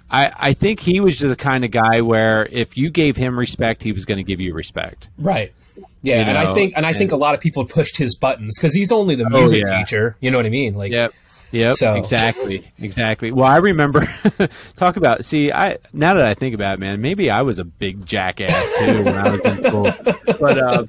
I 0.09 0.31
I 0.37 0.53
think 0.53 0.79
he 0.79 0.99
was 0.99 1.19
the 1.19 1.35
kind 1.35 1.63
of 1.65 1.71
guy 1.71 2.01
where 2.01 2.47
if 2.51 2.77
you 2.77 2.89
gave 2.89 3.17
him 3.17 3.37
respect, 3.37 3.83
he 3.83 3.91
was 3.91 4.05
going 4.05 4.17
to 4.17 4.23
give 4.23 4.39
you 4.39 4.53
respect. 4.53 5.09
Right. 5.17 5.53
Yeah, 6.01 6.15
You 6.15 6.21
and 6.29 6.37
I 6.37 6.53
think 6.53 6.73
and 6.77 6.85
I 6.85 6.93
think 6.93 7.11
a 7.11 7.15
lot 7.17 7.33
of 7.35 7.41
people 7.41 7.65
pushed 7.65 7.97
his 7.97 8.15
buttons 8.15 8.57
because 8.57 8.73
he's 8.73 8.91
only 8.91 9.15
the 9.15 9.25
Oh, 9.25 9.39
music 9.41 9.63
yeah. 9.67 9.77
teacher. 9.79 10.15
You 10.21 10.31
know 10.31 10.37
what 10.37 10.45
I 10.45 10.49
mean? 10.49 10.75
Like, 10.75 10.91
Yep. 10.91 11.11
Yep. 11.51 11.75
So- 11.75 11.93
Exactly. 11.95 12.69
Exactly. 12.79 13.31
Well, 13.31 13.45
I 13.47 13.57
remember 13.57 14.07
talk 14.75 14.97
about. 14.97 15.25
See, 15.25 15.51
I 15.51 15.77
now 15.93 16.13
that 16.15 16.25
I 16.25 16.33
think 16.33 16.55
about 16.55 16.75
it, 16.75 16.79
man, 16.79 17.01
maybe 17.01 17.29
I 17.29 17.41
was 17.41 17.59
a 17.59 17.63
big 17.65 18.05
jackass 18.05 18.77
too 18.79 19.03
when 19.03 19.15
I 19.15 19.29
was 19.29 19.41
in 19.41 19.63
school. 19.65 19.93
But 20.39 20.57
uh, 20.59 20.83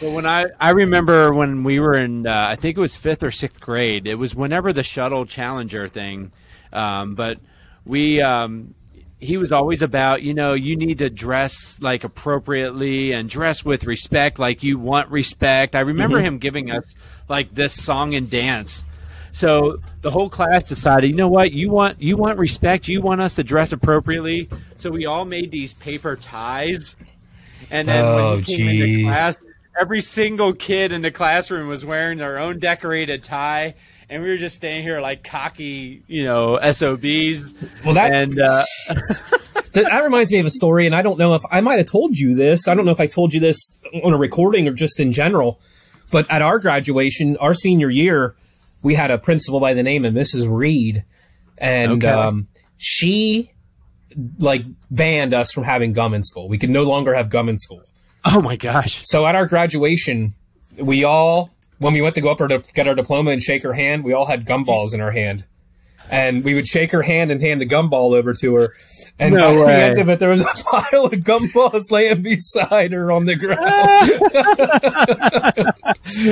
but 0.00 0.10
when 0.12 0.26
I 0.26 0.46
I 0.60 0.70
remember 0.70 1.32
when 1.32 1.62
we 1.64 1.78
were 1.80 1.94
in, 1.94 2.26
uh, 2.26 2.46
I 2.50 2.56
think 2.56 2.76
it 2.76 2.80
was 2.80 2.96
fifth 2.96 3.22
or 3.22 3.30
sixth 3.30 3.60
grade. 3.60 4.06
It 4.06 4.16
was 4.16 4.34
whenever 4.34 4.72
the 4.72 4.82
shuttle 4.82 5.24
Challenger 5.26 5.86
thing. 5.88 6.32
Um, 6.72 7.14
but 7.14 7.38
we. 7.84 8.20
Um, 8.20 8.74
he 9.20 9.38
was 9.38 9.52
always 9.52 9.80
about, 9.80 10.20
you 10.22 10.34
know, 10.34 10.52
you 10.52 10.76
need 10.76 10.98
to 10.98 11.08
dress 11.08 11.78
like 11.80 12.04
appropriately 12.04 13.12
and 13.12 13.26
dress 13.28 13.64
with 13.64 13.86
respect, 13.86 14.38
like 14.38 14.62
you 14.62 14.78
want 14.78 15.08
respect. 15.08 15.74
I 15.74 15.80
remember 15.80 16.20
him 16.20 16.36
giving 16.36 16.70
us 16.70 16.94
like 17.26 17.54
this 17.54 17.72
song 17.72 18.14
and 18.14 18.28
dance. 18.28 18.84
So 19.32 19.78
the 20.02 20.10
whole 20.10 20.28
class 20.28 20.68
decided, 20.68 21.08
you 21.08 21.16
know 21.16 21.28
what, 21.28 21.52
you 21.52 21.70
want 21.70 22.00
you 22.02 22.16
want 22.16 22.38
respect, 22.38 22.86
you 22.86 23.00
want 23.00 23.20
us 23.20 23.34
to 23.34 23.42
dress 23.44 23.72
appropriately. 23.72 24.48
So 24.76 24.90
we 24.90 25.06
all 25.06 25.24
made 25.24 25.50
these 25.50 25.72
paper 25.74 26.16
ties, 26.16 26.94
and 27.70 27.88
then 27.88 28.04
Oh, 28.04 28.32
when 28.34 28.42
he 28.42 28.56
came 28.56 28.66
jeez. 28.66 28.98
into 28.98 29.04
class, 29.04 29.42
every 29.80 30.02
single 30.02 30.52
kid 30.52 30.92
in 30.92 31.02
the 31.02 31.10
classroom 31.10 31.68
was 31.68 31.84
wearing 31.84 32.18
their 32.18 32.38
own 32.38 32.58
decorated 32.58 33.22
tie. 33.22 33.74
And 34.10 34.22
we 34.22 34.28
were 34.28 34.36
just 34.36 34.56
staying 34.56 34.82
here 34.82 35.00
like 35.00 35.24
cocky, 35.24 36.02
you 36.06 36.24
know, 36.24 36.58
SOBs. 36.58 37.54
Well, 37.84 37.94
that- 37.94 38.12
and 38.12 38.38
uh, 38.38 38.64
that, 39.72 39.84
that 39.84 40.02
reminds 40.04 40.30
me 40.30 40.38
of 40.38 40.46
a 40.46 40.50
story, 40.50 40.86
and 40.86 40.94
I 40.94 41.02
don't 41.02 41.18
know 41.18 41.34
if 41.34 41.42
I 41.50 41.60
might 41.60 41.78
have 41.78 41.86
told 41.86 42.16
you 42.16 42.34
this. 42.34 42.68
I 42.68 42.74
don't 42.74 42.84
know 42.84 42.92
if 42.92 43.00
I 43.00 43.06
told 43.06 43.32
you 43.32 43.40
this 43.40 43.76
on 44.02 44.12
a 44.12 44.18
recording 44.18 44.68
or 44.68 44.72
just 44.72 45.00
in 45.00 45.12
general. 45.12 45.60
But 46.10 46.30
at 46.30 46.42
our 46.42 46.58
graduation, 46.58 47.36
our 47.38 47.54
senior 47.54 47.90
year, 47.90 48.36
we 48.82 48.94
had 48.94 49.10
a 49.10 49.18
principal 49.18 49.58
by 49.58 49.74
the 49.74 49.82
name 49.82 50.04
of 50.04 50.12
Mrs. 50.14 50.48
Reed, 50.48 51.04
and 51.58 51.92
Okay. 52.04 52.08
um, 52.08 52.46
she 52.76 53.50
like 54.38 54.64
banned 54.90 55.34
us 55.34 55.50
from 55.50 55.64
having 55.64 55.92
gum 55.92 56.14
in 56.14 56.22
school. 56.22 56.48
We 56.48 56.58
could 56.58 56.70
no 56.70 56.84
longer 56.84 57.14
have 57.14 57.30
gum 57.30 57.48
in 57.48 57.56
school. 57.56 57.82
oh 58.26 58.40
my 58.40 58.54
gosh, 58.56 59.02
So 59.04 59.26
at 59.26 59.34
our 59.34 59.46
graduation, 59.46 60.34
we 60.78 61.04
all, 61.04 61.50
when 61.84 61.92
we 61.94 62.00
went 62.00 62.14
to 62.16 62.20
go 62.20 62.30
up 62.30 62.38
her 62.40 62.48
to 62.48 62.62
get 62.74 62.88
our 62.88 62.94
diploma 62.94 63.30
and 63.30 63.42
shake 63.42 63.62
her 63.62 63.74
hand, 63.74 64.02
we 64.04 64.12
all 64.12 64.26
had 64.26 64.46
gumballs 64.46 64.94
in 64.94 65.00
our 65.00 65.10
hand. 65.12 65.44
And 66.10 66.44
we 66.44 66.52
would 66.54 66.66
shake 66.66 66.90
her 66.92 67.00
hand 67.02 67.30
and 67.30 67.40
hand 67.40 67.62
the 67.62 67.66
gumball 67.66 68.14
over 68.14 68.34
to 68.34 68.54
her. 68.56 68.74
And 69.18 69.34
No 69.34 69.48
by 69.48 69.54
the 69.54 69.60
way. 69.64 69.82
end 69.84 69.98
of 69.98 70.08
it, 70.10 70.18
there 70.18 70.28
was 70.28 70.42
a 70.42 70.44
pile 70.70 71.06
of 71.06 71.12
gumballs 71.12 71.90
laying 71.90 72.20
beside 72.22 72.92
her 72.92 73.10
on 73.10 73.24
the 73.24 73.36
ground. 73.36 73.60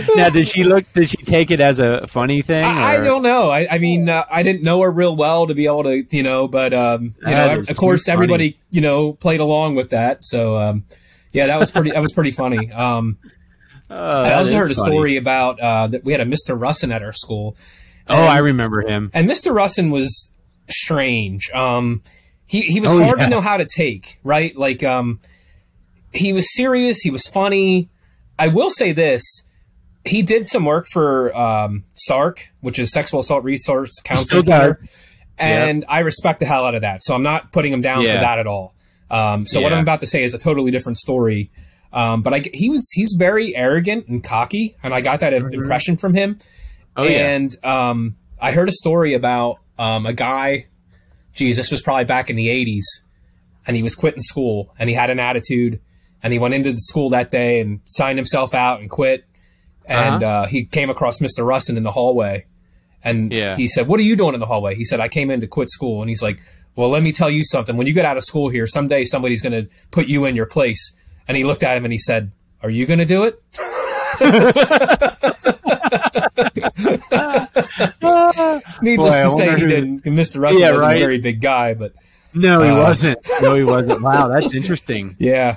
now 0.16 0.28
did 0.28 0.46
she 0.46 0.64
look? 0.64 0.84
Did 0.92 1.09
she 1.09 1.16
take 1.18 1.50
it 1.50 1.61
as 1.61 1.78
a 1.78 2.07
funny 2.07 2.42
thing? 2.42 2.64
I, 2.64 2.94
I 2.94 2.96
don't 2.98 3.22
know. 3.22 3.50
I, 3.50 3.66
I 3.70 3.78
mean, 3.78 4.09
uh, 4.11 4.24
I 4.30 4.42
didn't 4.42 4.62
know 4.62 4.82
her 4.82 4.90
real 4.90 5.16
well 5.16 5.46
to 5.46 5.55
be 5.55 5.64
able 5.66 5.84
to, 5.84 6.05
you 6.11 6.22
know, 6.22 6.48
but, 6.48 6.74
um, 6.74 7.14
you 7.20 7.30
That 7.30 7.55
know, 7.55 7.61
of 7.61 7.76
course, 7.76 8.05
funny. 8.05 8.12
everybody, 8.12 8.59
you 8.70 8.80
know, 8.82 9.14
played 9.14 9.40
along 9.40 9.74
with 9.74 9.90
that. 9.90 10.24
So, 10.24 10.57
um, 10.57 10.84
yeah, 11.32 11.46
that 11.46 11.59
was 11.59 11.70
pretty, 11.70 11.92
that 11.92 12.03
was 12.03 12.12
pretty 12.12 12.30
funny. 12.30 12.70
Um, 12.72 13.16
Oh, 13.93 14.22
I 14.24 14.34
also 14.34 14.55
heard 14.55 14.70
a 14.70 14.74
funny. 14.74 14.90
story 14.97 15.16
about 15.16 15.61
uh, 15.61 15.86
that 15.88 16.05
we 16.05 16.12
had 16.12 16.20
a 16.20 16.24
Mr. 16.24 16.59
Russin 16.59 16.93
at 16.93 17.03
our 17.03 17.12
school. 17.12 17.57
Oh, 18.09 18.14
I 18.14 18.38
remember 18.38 18.80
him. 18.80 19.11
And 19.14 19.28
Mr. 19.28 19.53
Russin 19.53 19.90
was 19.90 20.32
strange. 20.68 21.51
Um, 21.53 22.03
he 22.47 22.62
he 22.62 22.80
was 22.80 22.90
Oh, 22.90 23.05
hard 23.05 23.18
yeah. 23.18 23.24
to 23.26 23.30
know 23.30 23.40
how 23.40 23.57
to 23.57 23.64
take. 23.66 24.18
Right, 24.24 24.57
like 24.57 24.82
um, 24.82 25.20
he 26.12 26.32
was 26.32 26.47
serious. 26.55 26.99
He 27.01 27.11
was 27.11 27.26
funny. 27.26 27.88
I 28.38 28.49
will 28.49 28.70
say 28.70 28.93
this: 28.93 29.22
he 30.05 30.22
did 30.22 30.47
some 30.47 30.64
work 30.64 30.86
for 30.93 31.34
um, 31.36 31.84
SARC, 32.09 32.38
which 32.61 32.78
is 32.78 32.90
Sexual 32.93 33.20
Assault 33.20 33.45
Resource 33.45 34.01
Counseling. 34.05 34.43
Center, 34.43 34.78
and 35.38 35.84
I 35.88 36.01
respect 36.01 36.40
the 36.40 36.47
hell 36.47 36.64
out 36.64 36.74
of 36.74 36.80
that. 36.82 37.03
So 37.03 37.14
I'm 37.14 37.22
not 37.22 37.53
putting 37.53 37.72
him 37.72 37.80
down 37.82 38.03
Yeah. 38.03 38.14
for 38.16 38.20
that 38.20 38.38
at 38.38 38.47
all. 38.47 38.74
Um, 39.11 39.47
so 39.47 39.61
what 39.61 39.72
I'm 39.72 39.80
about 39.82 40.01
to 40.01 40.07
say 40.07 40.22
is 40.22 40.32
a 40.34 40.38
totally 40.38 40.70
different 40.70 40.97
story. 40.99 41.51
Um, 41.93 42.22
but 42.22 42.32
I, 42.34 42.43
he 42.55 42.70
was 42.70 42.88
he's 42.93 43.14
very 43.18 43.55
arrogant 43.55 44.07
and 44.09 44.24
cocky, 44.24 44.76
and 44.82 44.95
I 44.95 45.01
got 45.03 45.20
that 45.20 45.34
impression 45.34 45.97
from 45.97 46.14
him. 46.14 46.38
Oh, 46.97 47.05
yeah. 47.05 47.28
and 47.34 47.64
um, 47.64 48.16
I 48.40 48.53
heard 48.53 48.68
a 48.68 48.72
story 48.72 49.14
about 49.14 49.59
um, 49.78 50.07
a 50.07 50.12
guy. 50.12 50.66
Geez, 51.34 51.57
this 51.57 51.70
was 51.70 51.82
probably 51.82 52.05
back 52.05 52.30
in 52.30 52.36
the 52.36 52.49
'80s, 52.49 52.82
and 53.66 53.76
he 53.76 53.82
was 53.82 53.95
quitting 53.95 54.22
school, 54.22 54.74
and 54.78 54.88
he 54.88 54.95
had 54.95 55.11
an 55.11 55.18
attitude, 55.18 55.80
and 56.22 56.32
he 56.32 56.38
went 56.38 56.55
into 56.55 56.70
the 56.72 56.78
school 56.80 57.11
that 57.11 57.30
day 57.30 57.61
and 57.61 57.80
signed 57.84 58.18
himself 58.18 58.55
out 58.55 58.80
and 58.80 58.88
quit. 58.90 59.24
And 59.84 60.22
Uh-huh. 60.22 60.43
uh, 60.45 60.47
he 60.47 60.64
came 60.64 60.90
across 60.90 61.18
Mr. 61.18 61.45
Russin 61.45 61.76
in 61.76 61.82
the 61.82 61.90
hallway, 61.93 62.47
and 63.03 63.32
Yeah. 63.32 63.57
he 63.57 63.68
said, 63.68 63.86
"What 63.88 63.99
are 64.01 64.05
you 64.05 64.16
doing 64.16 64.34
in 64.34 64.40
the 64.40 64.47
hallway?" 64.47 64.74
He 64.76 64.84
said, 64.84 65.01
"I 65.01 65.09
came 65.09 65.30
in 65.30 65.40
to 65.40 65.47
quit 65.47 65.70
school," 65.70 66.01
and 66.03 66.09
he's 66.09 66.22
like, 66.22 66.38
"Well, 66.76 66.88
let 66.90 67.03
me 67.03 67.12
tell 67.12 67.28
you 67.30 67.45
something. 67.45 67.76
When 67.76 67.86
you 67.86 67.93
get 67.93 68.05
out 68.05 68.16
of 68.16 68.24
school 68.24 68.49
here, 68.49 68.66
someday 68.66 69.05
somebody's 69.05 69.43
going 69.43 69.64
to 69.64 69.68
put 69.90 70.07
you 70.07 70.24
in 70.24 70.36
your 70.36 70.47
place." 70.47 70.95
And 71.29 71.37
he 71.37 71.45
looked 71.45 71.62
at 71.62 71.77
him 71.77 71.85
and 71.85 71.93
he 71.93 71.99
said, 71.99 72.33
"Are 72.62 72.70
you 72.70 72.87
going 72.87 72.99
to 72.99 73.05
do 73.05 73.25
it?" 73.25 73.41
Needless 78.83 78.83
Boy, 78.83 79.23
to 79.23 79.31
say, 79.37 79.57
he 79.57 79.62
who-. 79.62 80.01
Mr. 80.11 80.41
Russin 80.41 80.61
Yeah, 80.61 80.70
wasn't 80.73 80.81
right. 80.83 80.97
a 80.97 80.99
very 80.99 81.18
big 81.18 81.41
guy, 81.41 81.75
but 81.75 81.93
No, 82.35 82.62
he 82.62 82.70
Uh, 82.70 82.79
wasn't. 82.79 83.18
No, 83.41 83.55
he 83.55 83.64
wasn't. 83.64 84.03
Wow, 84.03 84.29
that's 84.29 84.55
interesting. 84.55 85.16
yeah. 85.18 85.57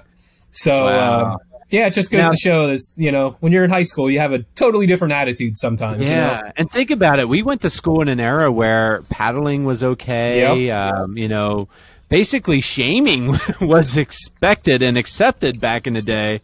So, 0.51 0.85
Wow. 0.85 1.25
um, 1.33 1.37
yeah, 1.69 1.87
it 1.87 1.93
just 1.93 2.11
goes 2.11 2.21
Now- 2.23 2.31
to 2.31 2.37
show 2.37 2.67
this, 2.67 2.93
you 2.97 3.11
know, 3.11 3.35
when 3.39 3.51
you're 3.53 3.63
in 3.63 3.69
high 3.69 3.83
school, 3.83 4.09
you 4.09 4.19
have 4.19 4.33
a 4.33 4.39
totally 4.55 4.85
different 4.85 5.13
attitude 5.13 5.55
sometimes. 5.55 6.03
you 6.03 6.09
know? 6.09 6.15
Yeah, 6.15 6.51
and 6.57 6.69
think 6.69 6.91
about 6.91 7.19
it. 7.19 7.29
We 7.29 7.43
went 7.43 7.61
to 7.61 7.69
school 7.69 8.01
in 8.01 8.07
an 8.09 8.19
era 8.19 8.51
where 8.51 9.01
paddling 9.09 9.63
was 9.65 9.83
okay. 9.83 10.69
Um, 10.71 11.17
you 11.17 11.27
know, 11.27 11.67
basically 12.09 12.61
shaming 12.61 13.35
was 13.61 13.97
expected 13.97 14.81
and 14.81 14.97
accepted 14.97 15.59
back 15.59 15.87
in 15.87 15.93
the 15.93 16.01
day. 16.01 16.41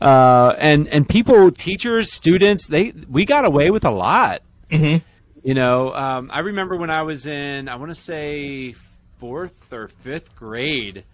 Uh, 0.00 0.54
and 0.58 0.86
and 0.88 1.08
people, 1.08 1.50
teachers, 1.50 2.12
students, 2.12 2.66
they 2.66 2.92
we 3.08 3.24
got 3.24 3.44
away 3.44 3.70
with 3.70 3.84
a 3.84 3.90
lot. 3.90 4.42
Mhm. 4.70 5.02
You 5.42 5.54
know, 5.54 5.94
um, 5.94 6.30
I 6.32 6.40
remember 6.40 6.76
when 6.76 6.90
I 6.90 7.02
was 7.02 7.26
in, 7.26 7.68
I 7.68 7.76
want 7.76 7.90
to 7.90 7.94
say 7.94 8.74
fourth 9.18 9.72
or 9.72 9.88
fifth 9.88 10.36
grade. 10.36 11.04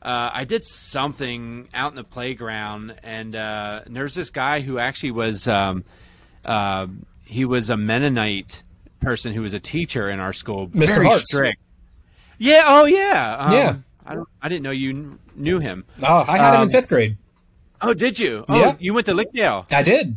Uh, 0.00 0.30
I 0.32 0.44
did 0.44 0.64
something 0.64 1.68
out 1.74 1.90
in 1.92 1.96
the 1.96 2.04
playground, 2.04 2.94
and, 3.02 3.34
uh, 3.36 3.80
and 3.84 3.94
there's 3.96 4.14
this 4.14 4.30
guy 4.30 4.60
who 4.60 4.78
actually 4.78 5.10
was, 5.10 5.48
um, 5.48 5.84
uh, 6.44 6.86
he 7.26 7.44
was 7.44 7.68
a 7.68 7.76
Mennonite 7.76 8.62
person 9.00 9.34
who 9.34 9.42
was 9.42 9.54
a 9.54 9.60
teacher 9.60 10.08
in 10.08 10.18
our 10.20 10.32
school. 10.32 10.68
Mr. 10.68 10.86
Very 10.86 11.06
Hartz. 11.06 11.24
strict. 11.24 11.58
Yeah. 12.38 12.64
Oh, 12.66 12.84
yeah. 12.86 13.36
Um, 13.38 13.52
Yeah. 13.52 13.76
I 14.06 14.14
don't. 14.14 14.28
I 14.40 14.48
didn't 14.48 14.62
know 14.62 14.70
you 14.70 14.92
kn- 14.94 15.18
knew 15.36 15.58
him. 15.58 15.84
Oh, 16.02 16.24
I 16.26 16.38
had 16.38 16.48
him 16.54 16.54
in 16.54 16.60
Um, 16.62 16.70
fifth 16.70 16.88
grade. 16.88 17.16
Oh, 17.82 17.92
did 17.94 18.18
you? 18.18 18.44
Oh, 18.48 18.58
Yeah. 18.58 18.74
you 18.78 18.94
went 18.94 19.06
to 19.06 19.12
Lickdale. 19.12 19.70
I 19.72 19.82
did. 19.82 20.16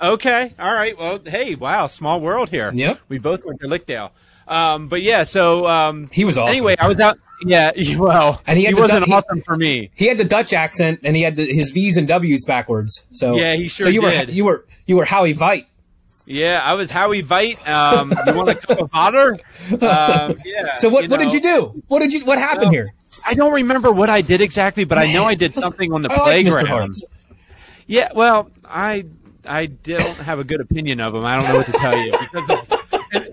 Okay. 0.00 0.54
All 0.58 0.72
right. 0.72 0.96
Well, 0.98 1.18
hey, 1.24 1.54
wow, 1.54 1.88
small 1.88 2.20
world 2.20 2.50
here. 2.50 2.70
Yep. 2.72 3.00
We 3.08 3.18
both 3.18 3.44
went 3.44 3.60
to 3.60 3.66
Lickdale. 3.66 4.10
Um, 4.46 4.88
but 4.88 5.02
yeah, 5.02 5.24
so 5.24 5.66
um, 5.66 6.08
He 6.12 6.24
was 6.24 6.38
awesome. 6.38 6.50
anyway, 6.50 6.76
I 6.78 6.88
was 6.88 6.98
out. 7.00 7.18
Yeah. 7.44 7.72
Well, 7.98 8.40
And 8.46 8.58
he 8.58 8.66
the 8.66 8.74
wasn't 8.80 9.00
du- 9.00 9.06
he- 9.06 9.12
awesome 9.12 9.42
for 9.42 9.56
me. 9.56 9.90
He 9.94 10.06
had 10.06 10.16
the 10.18 10.24
Dutch 10.24 10.52
accent 10.52 11.00
and 11.04 11.14
he 11.14 11.22
had 11.22 11.36
the, 11.36 11.44
his 11.44 11.70
V's 11.70 11.96
and 11.96 12.08
W's 12.08 12.44
backwards. 12.46 13.04
So 13.12 13.36
Yeah, 13.36 13.54
he 13.56 13.68
sure 13.68 13.84
So 13.84 13.90
you 13.90 14.00
did. 14.00 14.28
were 14.28 14.32
you 14.34 14.44
were 14.46 14.64
you 14.86 14.96
were 14.96 15.04
Howie 15.04 15.34
Veit. 15.34 15.66
Yeah, 16.28 16.60
I 16.62 16.74
was 16.74 16.90
Howie 16.90 17.22
Vite. 17.22 17.66
Um, 17.66 18.12
you 18.26 18.34
want 18.34 18.50
a 18.50 18.54
cup 18.54 18.78
of 18.80 18.92
water? 18.92 19.38
Um, 19.72 20.38
yeah. 20.44 20.74
So 20.76 20.90
what 20.90 21.08
what 21.08 21.18
did 21.20 21.32
you 21.32 21.40
do? 21.40 21.82
What 21.88 22.00
did 22.00 22.12
you 22.12 22.24
what 22.26 22.38
happened 22.38 22.64
Well, 22.64 22.70
here? 22.72 22.94
I 23.26 23.32
don't 23.34 23.52
remember 23.52 23.90
what 23.90 24.10
I 24.10 24.20
did 24.20 24.40
exactly, 24.42 24.84
but 24.84 24.98
I 24.98 25.10
know 25.12 25.24
I 25.24 25.34
did 25.34 25.54
something 25.64 25.92
on 25.92 26.02
the 26.02 26.10
I 26.12 26.16
like 26.16 26.22
playground. 26.24 26.66
Hartz. 26.66 27.04
Yeah, 27.86 28.10
well, 28.14 28.50
I 28.64 29.06
I 29.46 29.66
don't 29.66 30.18
have 30.18 30.38
a 30.38 30.44
good 30.44 30.60
opinion 30.60 31.00
of 31.00 31.14
him. 31.14 31.24
I 31.24 31.34
don't 31.36 31.44
know 31.48 31.56
what 31.56 31.66
to 31.66 31.72
tell 31.72 31.96
you 31.98 32.12
because 32.12 32.77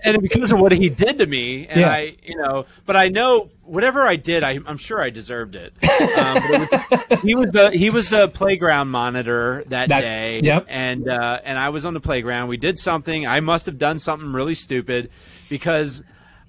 and, 0.06 0.22
because 0.22 0.52
of 0.52 0.58
what 0.60 0.72
he 0.72 0.88
did 0.88 1.18
to 1.18 1.26
me, 1.26 1.66
and 1.66 1.80
Yeah. 1.80 1.90
I, 1.90 2.16
you 2.22 2.36
know, 2.36 2.66
but 2.86 2.96
I 2.96 3.08
know 3.08 3.48
whatever 3.64 4.02
I 4.06 4.16
did, 4.16 4.42
I, 4.44 4.58
I'm 4.66 4.78
sure 4.78 5.02
I 5.02 5.10
deserved 5.10 5.54
it. 5.56 5.72
Um, 5.82 6.36
it 6.38 6.70
was, 7.10 7.20
he 7.22 7.34
was 7.34 7.50
the 7.52 7.70
he 7.70 7.90
was 7.90 8.08
the 8.10 8.28
playground 8.28 8.88
monitor 8.88 9.64
that, 9.68 9.88
That- 9.88 10.00
day, 10.00 10.40
yep. 10.42 10.66
and 10.68 11.08
uh, 11.08 11.40
and 11.44 11.58
I 11.58 11.68
was 11.70 11.84
on 11.84 11.94
the 11.94 12.00
playground. 12.00 12.48
We 12.48 12.56
did 12.56 12.78
something. 12.78 13.26
I 13.26 13.40
must 13.40 13.66
have 13.66 13.78
done 13.78 13.98
something 13.98 14.32
really 14.32 14.54
stupid 14.54 15.10
because 15.48 16.02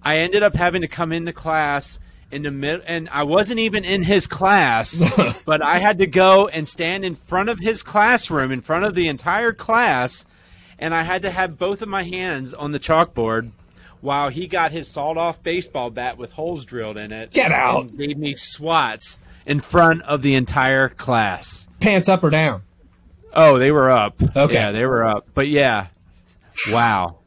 I 0.03 0.19
ended 0.19 0.43
up 0.43 0.55
having 0.55 0.81
to 0.83 0.87
come 0.87 1.11
into 1.11 1.33
class 1.33 1.99
in 2.29 2.41
the 2.43 2.51
middle, 2.51 2.81
and 2.85 3.07
I 3.09 3.23
wasn't 3.23 3.59
even 3.59 3.85
in 3.85 4.03
his 4.03 4.27
class, 4.27 5.01
but 5.45 5.61
I 5.61 5.79
had 5.79 5.99
to 5.99 6.07
go 6.07 6.47
and 6.49 6.67
stand 6.67 7.05
in 7.05 7.15
front 7.15 7.47
of 7.49 7.57
his 7.59 7.81
classroom, 7.83 8.51
in 8.51 8.59
front 8.61 8.83
of 8.85 8.95
the 8.95 9.07
entire 9.07 9.53
class, 9.53 10.25
and 10.79 10.93
I 10.93 11.03
had 11.03 11.21
to 11.23 11.29
have 11.29 11.57
both 11.57 11.81
of 11.81 11.89
my 11.89 12.03
hands 12.03 12.53
on 12.53 12.71
the 12.71 12.79
chalkboard 12.79 13.51
while 14.01 14.29
he 14.29 14.47
got 14.47 14.71
his 14.71 14.87
sawed-off 14.87 15.41
baseball 15.43 15.89
bat 15.89 16.17
with 16.17 16.31
holes 16.31 16.65
drilled 16.65 16.97
in 16.97 17.11
it. 17.11 17.31
Get 17.31 17.51
out. 17.51 17.83
and 17.89 17.97
gave 17.97 18.17
me 18.17 18.35
swats 18.35 19.17
in 19.45 19.59
front 19.59 20.01
of 20.03 20.21
the 20.21 20.35
entire 20.35 20.89
class. 20.89 21.67
Pants 21.79 22.07
up 22.09 22.23
or 22.23 22.29
down? 22.29 22.61
Oh, 23.33 23.57
they 23.59 23.71
were 23.71 23.89
up. 23.89 24.15
Okay. 24.35 24.53
Yeah, 24.53 24.71
they 24.71 24.85
were 24.85 25.05
up. 25.05 25.27
But 25.33 25.47
yeah, 25.47 25.87
wow. 26.71 27.17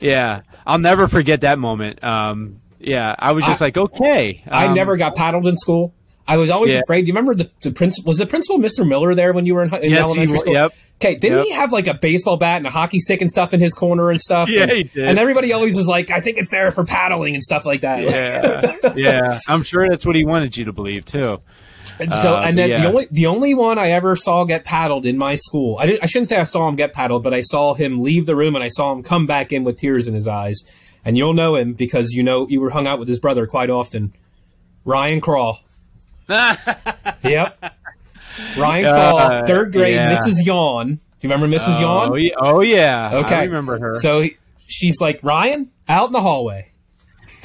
Yeah, 0.00 0.42
I'll 0.66 0.78
never 0.78 1.06
forget 1.08 1.42
that 1.42 1.58
moment. 1.58 2.02
Um, 2.02 2.60
yeah, 2.80 3.14
I 3.18 3.32
was 3.32 3.44
just 3.44 3.62
I- 3.62 3.66
like, 3.66 3.76
okay. 3.76 4.42
I 4.50 4.66
Um, 4.66 4.74
never 4.74 4.96
got 4.96 5.14
paddled 5.14 5.46
in 5.46 5.56
school. 5.56 5.94
I 6.26 6.36
was 6.36 6.50
always 6.50 6.72
Yeah. 6.72 6.80
afraid. 6.84 7.02
Do 7.02 7.08
you 7.08 7.14
remember 7.14 7.34
the, 7.34 7.50
the 7.62 7.70
principal? 7.72 8.08
Was 8.08 8.18
the 8.18 8.26
principal 8.26 8.58
Mr. 8.58 8.86
Miller 8.86 9.14
there 9.14 9.32
when 9.32 9.44
you 9.46 9.54
were 9.54 9.62
in, 9.64 9.74
in 9.74 9.90
Yes, 9.90 10.04
elementary 10.04 10.38
school? 10.38 10.52
yep. 10.52 10.72
Okay, 11.00 11.16
didn't 11.16 11.38
Yep. 11.38 11.46
he 11.46 11.52
have 11.52 11.72
like 11.72 11.88
a 11.88 11.94
baseball 11.94 12.36
bat 12.36 12.58
and 12.58 12.66
a 12.66 12.70
hockey 12.70 13.00
stick 13.00 13.20
and 13.20 13.28
stuff 13.28 13.52
in 13.52 13.58
his 13.60 13.74
corner 13.74 14.08
and 14.10 14.20
stuff? 14.20 14.48
Yeah, 14.48 14.62
and, 14.62 14.70
he 14.70 14.82
did. 14.84 15.04
And 15.08 15.18
everybody 15.18 15.52
always 15.52 15.74
was 15.74 15.88
like, 15.88 16.10
"I 16.12 16.20
think 16.20 16.38
it's 16.38 16.50
there 16.50 16.70
for 16.70 16.84
paddling 16.84 17.34
and 17.34 17.42
stuff 17.42 17.64
like 17.66 17.80
that." 17.80 18.02
Yeah, 18.04 18.92
yeah. 18.94 19.38
I'm 19.48 19.64
sure 19.64 19.88
that's 19.88 20.06
what 20.06 20.14
he 20.14 20.24
wanted 20.24 20.56
you 20.56 20.66
to 20.66 20.72
believe 20.72 21.04
too. 21.04 21.38
And 21.98 22.14
so, 22.14 22.34
Uh, 22.36 22.42
and 22.44 22.56
then 22.56 22.70
yeah. 22.70 22.82
the 22.82 22.86
only 22.88 23.06
the 23.10 23.26
only 23.26 23.54
one 23.54 23.76
I 23.80 23.90
ever 23.90 24.14
saw 24.14 24.44
get 24.44 24.64
paddled 24.64 25.04
in 25.04 25.18
my 25.18 25.34
school, 25.34 25.76
I 25.80 25.86
didn't, 25.86 26.04
I 26.04 26.06
shouldn't 26.06 26.28
say 26.28 26.36
I 26.36 26.44
saw 26.44 26.68
him 26.68 26.76
get 26.76 26.92
paddled, 26.92 27.24
but 27.24 27.34
I 27.34 27.40
saw 27.40 27.74
him 27.74 28.00
leave 28.00 28.26
the 28.26 28.36
room 28.36 28.54
and 28.54 28.62
I 28.62 28.68
saw 28.68 28.92
him 28.92 29.02
come 29.02 29.26
back 29.26 29.52
in 29.52 29.64
with 29.64 29.78
tears 29.78 30.06
in 30.06 30.14
his 30.14 30.28
eyes. 30.28 30.60
And 31.04 31.18
you'll 31.18 31.32
know 31.34 31.56
him 31.56 31.72
because 31.72 32.12
you 32.12 32.22
know 32.22 32.46
you 32.48 32.60
were 32.60 32.70
hung 32.70 32.86
out 32.86 33.00
with 33.00 33.08
his 33.08 33.18
brother 33.18 33.48
quite 33.48 33.70
often, 33.70 34.12
Ryan 34.84 35.20
Crawl. 35.20 35.58
yep, 37.22 37.74
Ryan 38.58 38.86
Uh, 38.86 39.44
third 39.46 39.72
grade, 39.72 39.94
yeah. 39.94 40.14
Mrs. 40.14 40.44
Yawn. 40.44 40.94
Do 40.94 41.28
you 41.28 41.32
remember 41.32 41.56
Mrs. 41.56 41.76
Oh, 41.78 42.14
Yawn? 42.14 42.30
oh 42.38 42.60
yeah. 42.62 43.10
Okay, 43.14 43.34
I 43.36 43.44
remember 43.44 43.78
her. 43.78 43.94
So 43.96 44.20
he, 44.20 44.36
she's 44.66 45.00
like 45.00 45.20
Ryan 45.22 45.70
out 45.88 46.06
in 46.08 46.12
the 46.12 46.20
hallway. 46.20 46.68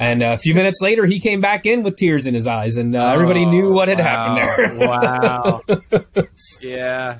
And 0.00 0.22
a 0.22 0.36
few 0.36 0.54
minutes 0.54 0.78
later, 0.80 1.06
he 1.06 1.18
came 1.18 1.40
back 1.40 1.66
in 1.66 1.82
with 1.82 1.96
tears 1.96 2.26
in 2.26 2.34
his 2.34 2.46
eyes, 2.46 2.76
and 2.76 2.94
uh, 2.94 3.08
everybody 3.08 3.44
knew 3.44 3.72
what 3.72 3.88
had 3.88 3.98
happened 3.98 4.78
there. 4.78 4.88
wow. 4.88 5.60
yeah. 6.62 7.18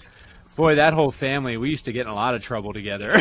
Boy, 0.58 0.74
that 0.74 0.92
whole 0.92 1.12
family, 1.12 1.56
we 1.56 1.70
used 1.70 1.84
to 1.84 1.92
get 1.92 2.02
in 2.06 2.08
a 2.08 2.14
lot 2.16 2.34
of 2.34 2.42
trouble 2.42 2.72
together. 2.72 3.12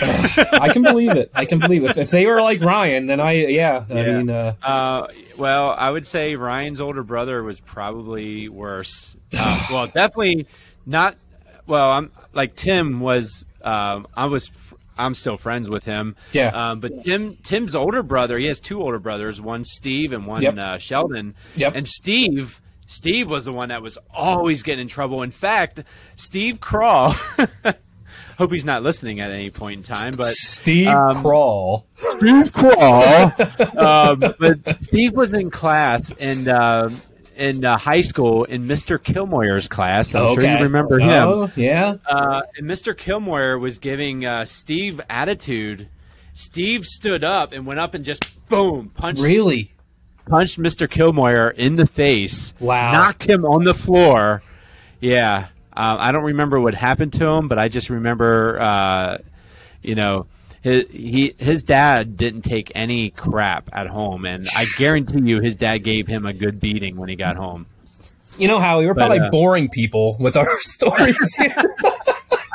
I 0.51 0.69
can 0.73 0.81
believe 0.81 1.11
it. 1.15 1.29
I 1.35 1.45
can 1.45 1.59
believe 1.59 1.83
it. 1.83 1.95
If 1.95 2.09
they 2.09 2.25
were 2.25 2.41
like 2.41 2.61
Ryan, 2.61 3.05
then 3.05 3.19
I 3.19 3.33
yeah. 3.45 3.85
I 3.87 3.93
Yeah. 3.93 4.17
mean, 4.17 4.29
uh, 4.31 4.53
Uh, 4.63 5.07
well, 5.37 5.69
I 5.77 5.91
would 5.91 6.07
say 6.07 6.35
Ryan's 6.35 6.81
older 6.81 7.03
brother 7.03 7.43
was 7.43 7.59
probably 7.59 8.49
worse. 8.49 9.15
Uh, 9.37 9.63
well, 9.71 9.85
definitely 9.93 10.47
not. 10.87 11.15
Well, 11.67 11.91
I'm 11.91 12.11
like 12.33 12.55
Tim 12.55 12.99
was. 13.01 13.45
Um, 13.61 14.07
I 14.15 14.25
was. 14.25 14.49
I'm 14.97 15.13
still 15.13 15.37
friends 15.37 15.69
with 15.69 15.85
him. 15.85 16.15
Yeah. 16.31 16.47
Um, 16.71 16.79
but 16.79 17.03
Tim, 17.03 17.35
Tim's 17.43 17.75
older 17.75 18.01
brother, 18.01 18.39
he 18.39 18.47
has 18.47 18.59
two 18.59 18.81
older 18.81 18.97
brothers, 18.97 19.39
one 19.39 19.63
Steve 19.63 20.11
and 20.11 20.25
one 20.25 20.41
Yep. 20.41 20.57
uh, 20.57 20.77
Sheldon. 20.79 21.35
Yep. 21.55 21.75
And 21.75 21.87
Steve, 21.87 22.59
Steve 22.87 23.29
was 23.29 23.45
the 23.45 23.53
one 23.53 23.69
that 23.69 23.81
was 23.81 23.97
always 24.13 24.63
getting 24.63 24.83
in 24.83 24.87
trouble. 24.87 25.21
In 25.21 25.31
fact, 25.31 25.83
Steve 26.15 26.59
Crawl. 26.59 27.13
hope 28.37 28.51
he's 28.51 28.65
not 28.65 28.83
listening 28.83 29.19
at 29.19 29.31
any 29.31 29.49
point 29.49 29.77
in 29.77 29.83
time, 29.83 30.13
but 30.15 30.33
Steve 30.33 30.87
um, 30.87 31.21
Crawl. 31.21 31.85
Steve 31.95 32.51
Crawl. 32.53 33.31
um, 33.77 34.23
but 34.39 34.81
Steve 34.81 35.13
was 35.13 35.33
in 35.33 35.49
class 35.49 36.11
in 36.11 36.47
uh, 36.47 36.89
in 37.35 37.65
uh, 37.65 37.77
high 37.77 38.01
school 38.01 38.45
in 38.45 38.63
Mr. 38.63 38.97
Kilmoyer's 38.97 39.67
class. 39.67 40.15
I'm 40.15 40.33
sure 40.33 40.43
you 40.43 40.63
remember 40.63 40.99
him. 40.99 41.27
Oh, 41.27 41.51
yeah. 41.55 41.97
Uh, 42.05 42.41
and 42.57 42.67
Mr. 42.67 42.95
Kilmoyer 42.95 43.59
was 43.59 43.77
giving 43.77 44.25
uh, 44.25 44.45
Steve 44.45 44.99
attitude. 45.09 45.87
Steve 46.33 46.85
stood 46.85 47.23
up 47.23 47.51
and 47.51 47.65
went 47.65 47.79
up 47.79 47.93
and 47.93 48.05
just 48.05 48.23
boom 48.47 48.89
punched 48.89 49.23
Really? 49.23 49.73
Punched 50.27 50.59
Mr. 50.59 50.87
Kilmoyer 50.87 51.53
in 51.53 51.75
the 51.75 51.85
face. 51.85 52.53
Wow. 52.59 52.91
Knocked 52.91 53.23
him 53.23 53.45
on 53.45 53.63
the 53.63 53.73
floor. 53.73 54.41
Yeah. 54.99 55.47
Uh, 55.73 55.97
I 55.99 56.11
don't 56.11 56.23
remember 56.23 56.59
what 56.59 56.73
happened 56.73 57.13
to 57.13 57.27
him, 57.27 57.47
but 57.47 57.59
I 57.59 57.67
just 57.69 57.89
remember, 57.89 58.59
uh, 58.59 59.17
you 59.83 59.95
know, 59.95 60.25
his, 60.61 60.89
he 60.89 61.33
his 61.37 61.63
dad 61.63 62.17
didn't 62.17 62.41
take 62.41 62.71
any 62.73 63.11
crap 63.11 63.69
at 63.71 63.87
home, 63.87 64.25
and 64.25 64.47
I 64.55 64.65
guarantee 64.77 65.21
you, 65.21 65.39
his 65.39 65.55
dad 65.55 65.79
gave 65.79 66.07
him 66.07 66.25
a 66.25 66.33
good 66.33 66.59
beating 66.59 66.97
when 66.97 67.09
he 67.09 67.15
got 67.15 67.35
home. 67.35 67.67
You 68.39 68.47
know 68.47 68.59
how 68.59 68.79
we 68.79 68.87
were 68.87 68.93
But, 68.93 69.07
probably 69.07 69.19
uh, 69.19 69.29
boring 69.29 69.69
people 69.69 70.17
with 70.19 70.35
our 70.35 70.47
stories 70.59 71.35
here. 71.35 71.55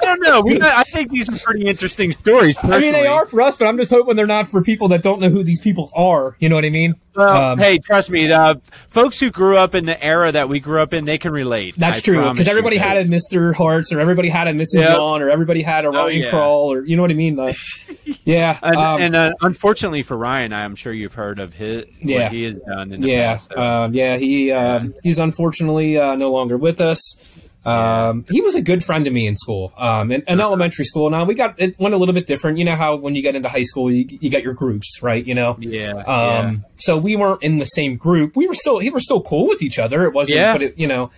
I 0.03 0.07
don't 0.07 0.21
know. 0.23 0.41
We, 0.43 0.61
I 0.61 0.83
think 0.85 1.11
these 1.11 1.29
are 1.33 1.39
pretty 1.39 1.67
interesting 1.67 2.11
stories. 2.13 2.57
Personally. 2.57 2.77
I 2.77 2.81
mean, 2.81 2.93
they 2.93 3.07
are 3.07 3.27
for 3.27 3.41
us, 3.41 3.57
but 3.57 3.67
I'm 3.67 3.77
just 3.77 3.91
hoping 3.91 4.17
they're 4.17 4.27
not 4.27 4.49
for 4.49 4.63
people 4.63 4.89
that 4.89 5.03
don't 5.03 5.21
know 5.21 5.29
who 5.29 5.43
these 5.45 5.61
people 5.61 5.91
are. 5.95 6.37
You 6.41 6.49
know 6.49 6.57
what 6.57 6.65
I 6.65 6.71
mean? 6.71 6.95
Well, 7.15 7.53
Um, 7.53 7.59
hey, 7.59 7.79
trust 7.79 8.11
me, 8.11 8.31
uh, 8.33 8.55
folks 8.89 9.21
who 9.21 9.31
grew 9.31 9.57
up 9.57 9.75
in 9.75 9.85
the 9.85 10.03
era 10.03 10.33
that 10.33 10.49
we 10.49 10.61
grew 10.61 10.81
up 10.81 10.93
in, 10.95 11.05
they 11.05 11.19
can 11.19 11.31
relate. 11.33 11.75
That's 11.77 11.99
I 11.99 12.01
true 12.01 12.31
because 12.31 12.47
you. 12.47 12.51
everybody 12.51 12.79
had 12.79 12.97
a 12.97 13.05
Mr. 13.05 13.55
Hartz 13.55 13.93
or 13.93 14.01
everybody 14.01 14.29
had 14.31 14.49
a 14.49 14.53
Mrs. 14.53 14.75
Yep. 14.77 14.97
Yawn 14.97 15.21
or 15.23 15.29
everybody 15.31 15.61
had 15.63 15.85
a 15.85 15.91
Ryan 15.91 16.05
Oh, 16.05 16.09
yeah. 16.25 16.31
Crawl 16.31 16.73
or 16.73 16.85
you 16.87 16.97
know 16.97 17.03
what 17.03 17.11
I 17.11 17.15
mean? 17.15 17.37
Like, 17.37 17.57
yeah, 18.25 18.59
And, 18.63 18.77
um, 18.77 19.03
and 19.03 19.15
uh, 19.17 19.33
unfortunately 19.43 20.03
for 20.03 20.17
Ryan, 20.17 20.53
I'm 20.55 20.75
sure 20.75 20.93
you've 20.93 21.15
heard 21.15 21.39
of 21.39 21.53
his 21.53 21.87
Yeah. 22.01 22.25
what 22.25 22.33
he 22.33 22.45
has 22.45 22.55
done 22.67 23.03
yeah, 23.03 23.33
past. 23.33 23.53
so- 23.55 23.61
um, 23.63 23.95
yeah. 23.95 24.17
He 24.17 24.51
um, 24.51 24.95
he's 25.03 25.19
unfortunately 25.19 25.99
uh, 25.99 26.15
no 26.17 26.31
longer 26.33 26.57
with 26.57 26.81
us. 26.81 27.17
Um, 27.65 28.25
he 28.29 28.41
was 28.41 28.57
a 28.57 28.63
good 28.63 28.83
friend 28.83 29.05
to 29.05 29.11
me 29.11 29.27
in 29.27 29.37
school, 29.37 29.73
um, 29.77 30.11
in, 30.11 30.23
in 30.27 30.41
elementary 30.41 30.85
school. 30.85 31.09
Now 31.11 31.25
we 31.25 31.35
got 31.35 31.61
it 31.61 31.79
went 31.79 31.95
a 31.95 31.97
little 31.97 32.13
bit 32.15 32.27
different. 32.27 32.59
You 32.59 32.65
know 32.65 32.75
how 32.75 32.97
when 32.97 33.15
you 33.15 33.23
get 33.23 33.37
into 33.37 33.49
high 33.49 33.63
school, 33.63 33.89
you, 33.91 34.05
you 34.09 34.31
got 34.31 34.43
your 34.43 34.55
groups, 34.55 35.01
right? 35.01 35.25
You 35.25 35.35
know, 35.37 35.57
yeah, 35.61 35.93
Um, 35.95 36.65
so 36.79 36.99
we 36.99 37.15
weren't 37.15 37.43
in 37.43 37.59
the 37.59 37.65
same 37.65 37.97
group. 37.97 38.35
We 38.35 38.49
were 38.49 38.55
still, 38.55 38.79
we 38.79 38.91
were 38.91 38.99
still 39.01 39.21
cool 39.23 39.47
with 39.47 39.63
each 39.63 39.79
other. 39.79 40.05
It 40.07 40.13
wasn't, 40.13 40.39
Yeah. 40.41 40.53
but 40.55 40.63
it, 40.63 40.79
you 40.79 40.89
know, 40.89 41.11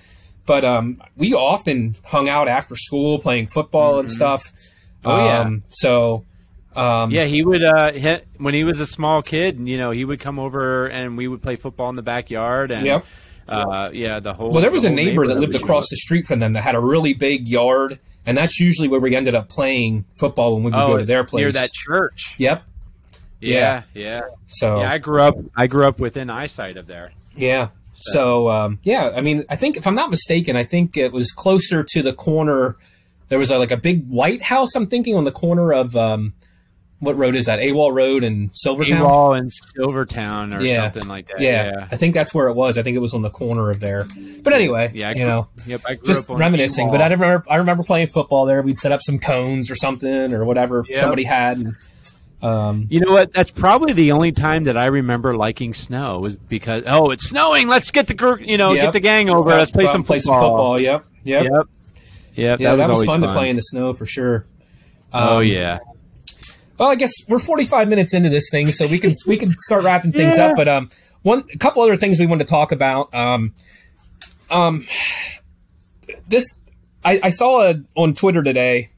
but, 0.45 0.65
um, 0.67 0.99
we 1.17 1.33
often 1.33 1.95
hung 2.05 2.29
out 2.29 2.47
after 2.49 2.77
school 2.77 3.19
playing 3.19 3.47
football 3.47 3.99
and 3.99 4.11
stuff. 4.11 4.53
Oh, 5.03 5.25
yeah. 5.25 5.39
Um, 5.41 5.63
so, 5.71 6.25
um, 6.77 7.11
yeah. 7.11 7.25
He 7.25 7.43
would 7.43 7.63
uh, 7.65 7.93
hit, 7.93 8.27
when 8.37 8.53
he 8.53 8.65
was 8.65 8.81
a 8.81 8.87
small 8.87 9.23
kid. 9.23 9.59
You 9.67 9.79
know, 9.79 9.91
he 9.93 10.05
would 10.05 10.21
come 10.21 10.39
over 10.39 10.87
and 10.87 11.17
we 11.17 11.27
would 11.29 11.41
play 11.41 11.57
football 11.57 11.89
in 11.89 11.97
the 11.97 12.03
backyard. 12.03 12.71
And 12.71 12.85
Yep. 12.85 13.07
Uh, 13.49 13.91
yeah, 13.93 14.21
the 14.21 14.35
whole. 14.35 14.51
well, 14.51 14.61
there 14.61 14.71
was 14.71 14.83
the 14.83 14.89
a 14.89 14.93
neighbor 14.93 15.27
that 15.27 15.39
lived 15.39 15.55
across 15.55 15.89
the 15.89 15.97
street 15.97 16.27
from 16.27 16.39
them 16.39 16.55
that 16.55 16.63
had 16.63 16.75
a 16.75 16.81
really 16.81 17.15
big 17.15 17.49
yard. 17.49 17.99
And 18.27 18.39
that's 18.39 18.59
usually 18.59 18.89
where 18.89 19.01
we 19.01 19.15
ended 19.15 19.35
up 19.35 19.51
playing 19.51 20.07
football 20.15 20.55
when 20.55 20.63
we 20.63 20.71
would 20.71 20.81
oh, 20.81 20.87
go 20.87 20.97
to 20.97 21.05
their 21.05 21.25
place. 21.25 21.43
near 21.43 21.53
that 21.53 21.71
church. 21.73 22.35
Yep. 22.39 22.63
Yeah, 23.41 23.83
yeah. 23.93 24.23
So 24.47 24.81
Yeah, 24.81 24.91
I 24.91 24.99
grew 24.99 25.21
up. 25.21 25.37
I 25.55 25.67
grew 25.67 25.87
up 25.87 25.99
within 25.99 26.31
eyesight 26.31 26.77
of 26.77 26.87
there. 26.87 27.13
Yeah. 27.37 27.69
So 27.93 28.49
um, 28.49 28.79
yeah, 28.83 29.13
I 29.15 29.21
mean, 29.21 29.45
I 29.49 29.57
think 29.57 29.77
if 29.77 29.87
I'm 29.87 29.95
not 29.95 30.11
mistaken, 30.11 30.57
I 30.57 30.65
think 30.65 30.97
it 30.97 31.13
was 31.13 31.31
closer 31.31 31.85
to 31.87 32.03
the 32.03 32.13
corner. 32.13 32.77
There 33.29 33.39
was 33.39 33.51
a, 33.51 33.59
like 33.59 33.71
a 33.71 33.77
big 33.77 34.09
white 34.09 34.43
house. 34.43 34.75
I'm 34.75 34.87
thinking 34.87 35.17
on 35.17 35.25
the 35.25 35.33
corner 35.33 35.73
of 35.73 35.95
um, 35.97 36.35
what 37.05 37.17
road 37.17 37.35
is 37.37 37.47
that? 37.47 37.59
AWOL 37.61 37.93
Road 37.93 38.25
and 38.25 38.51
Silvertown. 38.53 39.03
Wall 39.03 39.35
in 39.35 39.49
Silvertown 39.51 40.55
or 40.55 40.61
Yeah. 40.63 40.91
something 40.91 41.09
like 41.09 41.29
that. 41.29 41.41
Yeah, 41.41 41.71
Yeah. 41.71 41.89
I 41.91 41.97
think 41.97 42.15
that's 42.15 42.35
where 42.35 42.49
it 42.49 42.55
was. 42.55 42.77
I 42.79 42.83
think 42.83 42.97
it 42.97 43.01
was 43.01 43.15
on 43.15 43.23
the 43.23 43.31
corner 43.31 43.71
of 43.71 43.81
there. 43.81 44.07
But 44.43 44.53
anyway, 44.53 44.91
Yeah, 44.95 45.11
I 45.11 45.13
you 45.13 45.25
know, 45.25 45.49
Yep, 45.67 45.83
grew 45.83 45.97
just 46.07 46.29
reminiscing. 46.29 46.87
Ewall. 46.87 46.93
But 46.99 47.01
I 47.03 47.09
remember, 47.15 47.45
I 47.49 47.57
remember 47.57 47.83
playing 47.85 48.09
football 48.09 48.47
there. 48.47 48.63
We'd 48.63 48.79
set 48.79 48.93
up 48.93 49.01
some 49.03 49.19
cones 49.19 49.71
or 49.71 49.77
something 49.77 50.33
or 50.35 50.45
whatever 50.45 50.85
Yep. 50.89 51.01
somebody 51.01 51.25
had. 51.25 51.59
And, 51.59 51.75
um, 52.43 52.87
You 52.91 53.01
know 53.01 53.11
what? 53.13 53.33
That's 53.33 53.51
probably 53.51 53.93
the 53.93 54.13
only 54.13 54.33
time 54.33 54.65
that 54.65 54.77
I 54.77 54.87
remember 54.87 55.37
liking 55.37 55.75
snow 55.75 56.19
was 56.21 56.37
because 56.37 56.83
oh, 56.87 57.11
it's 57.11 57.29
snowing. 57.29 57.69
Let's 57.69 57.91
get 57.91 58.07
the 58.07 58.39
you 58.43 58.59
know 58.59 58.73
Yep. 58.73 58.85
get 58.85 58.93
the 58.93 59.01
gang 59.01 59.31
over. 59.31 59.51
Let's 59.51 59.71
play 59.71 59.87
some 59.87 59.97
and 59.97 60.05
play 60.07 60.19
football. 60.19 60.35
some 60.41 60.51
football. 60.51 60.81
Yep, 60.81 61.03
yep. 61.25 61.45
Yep. 61.45 61.53
Yep. 62.37 62.61
Yeah, 62.61 62.75
that, 62.75 62.89
was, 62.89 62.97
always 62.97 63.09
fun, 63.09 63.21
to 63.23 63.31
play 63.33 63.49
in 63.49 63.55
the 63.57 63.63
snow 63.63 63.93
for 63.93 64.07
sure. 64.07 64.45
Oh 65.13 65.39
Um, 65.39 65.45
yeah. 65.45 65.79
Well, 66.79 66.91
I 66.91 66.95
guess 66.97 67.13
we're 67.29 67.39
45 67.39 67.89
minutes 67.89 68.15
into 68.15 68.29
this 68.31 68.49
thing, 68.51 68.69
so 68.69 68.87
we 68.87 68.99
can 68.99 69.15
we 69.27 69.37
can 69.37 69.53
start 69.67 69.85
wrapping 69.85 70.13
things 70.13 70.37
Yeah. 70.37 70.47
up. 70.49 70.57
But 70.57 70.69
um, 70.69 70.89
one 71.23 71.45
a 71.53 71.59
couple 71.59 71.83
other 71.83 71.97
things 71.97 72.19
we 72.19 72.27
wanted 72.27 72.45
to 72.47 72.51
talk 72.51 72.73
about. 72.73 73.15
Um, 73.15 73.55
um, 74.51 74.87
this 76.29 76.45
I, 77.05 77.21
I 77.23 77.29
saw 77.31 77.63
a, 77.71 77.75
on 77.95 78.15
Twitter 78.15 78.43
today. 78.43 78.91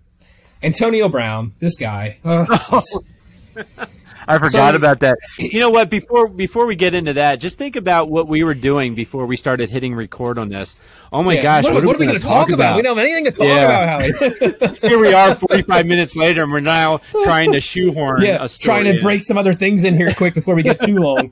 Antonio 0.62 1.08
Brown, 1.10 1.52
this 1.60 1.76
guy. 1.78 2.16
Oh, 2.24 2.44
jeez. 2.48 3.88
I 4.28 4.38
forgot 4.38 4.72
So- 4.72 4.76
about 4.76 5.00
that. 5.00 5.18
You 5.38 5.60
know 5.60 5.70
what? 5.70 5.88
Before 5.90 6.28
before 6.28 6.66
we 6.66 6.74
get 6.76 6.94
into 6.94 7.12
that, 7.14 7.36
just 7.36 7.58
think 7.58 7.76
about 7.76 8.08
what 8.10 8.26
we 8.28 8.42
were 8.44 8.54
doing 8.54 8.94
before 8.94 9.26
we 9.26 9.36
started 9.36 9.70
hitting 9.70 9.94
record 9.94 10.38
on 10.38 10.48
this. 10.48 10.76
Oh 11.12 11.22
my 11.22 11.34
Yeah. 11.34 11.42
gosh, 11.42 11.64
what, 11.64 11.74
what 11.74 11.84
are 11.84 11.98
we 11.98 12.06
going 12.06 12.08
going 12.08 12.20
to 12.20 12.26
talk 12.26 12.50
about? 12.50 12.76
We 12.76 12.82
don't 12.82 12.96
have 12.96 13.04
anything 13.06 13.24
to 13.24 13.30
talk 13.30 13.46
Yeah. 13.46 14.04
about, 14.06 14.78
Here 14.80 14.98
we 14.98 15.12
are, 15.14 15.34
forty 15.36 15.62
five 15.62 15.86
minutes 15.86 16.16
later, 16.16 16.42
and 16.42 16.52
we're 16.52 16.60
now 16.60 16.98
trying 17.22 17.52
to 17.52 17.60
shoehorn. 17.60 18.22
yeah, 18.22 18.42
a 18.42 18.48
story 18.48 18.74
trying 18.80 18.84
to 18.84 18.96
in. 18.98 19.02
break 19.02 19.22
some 19.22 19.38
other 19.38 19.54
things 19.54 19.84
in 19.84 19.96
here 19.96 20.12
quick 20.14 20.34
before 20.34 20.54
we 20.54 20.62
get 20.62 20.80
too 20.80 20.98
long. 20.98 21.30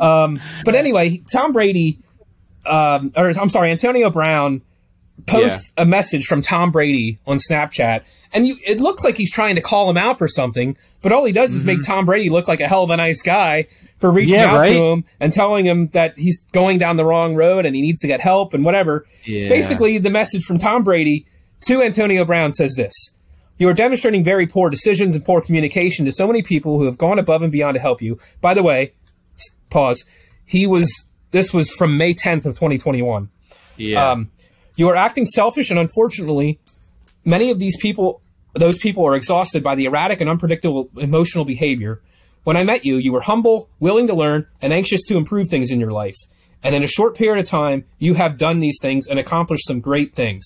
Um, 0.00 0.40
but 0.64 0.74
anyway, 0.74 1.22
Tom 1.32 1.52
Brady, 1.52 1.98
um, 2.66 3.12
or 3.16 3.28
I'm 3.30 3.48
sorry, 3.48 3.70
Antonio 3.70 4.10
Brown 4.10 4.62
posts 5.26 5.72
a 5.76 5.84
message 5.84 6.24
from 6.26 6.42
Tom 6.42 6.70
Brady 6.70 7.18
on 7.26 7.38
Snapchat, 7.38 8.04
and 8.32 8.46
you, 8.46 8.56
it 8.66 8.78
looks 8.80 9.04
like 9.04 9.16
he's 9.16 9.32
trying 9.32 9.54
to 9.54 9.60
call 9.60 9.88
him 9.88 9.96
out 9.96 10.18
for 10.18 10.28
something, 10.28 10.76
but 11.02 11.12
all 11.12 11.24
he 11.24 11.32
does 11.32 11.52
is 11.52 11.64
make 11.64 11.82
Tom 11.84 12.04
Brady 12.04 12.28
look 12.30 12.48
like 12.48 12.60
a 12.60 12.68
hell 12.68 12.82
of 12.84 12.90
a 12.90 12.96
nice 12.96 13.22
guy 13.22 13.66
for 13.96 14.10
reaching 14.10 14.34
Mm-hmm. 14.36 14.50
Yeah, 14.50 14.54
out 14.54 14.60
right? 14.60 14.72
to 14.72 14.84
him 14.86 15.04
and 15.20 15.32
telling 15.32 15.64
him 15.64 15.88
that 15.88 16.18
he's 16.18 16.42
going 16.52 16.78
down 16.78 16.96
the 16.96 17.04
wrong 17.04 17.34
road 17.36 17.64
and 17.64 17.74
he 17.76 17.80
needs 17.82 18.00
to 18.00 18.06
get 18.06 18.20
help 18.20 18.52
and 18.54 18.64
whatever. 18.64 19.06
Yeah. 19.24 19.48
Basically, 19.48 19.98
the 19.98 20.10
message 20.10 20.42
from 20.44 20.58
Tom 20.58 20.82
Brady 20.82 21.26
to 21.68 21.80
Antonio 21.82 22.24
Brown 22.24 22.52
says 22.52 22.74
this. 22.74 22.92
You 23.56 23.68
are 23.68 23.72
demonstrating 23.74 24.24
very 24.24 24.48
poor 24.48 24.68
decisions 24.68 25.14
and 25.14 25.24
poor 25.24 25.40
communication 25.40 26.04
to 26.06 26.12
so 26.12 26.26
many 26.26 26.42
people 26.42 26.78
who 26.78 26.86
have 26.86 26.98
gone 26.98 27.20
above 27.20 27.40
and 27.42 27.52
beyond 27.52 27.76
to 27.76 27.80
help 27.80 28.02
you. 28.02 28.18
By 28.40 28.52
the 28.52 28.64
way, 28.64 28.92
pause. 29.70 30.04
He 30.44 30.66
was, 30.66 30.90
this 31.30 31.54
was 31.54 31.70
from 31.70 31.96
May 31.96 32.14
10th 32.14 32.46
of 32.46 32.54
2021. 32.54 33.30
Yeah. 33.76 34.10
Um, 34.10 34.30
you 34.76 34.88
are 34.88 34.96
acting 34.96 35.26
selfish, 35.26 35.70
and 35.70 35.78
unfortunately, 35.78 36.58
many 37.24 37.50
of 37.50 37.58
these 37.58 37.76
people, 37.76 38.20
those 38.54 38.78
people 38.78 39.04
are 39.04 39.16
exhausted 39.16 39.62
by 39.62 39.74
the 39.74 39.84
erratic 39.84 40.20
and 40.20 40.30
unpredictable 40.30 40.90
emotional 40.96 41.44
behavior. 41.44 42.00
When 42.44 42.56
I 42.56 42.64
met 42.64 42.84
you, 42.84 42.96
you 42.96 43.12
were 43.12 43.22
humble, 43.22 43.70
willing 43.80 44.06
to 44.08 44.14
learn, 44.14 44.46
and 44.60 44.72
anxious 44.72 45.02
to 45.04 45.16
improve 45.16 45.48
things 45.48 45.70
in 45.70 45.80
your 45.80 45.92
life. 45.92 46.16
And 46.62 46.74
in 46.74 46.82
a 46.82 46.88
short 46.88 47.16
period 47.16 47.42
of 47.42 47.48
time, 47.48 47.84
you 47.98 48.14
have 48.14 48.38
done 48.38 48.60
these 48.60 48.78
things 48.80 49.06
and 49.06 49.18
accomplished 49.18 49.66
some 49.66 49.80
great 49.80 50.14
things. 50.14 50.44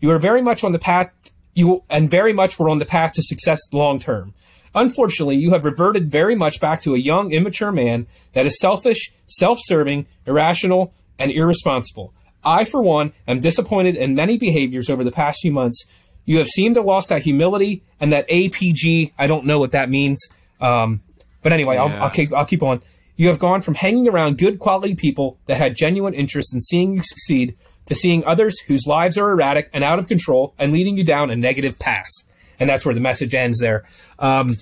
You 0.00 0.10
are 0.10 0.18
very 0.18 0.42
much 0.42 0.64
on 0.64 0.72
the 0.72 0.78
path, 0.78 1.10
you, 1.54 1.84
and 1.88 2.10
very 2.10 2.32
much 2.32 2.58
were 2.58 2.68
on 2.68 2.78
the 2.78 2.84
path 2.84 3.12
to 3.14 3.22
success 3.22 3.60
long 3.72 3.98
term. 3.98 4.34
Unfortunately, 4.74 5.36
you 5.36 5.50
have 5.50 5.64
reverted 5.64 6.10
very 6.10 6.34
much 6.34 6.60
back 6.60 6.80
to 6.82 6.94
a 6.94 6.98
young, 6.98 7.32
immature 7.32 7.72
man 7.72 8.06
that 8.32 8.46
is 8.46 8.58
selfish, 8.58 9.12
self-serving, 9.26 10.06
irrational, 10.26 10.94
and 11.18 11.30
irresponsible. 11.30 12.14
I, 12.44 12.64
for 12.64 12.82
one, 12.82 13.12
am 13.26 13.40
disappointed 13.40 13.96
in 13.96 14.14
many 14.14 14.38
behaviors 14.38 14.90
over 14.90 15.04
the 15.04 15.12
past 15.12 15.40
few 15.42 15.52
months. 15.52 15.84
You 16.24 16.38
have 16.38 16.46
seemed 16.46 16.76
to 16.76 16.80
have 16.80 16.86
lost 16.86 17.08
that 17.08 17.22
humility 17.22 17.82
and 18.00 18.12
that 18.12 18.28
APG. 18.28 19.12
I 19.18 19.26
don't 19.26 19.44
know 19.44 19.58
what 19.58 19.72
that 19.72 19.90
means. 19.90 20.20
Um, 20.60 21.00
but 21.42 21.52
anyway, 21.52 21.76
Yeah. 21.76 21.84
I'll, 21.84 22.02
I'll 22.04 22.10
keep, 22.10 22.32
I'll 22.32 22.44
keep 22.44 22.62
on. 22.62 22.80
You 23.16 23.28
have 23.28 23.38
gone 23.38 23.60
from 23.60 23.74
hanging 23.74 24.08
around 24.08 24.38
good 24.38 24.58
quality 24.58 24.94
people 24.94 25.38
that 25.46 25.56
had 25.58 25.76
genuine 25.76 26.14
interest 26.14 26.54
in 26.54 26.60
seeing 26.60 26.94
you 26.94 27.02
succeed 27.02 27.56
to 27.86 27.94
seeing 27.94 28.24
others 28.24 28.58
whose 28.60 28.86
lives 28.86 29.18
are 29.18 29.30
erratic 29.30 29.68
and 29.72 29.82
out 29.84 29.98
of 29.98 30.08
control 30.08 30.54
and 30.58 30.72
leading 30.72 30.96
you 30.96 31.04
down 31.04 31.30
a 31.30 31.36
negative 31.36 31.78
path. 31.78 32.10
And 32.58 32.70
that's 32.70 32.84
where 32.84 32.94
the 32.94 33.00
message 33.00 33.34
ends 33.34 33.58
there. 33.58 33.84
Um, 34.18 34.56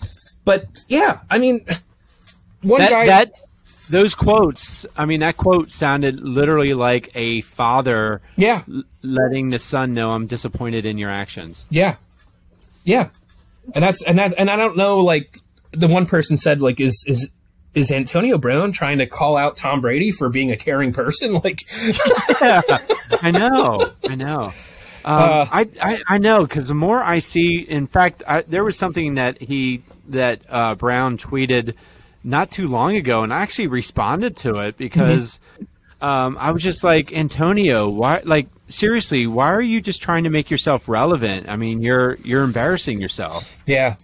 but 0.44 0.66
yeah, 0.88 1.20
I 1.30 1.38
mean, 1.38 1.64
one 2.62 2.80
that 2.80 2.90
guy. 2.90 3.06
that 3.06 3.32
those 3.91 4.14
quotes. 4.14 4.86
I 4.97 5.05
mean, 5.05 5.20
that 5.20 5.36
quote 5.36 5.70
sounded 5.70 6.20
literally 6.20 6.74
like 6.74 7.11
a 7.14 7.41
father 7.43 8.20
yeah, 8.36 8.62
l- 8.72 8.82
letting 9.03 9.51
the 9.51 9.59
son 9.59 9.93
know, 9.95 10.11
"I'm 10.12 10.26
disappointed 10.26 10.86
in 10.86 10.97
your 10.99 11.11
actions." 11.11 11.66
Yeah. 11.70 11.97
Yeah. 12.84 13.11
And 13.74 13.84
that's 13.84 14.03
and 14.05 14.18
that 14.18 14.34
and 14.38 14.49
I 14.51 14.57
don't 14.57 14.76
know 14.76 14.99
like 15.01 15.36
the 15.72 15.86
one 15.88 16.07
person 16.07 16.36
said 16.36 16.61
like 16.61 16.80
is 16.80 17.05
is 17.07 17.30
is 17.74 17.91
Antonio 17.93 18.36
Brown 18.38 18.72
trying 18.72 18.99
to 18.99 19.07
call 19.07 19.36
out 19.36 19.55
Tom 19.57 19.80
Brady 19.80 20.11
for 20.11 20.28
being 20.28 20.51
a 20.51 20.57
caring 20.57 20.93
person? 20.93 21.34
Like 21.45 21.59
I 23.22 23.30
know, 23.32 23.93
I 24.09 24.14
know. 24.14 24.45
Um, 24.45 24.53
Uh, 25.22 25.47
I, 25.51 25.68
I 25.80 26.03
I 26.09 26.18
know 26.18 26.43
because 26.43 26.68
the 26.68 26.74
more 26.74 27.03
I 27.03 27.20
see, 27.20 27.59
in 27.61 27.86
fact, 27.86 28.22
I, 28.26 28.43
there 28.43 28.64
was 28.64 28.76
something 28.76 29.14
that 29.14 29.41
he 29.41 29.82
that 30.09 30.41
uh, 30.49 30.74
Brown 30.74 31.16
tweeted 31.16 31.74
not 32.22 32.50
too 32.50 32.66
long 32.68 32.96
ago, 32.96 33.22
and 33.22 33.32
I 33.32 33.42
actually 33.42 33.68
responded 33.68 34.36
to 34.38 34.56
it 34.58 34.76
because 34.76 35.40
um, 36.00 36.36
I 36.38 36.50
was 36.50 36.62
just 36.62 36.84
like, 36.84 37.12
Antonio, 37.12 37.88
why? 37.88 38.22
Like 38.24 38.48
seriously, 38.68 39.26
why 39.26 39.52
are 39.52 39.62
you 39.62 39.80
just 39.80 40.00
trying 40.02 40.24
to 40.24 40.30
make 40.30 40.50
yourself 40.50 40.88
relevant? 40.88 41.48
I 41.48 41.56
mean, 41.56 41.82
you're 41.82 42.16
you're 42.24 42.44
embarrassing 42.44 43.00
yourself. 43.00 43.56
yeah. 43.66 43.96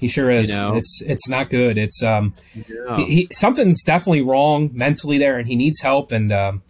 He 0.00 0.08
sure 0.08 0.28
is. 0.28 0.50
You 0.50 0.56
know? 0.56 0.74
It's 0.74 1.00
it's 1.06 1.28
not 1.28 1.48
good. 1.50 1.78
It's 1.78 2.02
um 2.02 2.34
Yeah. 2.54 2.96
he, 2.96 3.04
he 3.04 3.28
something's 3.32 3.82
definitely 3.84 4.22
wrong 4.22 4.70
mentally 4.74 5.18
there 5.18 5.38
and 5.38 5.46
he 5.48 5.56
needs 5.56 5.80
help 5.80 6.12
and 6.12 6.30
um 6.32 6.62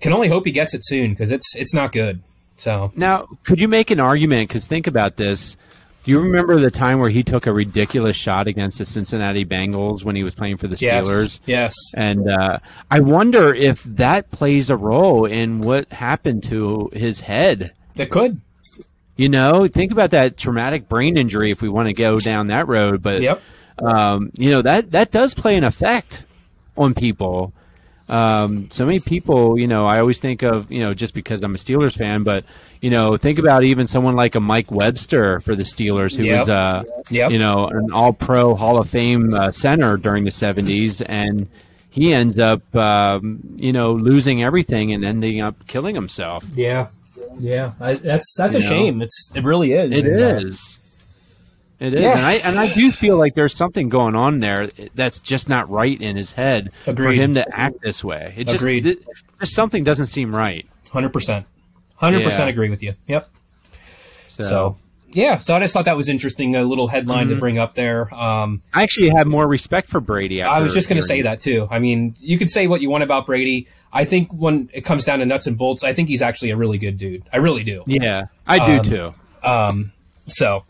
can 0.00 0.12
only 0.12 0.28
hope 0.28 0.46
he 0.46 0.50
gets 0.50 0.72
it 0.72 0.84
soon 0.84 1.10
because 1.10 1.30
it's 1.30 1.54
it's 1.56 1.74
not 1.74 1.92
good. 1.92 2.22
So 2.56 2.92
Now, 2.94 3.26
could 3.42 3.60
you 3.60 3.68
make 3.68 3.90
an 3.90 4.00
argument? 4.00 4.48
Because 4.48 4.66
think 4.66 4.86
about 4.86 5.16
this. 5.16 5.56
Do 6.04 6.10
you 6.10 6.20
remember 6.20 6.60
the 6.60 6.70
time 6.70 6.98
where 6.98 7.08
he 7.08 7.22
took 7.22 7.46
a 7.46 7.52
ridiculous 7.52 8.14
shot 8.14 8.46
against 8.46 8.76
the 8.78 8.84
Cincinnati 8.84 9.44
Bengals 9.46 10.04
when 10.04 10.14
he 10.14 10.22
was 10.22 10.34
playing 10.34 10.58
for 10.58 10.66
the 10.68 10.76
yes, 10.76 11.06
Steelers? 11.06 11.40
Yes. 11.46 11.74
And 11.96 12.28
uh, 12.28 12.58
I 12.90 13.00
wonder 13.00 13.54
if 13.54 13.82
that 13.84 14.30
plays 14.30 14.68
a 14.68 14.76
role 14.76 15.24
in 15.24 15.62
what 15.62 15.90
happened 15.90 16.42
to 16.44 16.90
his 16.92 17.20
head. 17.20 17.72
It 17.96 18.10
could. 18.10 18.38
You 19.16 19.30
know, 19.30 19.66
think 19.66 19.92
about 19.92 20.10
that 20.10 20.36
traumatic 20.36 20.90
brain 20.90 21.16
injury 21.16 21.50
if 21.50 21.62
we 21.62 21.70
want 21.70 21.86
to 21.88 21.94
go 21.94 22.18
down 22.18 22.48
that 22.48 22.68
road. 22.68 23.00
But 23.02 23.22
Yep. 23.22 23.40
um, 23.78 24.30
you 24.36 24.50
know 24.50 24.60
that 24.60 24.90
that 24.90 25.10
does 25.10 25.32
play 25.32 25.56
an 25.56 25.64
effect 25.64 26.26
on 26.76 26.92
people. 26.92 27.54
Um, 28.08 28.68
so 28.70 28.84
many 28.84 29.00
people, 29.00 29.58
you 29.58 29.66
know, 29.66 29.86
I 29.86 29.98
always 29.98 30.20
think 30.20 30.42
of, 30.42 30.70
you 30.70 30.80
know, 30.80 30.92
just 30.92 31.14
because 31.14 31.42
I'm 31.42 31.54
a 31.54 31.58
Steelers 31.58 31.96
fan, 31.96 32.22
but 32.22 32.44
you 32.82 32.90
know, 32.90 33.16
think 33.16 33.38
about 33.38 33.64
even 33.64 33.86
someone 33.86 34.14
like 34.14 34.34
a 34.34 34.40
Mike 34.40 34.70
Webster 34.70 35.40
for 35.40 35.54
the 35.56 35.62
Steelers, 35.62 36.14
who 36.14 36.24
Yep. 36.24 36.38
was, 36.40 36.48
uh, 36.50 36.82
Yep. 37.08 37.30
you 37.32 37.38
know, 37.38 37.66
an 37.68 37.92
All-Pro 37.92 38.54
Hall 38.54 38.76
of 38.76 38.90
Fame 38.90 39.32
uh, 39.32 39.52
center 39.52 39.96
during 39.96 40.24
the 40.24 40.30
'70s, 40.30 41.00
and 41.06 41.46
he 41.88 42.12
ends 42.12 42.38
up, 42.38 42.60
um, 42.76 43.38
you 43.56 43.72
know, 43.72 43.94
losing 43.94 44.42
everything 44.42 44.92
and 44.92 45.02
ending 45.02 45.40
up 45.40 45.66
killing 45.66 45.94
himself. 45.94 46.44
Yeah. 46.54 46.88
Yeah. 47.38 47.72
I, 47.80 47.94
that's 47.94 48.34
that's 48.36 48.54
a 48.54 48.60
know? 48.60 48.66
shame. 48.68 49.00
It's 49.00 49.30
it 49.34 49.44
really 49.44 49.72
is. 49.72 49.92
It 49.96 50.04
And, 50.04 50.16
uh, 50.20 50.46
is. 50.48 50.78
It 51.84 51.94
is, 51.94 52.02
Yeah. 52.02 52.12
and 52.16 52.24
I 52.26 52.32
and 52.34 52.58
I 52.58 52.72
do 52.72 52.90
feel 52.92 53.16
like 53.18 53.34
there's 53.34 53.56
something 53.56 53.88
going 53.88 54.14
on 54.14 54.40
there 54.40 54.70
that's 54.94 55.20
just 55.20 55.48
not 55.48 55.68
right 55.68 56.00
in 56.00 56.16
his 56.16 56.32
head 56.32 56.72
for 56.84 57.10
him 57.12 57.34
to 57.34 57.44
act 57.56 57.80
this 57.82 58.02
way. 58.02 58.32
It 58.36 58.44
just, 58.44 58.56
Agreed. 58.62 58.86
it, 58.86 58.98
just 59.40 59.54
something 59.54 59.84
doesn't 59.84 60.06
seem 60.06 60.34
right. 60.34 60.66
Hundred 60.92 61.12
percent. 61.12 61.46
Hundred 61.96 62.22
percent 62.24 62.48
agree 62.48 62.70
with 62.70 62.82
you. 62.82 62.94
Yep. 63.08 63.28
So, 64.28 64.42
So 64.42 64.76
yeah, 65.10 65.38
so 65.38 65.54
I 65.54 65.60
just 65.60 65.72
thought 65.72 65.84
that 65.84 65.96
was 65.96 66.08
interesting. 66.08 66.56
A 66.56 66.64
little 66.64 66.88
headline 66.88 67.26
Mm-hmm. 67.26 67.34
to 67.34 67.40
bring 67.40 67.58
up 67.58 67.74
there. 67.74 68.12
Um, 68.12 68.62
I 68.72 68.82
actually 68.82 69.10
have 69.10 69.26
more 69.28 69.46
respect 69.46 69.88
for 69.88 70.00
Brady. 70.00 70.42
I 70.42 70.58
was 70.60 70.74
just 70.74 70.88
going 70.88 71.00
to 71.00 71.06
say 71.06 71.22
that 71.22 71.40
too. 71.40 71.68
I 71.70 71.78
mean, 71.78 72.16
you 72.20 72.36
could 72.36 72.50
say 72.50 72.66
what 72.66 72.80
you 72.80 72.90
want 72.90 73.04
about 73.04 73.26
Brady. 73.26 73.68
I 73.92 74.04
think 74.04 74.32
when 74.32 74.70
it 74.72 74.80
comes 74.84 75.04
down 75.04 75.20
to 75.20 75.26
nuts 75.26 75.46
and 75.46 75.56
bolts, 75.56 75.84
I 75.84 75.92
think 75.92 76.08
he's 76.08 76.20
actually 76.22 76.50
a 76.50 76.56
really 76.56 76.78
good 76.78 76.98
dude. 76.98 77.22
I 77.32 77.36
really 77.36 77.62
do. 77.62 77.84
Yeah, 77.86 78.26
I 78.46 78.58
do 78.66 78.78
Um, 78.78 78.84
too. 78.84 79.14
Um, 79.48 79.92
so, 80.26 80.64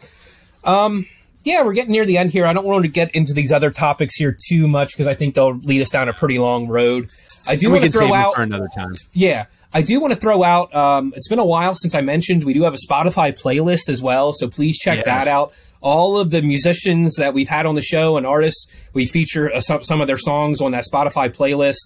um, 0.64 1.06
yeah, 1.44 1.62
we're 1.62 1.74
getting 1.74 1.92
near 1.92 2.06
the 2.06 2.18
end 2.18 2.30
here. 2.30 2.46
I 2.46 2.52
don't 2.52 2.64
want 2.64 2.82
to 2.84 2.88
get 2.88 3.14
into 3.14 3.34
these 3.34 3.52
other 3.52 3.70
topics 3.70 4.14
here 4.16 4.36
too 4.48 4.66
much 4.66 4.92
because 4.92 5.06
I 5.06 5.14
think 5.14 5.34
they'll 5.34 5.54
lead 5.54 5.82
us 5.82 5.90
down 5.90 6.08
a 6.08 6.12
pretty 6.14 6.38
long 6.38 6.68
road. 6.68 7.08
I 7.46 7.56
do 7.56 7.70
want 7.70 7.84
to 7.84 7.90
throw 7.90 8.14
out 8.14 8.34
for 8.36 8.42
another 8.42 8.68
time. 8.74 8.92
Yeah. 9.12 9.46
I 9.72 9.82
do 9.82 10.00
want 10.00 10.14
to 10.14 10.18
throw 10.20 10.42
out, 10.44 10.72
um, 10.74 11.12
it's 11.16 11.28
been 11.28 11.40
a 11.40 11.44
while 11.44 11.74
since 11.74 11.94
I 11.96 12.00
mentioned 12.00 12.44
we 12.44 12.54
do 12.54 12.62
have 12.62 12.74
a 12.74 12.78
Spotify 12.90 13.36
playlist 13.38 13.88
as 13.88 14.00
well. 14.00 14.32
So 14.32 14.48
please 14.48 14.78
check 14.78 14.98
Yes. 14.98 15.06
that 15.06 15.26
out. 15.28 15.52
All 15.80 16.16
of 16.16 16.30
the 16.30 16.40
musicians 16.42 17.16
that 17.16 17.34
we've 17.34 17.48
had 17.48 17.66
on 17.66 17.74
the 17.74 17.82
show 17.82 18.16
and 18.16 18.24
artists, 18.26 18.72
we 18.94 19.04
feature 19.04 19.52
uh, 19.52 19.60
some, 19.60 19.82
some 19.82 20.00
of 20.00 20.06
their 20.06 20.16
songs 20.16 20.60
on 20.62 20.70
that 20.72 20.84
Spotify 20.90 21.28
playlist. 21.28 21.76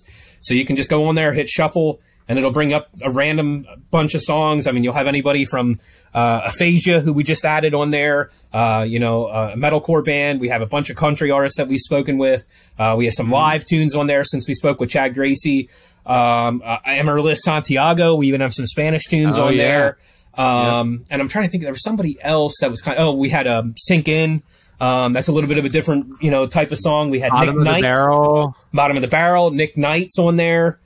So 0.41 0.55
you 0.55 0.65
can 0.65 0.77
just 0.77 0.91
go 0.91 1.07
on 1.07 1.15
there, 1.17 1.33
hit 1.33 1.49
shuffle, 1.49 1.99
and 2.29 2.39
it'll 2.39 2.53
bring 2.53 2.73
up 2.75 2.89
a 3.03 3.11
random 3.11 3.67
bunch 3.91 4.15
of 4.15 4.21
songs. 4.23 4.67
I 4.67 4.73
mean, 4.73 4.85
you'll 4.85 4.93
have 4.95 5.07
anybody 5.07 5.45
from 5.45 5.81
uh, 6.15 6.43
Aphasia, 6.47 7.01
who 7.01 7.13
we 7.13 7.25
just 7.25 7.45
added 7.45 7.75
on 7.75 7.91
there, 7.91 8.31
uh, 8.53 8.85
you 8.87 8.99
know, 8.99 9.29
a 9.29 9.55
metalcore 9.57 10.05
band. 10.05 10.41
We 10.41 10.49
have 10.49 10.63
a 10.63 10.67
bunch 10.67 10.91
of 10.91 10.97
country 10.97 11.31
artists 11.31 11.57
that 11.59 11.69
we've 11.69 11.81
spoken 11.81 12.19
with. 12.19 12.47
Uh, 12.79 12.95
we 12.99 13.07
have 13.07 13.15
some 13.15 13.31
live 13.31 13.65
tunes 13.65 13.95
on 13.95 14.07
there 14.07 14.25
since 14.25 14.47
we 14.47 14.55
spoke 14.55 14.79
with 14.81 14.91
Chad 14.91 15.15
Gracie. 15.15 15.69
Um, 16.07 16.63
uh, 16.65 16.79
Amaryllis 16.87 17.43
Santiago. 17.43 18.15
We 18.15 18.29
even 18.29 18.41
have 18.41 18.55
some 18.55 18.67
Spanish 18.67 19.05
tunes 19.05 19.39
Oh, 19.39 19.47
on 19.49 19.57
yeah. 19.57 19.63
there. 19.71 19.99
Um, 20.39 21.05
and 21.11 21.21
I'm 21.21 21.29
trying 21.29 21.47
to 21.47 21.51
think, 21.51 21.63
there 21.65 21.73
was 21.73 21.83
somebody 21.83 22.17
else 22.23 22.55
that 22.61 22.71
was 22.71 22.81
kind 22.81 22.97
of, 22.97 23.09
oh, 23.09 23.13
we 23.15 23.29
had 23.29 23.47
um, 23.47 23.75
Sink 23.77 24.09
In. 24.09 24.43
Um, 24.81 25.13
that's 25.13 25.27
a 25.29 25.33
little 25.33 25.49
bit 25.49 25.59
of 25.59 25.65
a 25.65 25.69
different, 25.69 26.23
you 26.23 26.31
know, 26.31 26.47
type 26.47 26.71
of 26.71 26.79
song. 26.79 27.11
We 27.11 27.19
had 27.19 27.31
Bottom 27.31 27.47
Nick 27.47 27.59
of 27.59 27.65
the 27.65 27.71
Knight, 27.73 27.83
barrel. 27.83 28.57
Bottom 28.73 28.97
of 28.97 29.01
the 29.03 29.09
Barrel. 29.09 29.51
Nick 29.51 29.77
Knight's 29.77 30.19
on 30.19 30.37
there. 30.37 30.79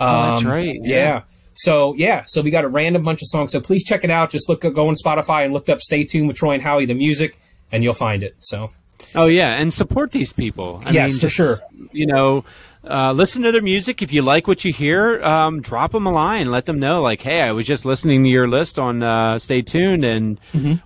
Um, 0.00 0.08
Oh, 0.08 0.22
that's 0.32 0.44
right, 0.44 0.76
Yeah. 0.82 0.96
yeah. 0.96 1.22
So 1.54 1.94
yeah, 1.94 2.22
so 2.26 2.40
we 2.40 2.50
got 2.50 2.64
a 2.64 2.68
random 2.68 3.02
bunch 3.04 3.20
of 3.22 3.28
songs. 3.28 3.52
So 3.52 3.60
please 3.60 3.84
check 3.84 4.02
it 4.02 4.10
out. 4.10 4.30
Just 4.30 4.48
look, 4.48 4.62
go 4.62 4.88
on 4.88 4.94
Spotify 4.94 5.44
and 5.44 5.52
look 5.52 5.68
up 5.68 5.80
"Stay 5.80 6.04
Tuned" 6.04 6.26
with 6.28 6.36
Troy 6.38 6.54
and 6.54 6.62
Howie, 6.62 6.86
the 6.86 6.94
music, 6.94 7.38
and 7.70 7.84
you'll 7.84 7.92
find 7.94 8.22
it. 8.22 8.34
So 8.40 8.70
Oh 9.14 9.26
yeah, 9.26 9.56
and 9.56 9.72
support 9.72 10.10
these 10.12 10.32
people. 10.32 10.82
I 10.86 10.90
Yes, 10.90 11.10
mean, 11.10 11.16
for 11.18 11.20
just, 11.26 11.36
sure. 11.36 11.56
You 11.92 12.06
know, 12.06 12.44
uh, 12.88 13.12
listen 13.12 13.42
to 13.42 13.52
their 13.52 13.60
music. 13.62 14.00
If 14.00 14.10
you 14.12 14.22
like 14.22 14.46
what 14.46 14.64
you 14.64 14.72
hear, 14.72 15.22
um, 15.22 15.60
drop 15.60 15.92
them 15.92 16.06
a 16.06 16.10
line. 16.12 16.50
Let 16.50 16.64
them 16.66 16.78
know, 16.78 17.02
like, 17.02 17.20
hey, 17.20 17.42
I 17.42 17.52
was 17.52 17.66
just 17.66 17.84
listening 17.84 18.22
to 18.24 18.30
your 18.30 18.48
list 18.48 18.78
on 18.78 19.02
uh, 19.02 19.38
Stay 19.38 19.60
Tuned, 19.60 20.04
and 20.04 20.38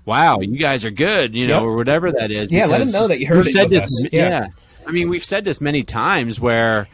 wow, 0.07 0.41
you 0.41 0.57
guys 0.59 0.85
are 0.85 0.91
good. 0.91 1.35
You 1.37 1.47
know, 1.47 1.59
Mm-hmm. 1.59 1.65
Yep. 1.67 1.71
or 1.73 1.77
whatever 1.77 2.13
that 2.13 2.31
is. 2.33 2.51
Yeah, 2.51 2.67
let 2.67 2.79
them 2.79 2.91
know 2.91 3.07
that 3.07 3.21
you 3.21 3.27
heard 3.29 3.47
it 3.47 3.51
said 3.51 3.69
this, 3.69 3.83
us. 3.83 4.07
Yeah. 4.11 4.49
I 4.87 4.91
mean, 4.91 5.09
we've 5.09 5.25
said 5.25 5.45
this 5.45 5.61
many 5.61 5.85
times 5.85 6.41
where. 6.41 6.89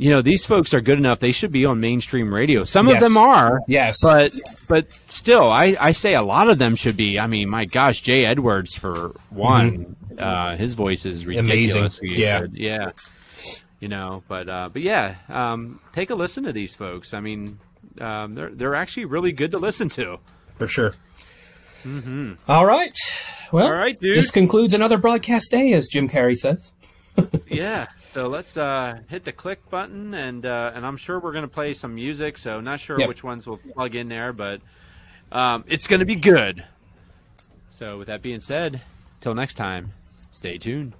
You 0.00 0.10
know 0.12 0.22
these 0.22 0.46
folks 0.46 0.72
are 0.74 0.80
good 0.80 0.96
enough; 0.98 1.18
they 1.18 1.32
should 1.32 1.50
be 1.52 1.64
on 1.64 1.80
mainstream 1.80 2.32
radio. 2.32 2.62
Some 2.64 2.86
Yes. 2.86 2.96
of 2.96 3.02
them 3.02 3.16
are, 3.16 3.60
Yes. 3.66 3.96
but 4.00 4.32
but 4.68 4.86
still, 5.08 5.50
I, 5.50 5.74
I 5.80 5.90
say 5.92 6.14
a 6.14 6.22
lot 6.22 6.48
of 6.48 6.58
them 6.58 6.76
should 6.76 6.96
be. 6.96 7.18
I 7.18 7.26
mean, 7.26 7.48
my 7.48 7.64
gosh, 7.64 8.00
Jay 8.00 8.24
Edwards 8.24 8.76
for 8.78 9.08
one, 9.30 9.96
uh, 10.16 10.54
his 10.56 10.74
voice 10.74 11.04
is 11.04 11.24
Mm-hmm. 11.24 11.38
Amazing. 11.40 11.90
Yeah. 12.02 12.40
good. 12.42 12.54
Yeah, 12.56 12.90
you 13.80 13.88
know, 13.88 14.22
but 14.28 14.48
uh, 14.48 14.68
but 14.72 14.82
yeah, 14.82 15.16
um, 15.28 15.80
take 15.92 16.10
a 16.10 16.14
listen 16.14 16.44
to 16.44 16.52
these 16.52 16.76
folks. 16.76 17.12
I 17.12 17.18
mean, 17.18 17.58
um, 18.00 18.36
they're 18.36 18.50
they're 18.50 18.74
actually 18.76 19.06
really 19.06 19.32
good 19.32 19.50
to 19.50 19.58
listen 19.58 19.88
to. 19.90 20.18
for 20.58 20.68
sure. 20.68 20.94
All 22.48 22.66
right. 22.66 22.96
Well, 23.50 23.66
All 23.66 23.72
right, 23.72 23.98
dude. 23.98 24.16
this 24.18 24.30
concludes 24.30 24.74
another 24.74 24.98
broadcast 24.98 25.50
day, 25.50 25.72
as 25.72 25.88
Jim 25.88 26.08
Carrey 26.08 26.36
says. 26.36 26.72
Yeah, 27.48 27.88
so 27.98 28.28
let's 28.28 28.56
uh, 28.56 29.00
hit 29.08 29.24
the 29.24 29.32
click 29.32 29.68
button, 29.70 30.14
and 30.14 30.44
uh, 30.46 30.72
and 30.74 30.84
I'm 30.86 30.96
sure 30.96 31.18
we're 31.20 31.32
gonna 31.32 31.48
play 31.48 31.74
some 31.74 31.94
music. 31.94 32.38
So 32.38 32.60
not 32.60 32.80
sure 32.80 32.98
Yep. 32.98 33.08
which 33.08 33.24
ones 33.24 33.46
we'll 33.46 33.58
plug 33.58 33.94
in 33.94 34.08
there, 34.08 34.32
but 34.32 34.60
um, 35.32 35.64
it's 35.66 35.86
gonna 35.86 36.04
be 36.04 36.16
good. 36.16 36.64
So 37.70 37.98
with 37.98 38.08
that 38.08 38.22
being 38.22 38.40
said, 38.40 38.80
till 39.20 39.34
next 39.34 39.54
time, 39.54 39.92
stay 40.32 40.58
tuned. 40.58 40.92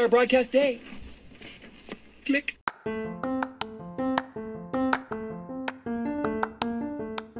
Our 0.00 0.08
broadcast 0.08 0.50
day. 0.50 0.80
Click. 2.24 2.56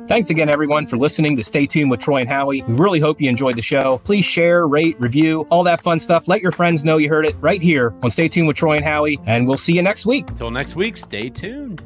Thanks 0.09 0.29
again, 0.29 0.49
everyone, 0.49 0.87
for 0.87 0.97
listening 0.97 1.37
to 1.37 1.45
Stay 1.45 1.67
Tuned 1.67 1.89
with 1.89 2.01
Troy 2.01 2.23
and 2.23 2.29
Howie. 2.29 2.63
We 2.63 2.75
really 2.75 2.99
hope 2.99 3.21
you 3.21 3.29
enjoyed 3.29 3.55
the 3.55 3.63
show. 3.63 3.99
Please 3.99 4.25
share, 4.25 4.67
rate, 4.67 4.99
review, 4.99 5.47
all 5.51 5.63
that 5.63 5.81
fun 5.81 6.01
stuff. 6.01 6.27
Let 6.27 6.43
your 6.43 6.51
friends 6.51 6.85
know 6.85 6.97
you 6.97 7.09
heard 7.09 7.25
it 7.25 7.37
right 7.41 7.63
here 7.63 7.95
on 8.03 8.11
Stay 8.11 8.27
Tuned 8.27 8.49
with 8.49 8.57
Troy 8.57 8.75
and 8.75 8.85
Howie, 8.85 9.21
and 9.27 9.47
we'll 9.47 9.57
see 9.57 9.73
you 9.73 9.83
next 9.83 10.07
week. 10.07 10.27
Till 10.37 10.51
next 10.51 10.75
week, 10.75 10.97
stay 10.97 11.29
tuned. 11.29 11.81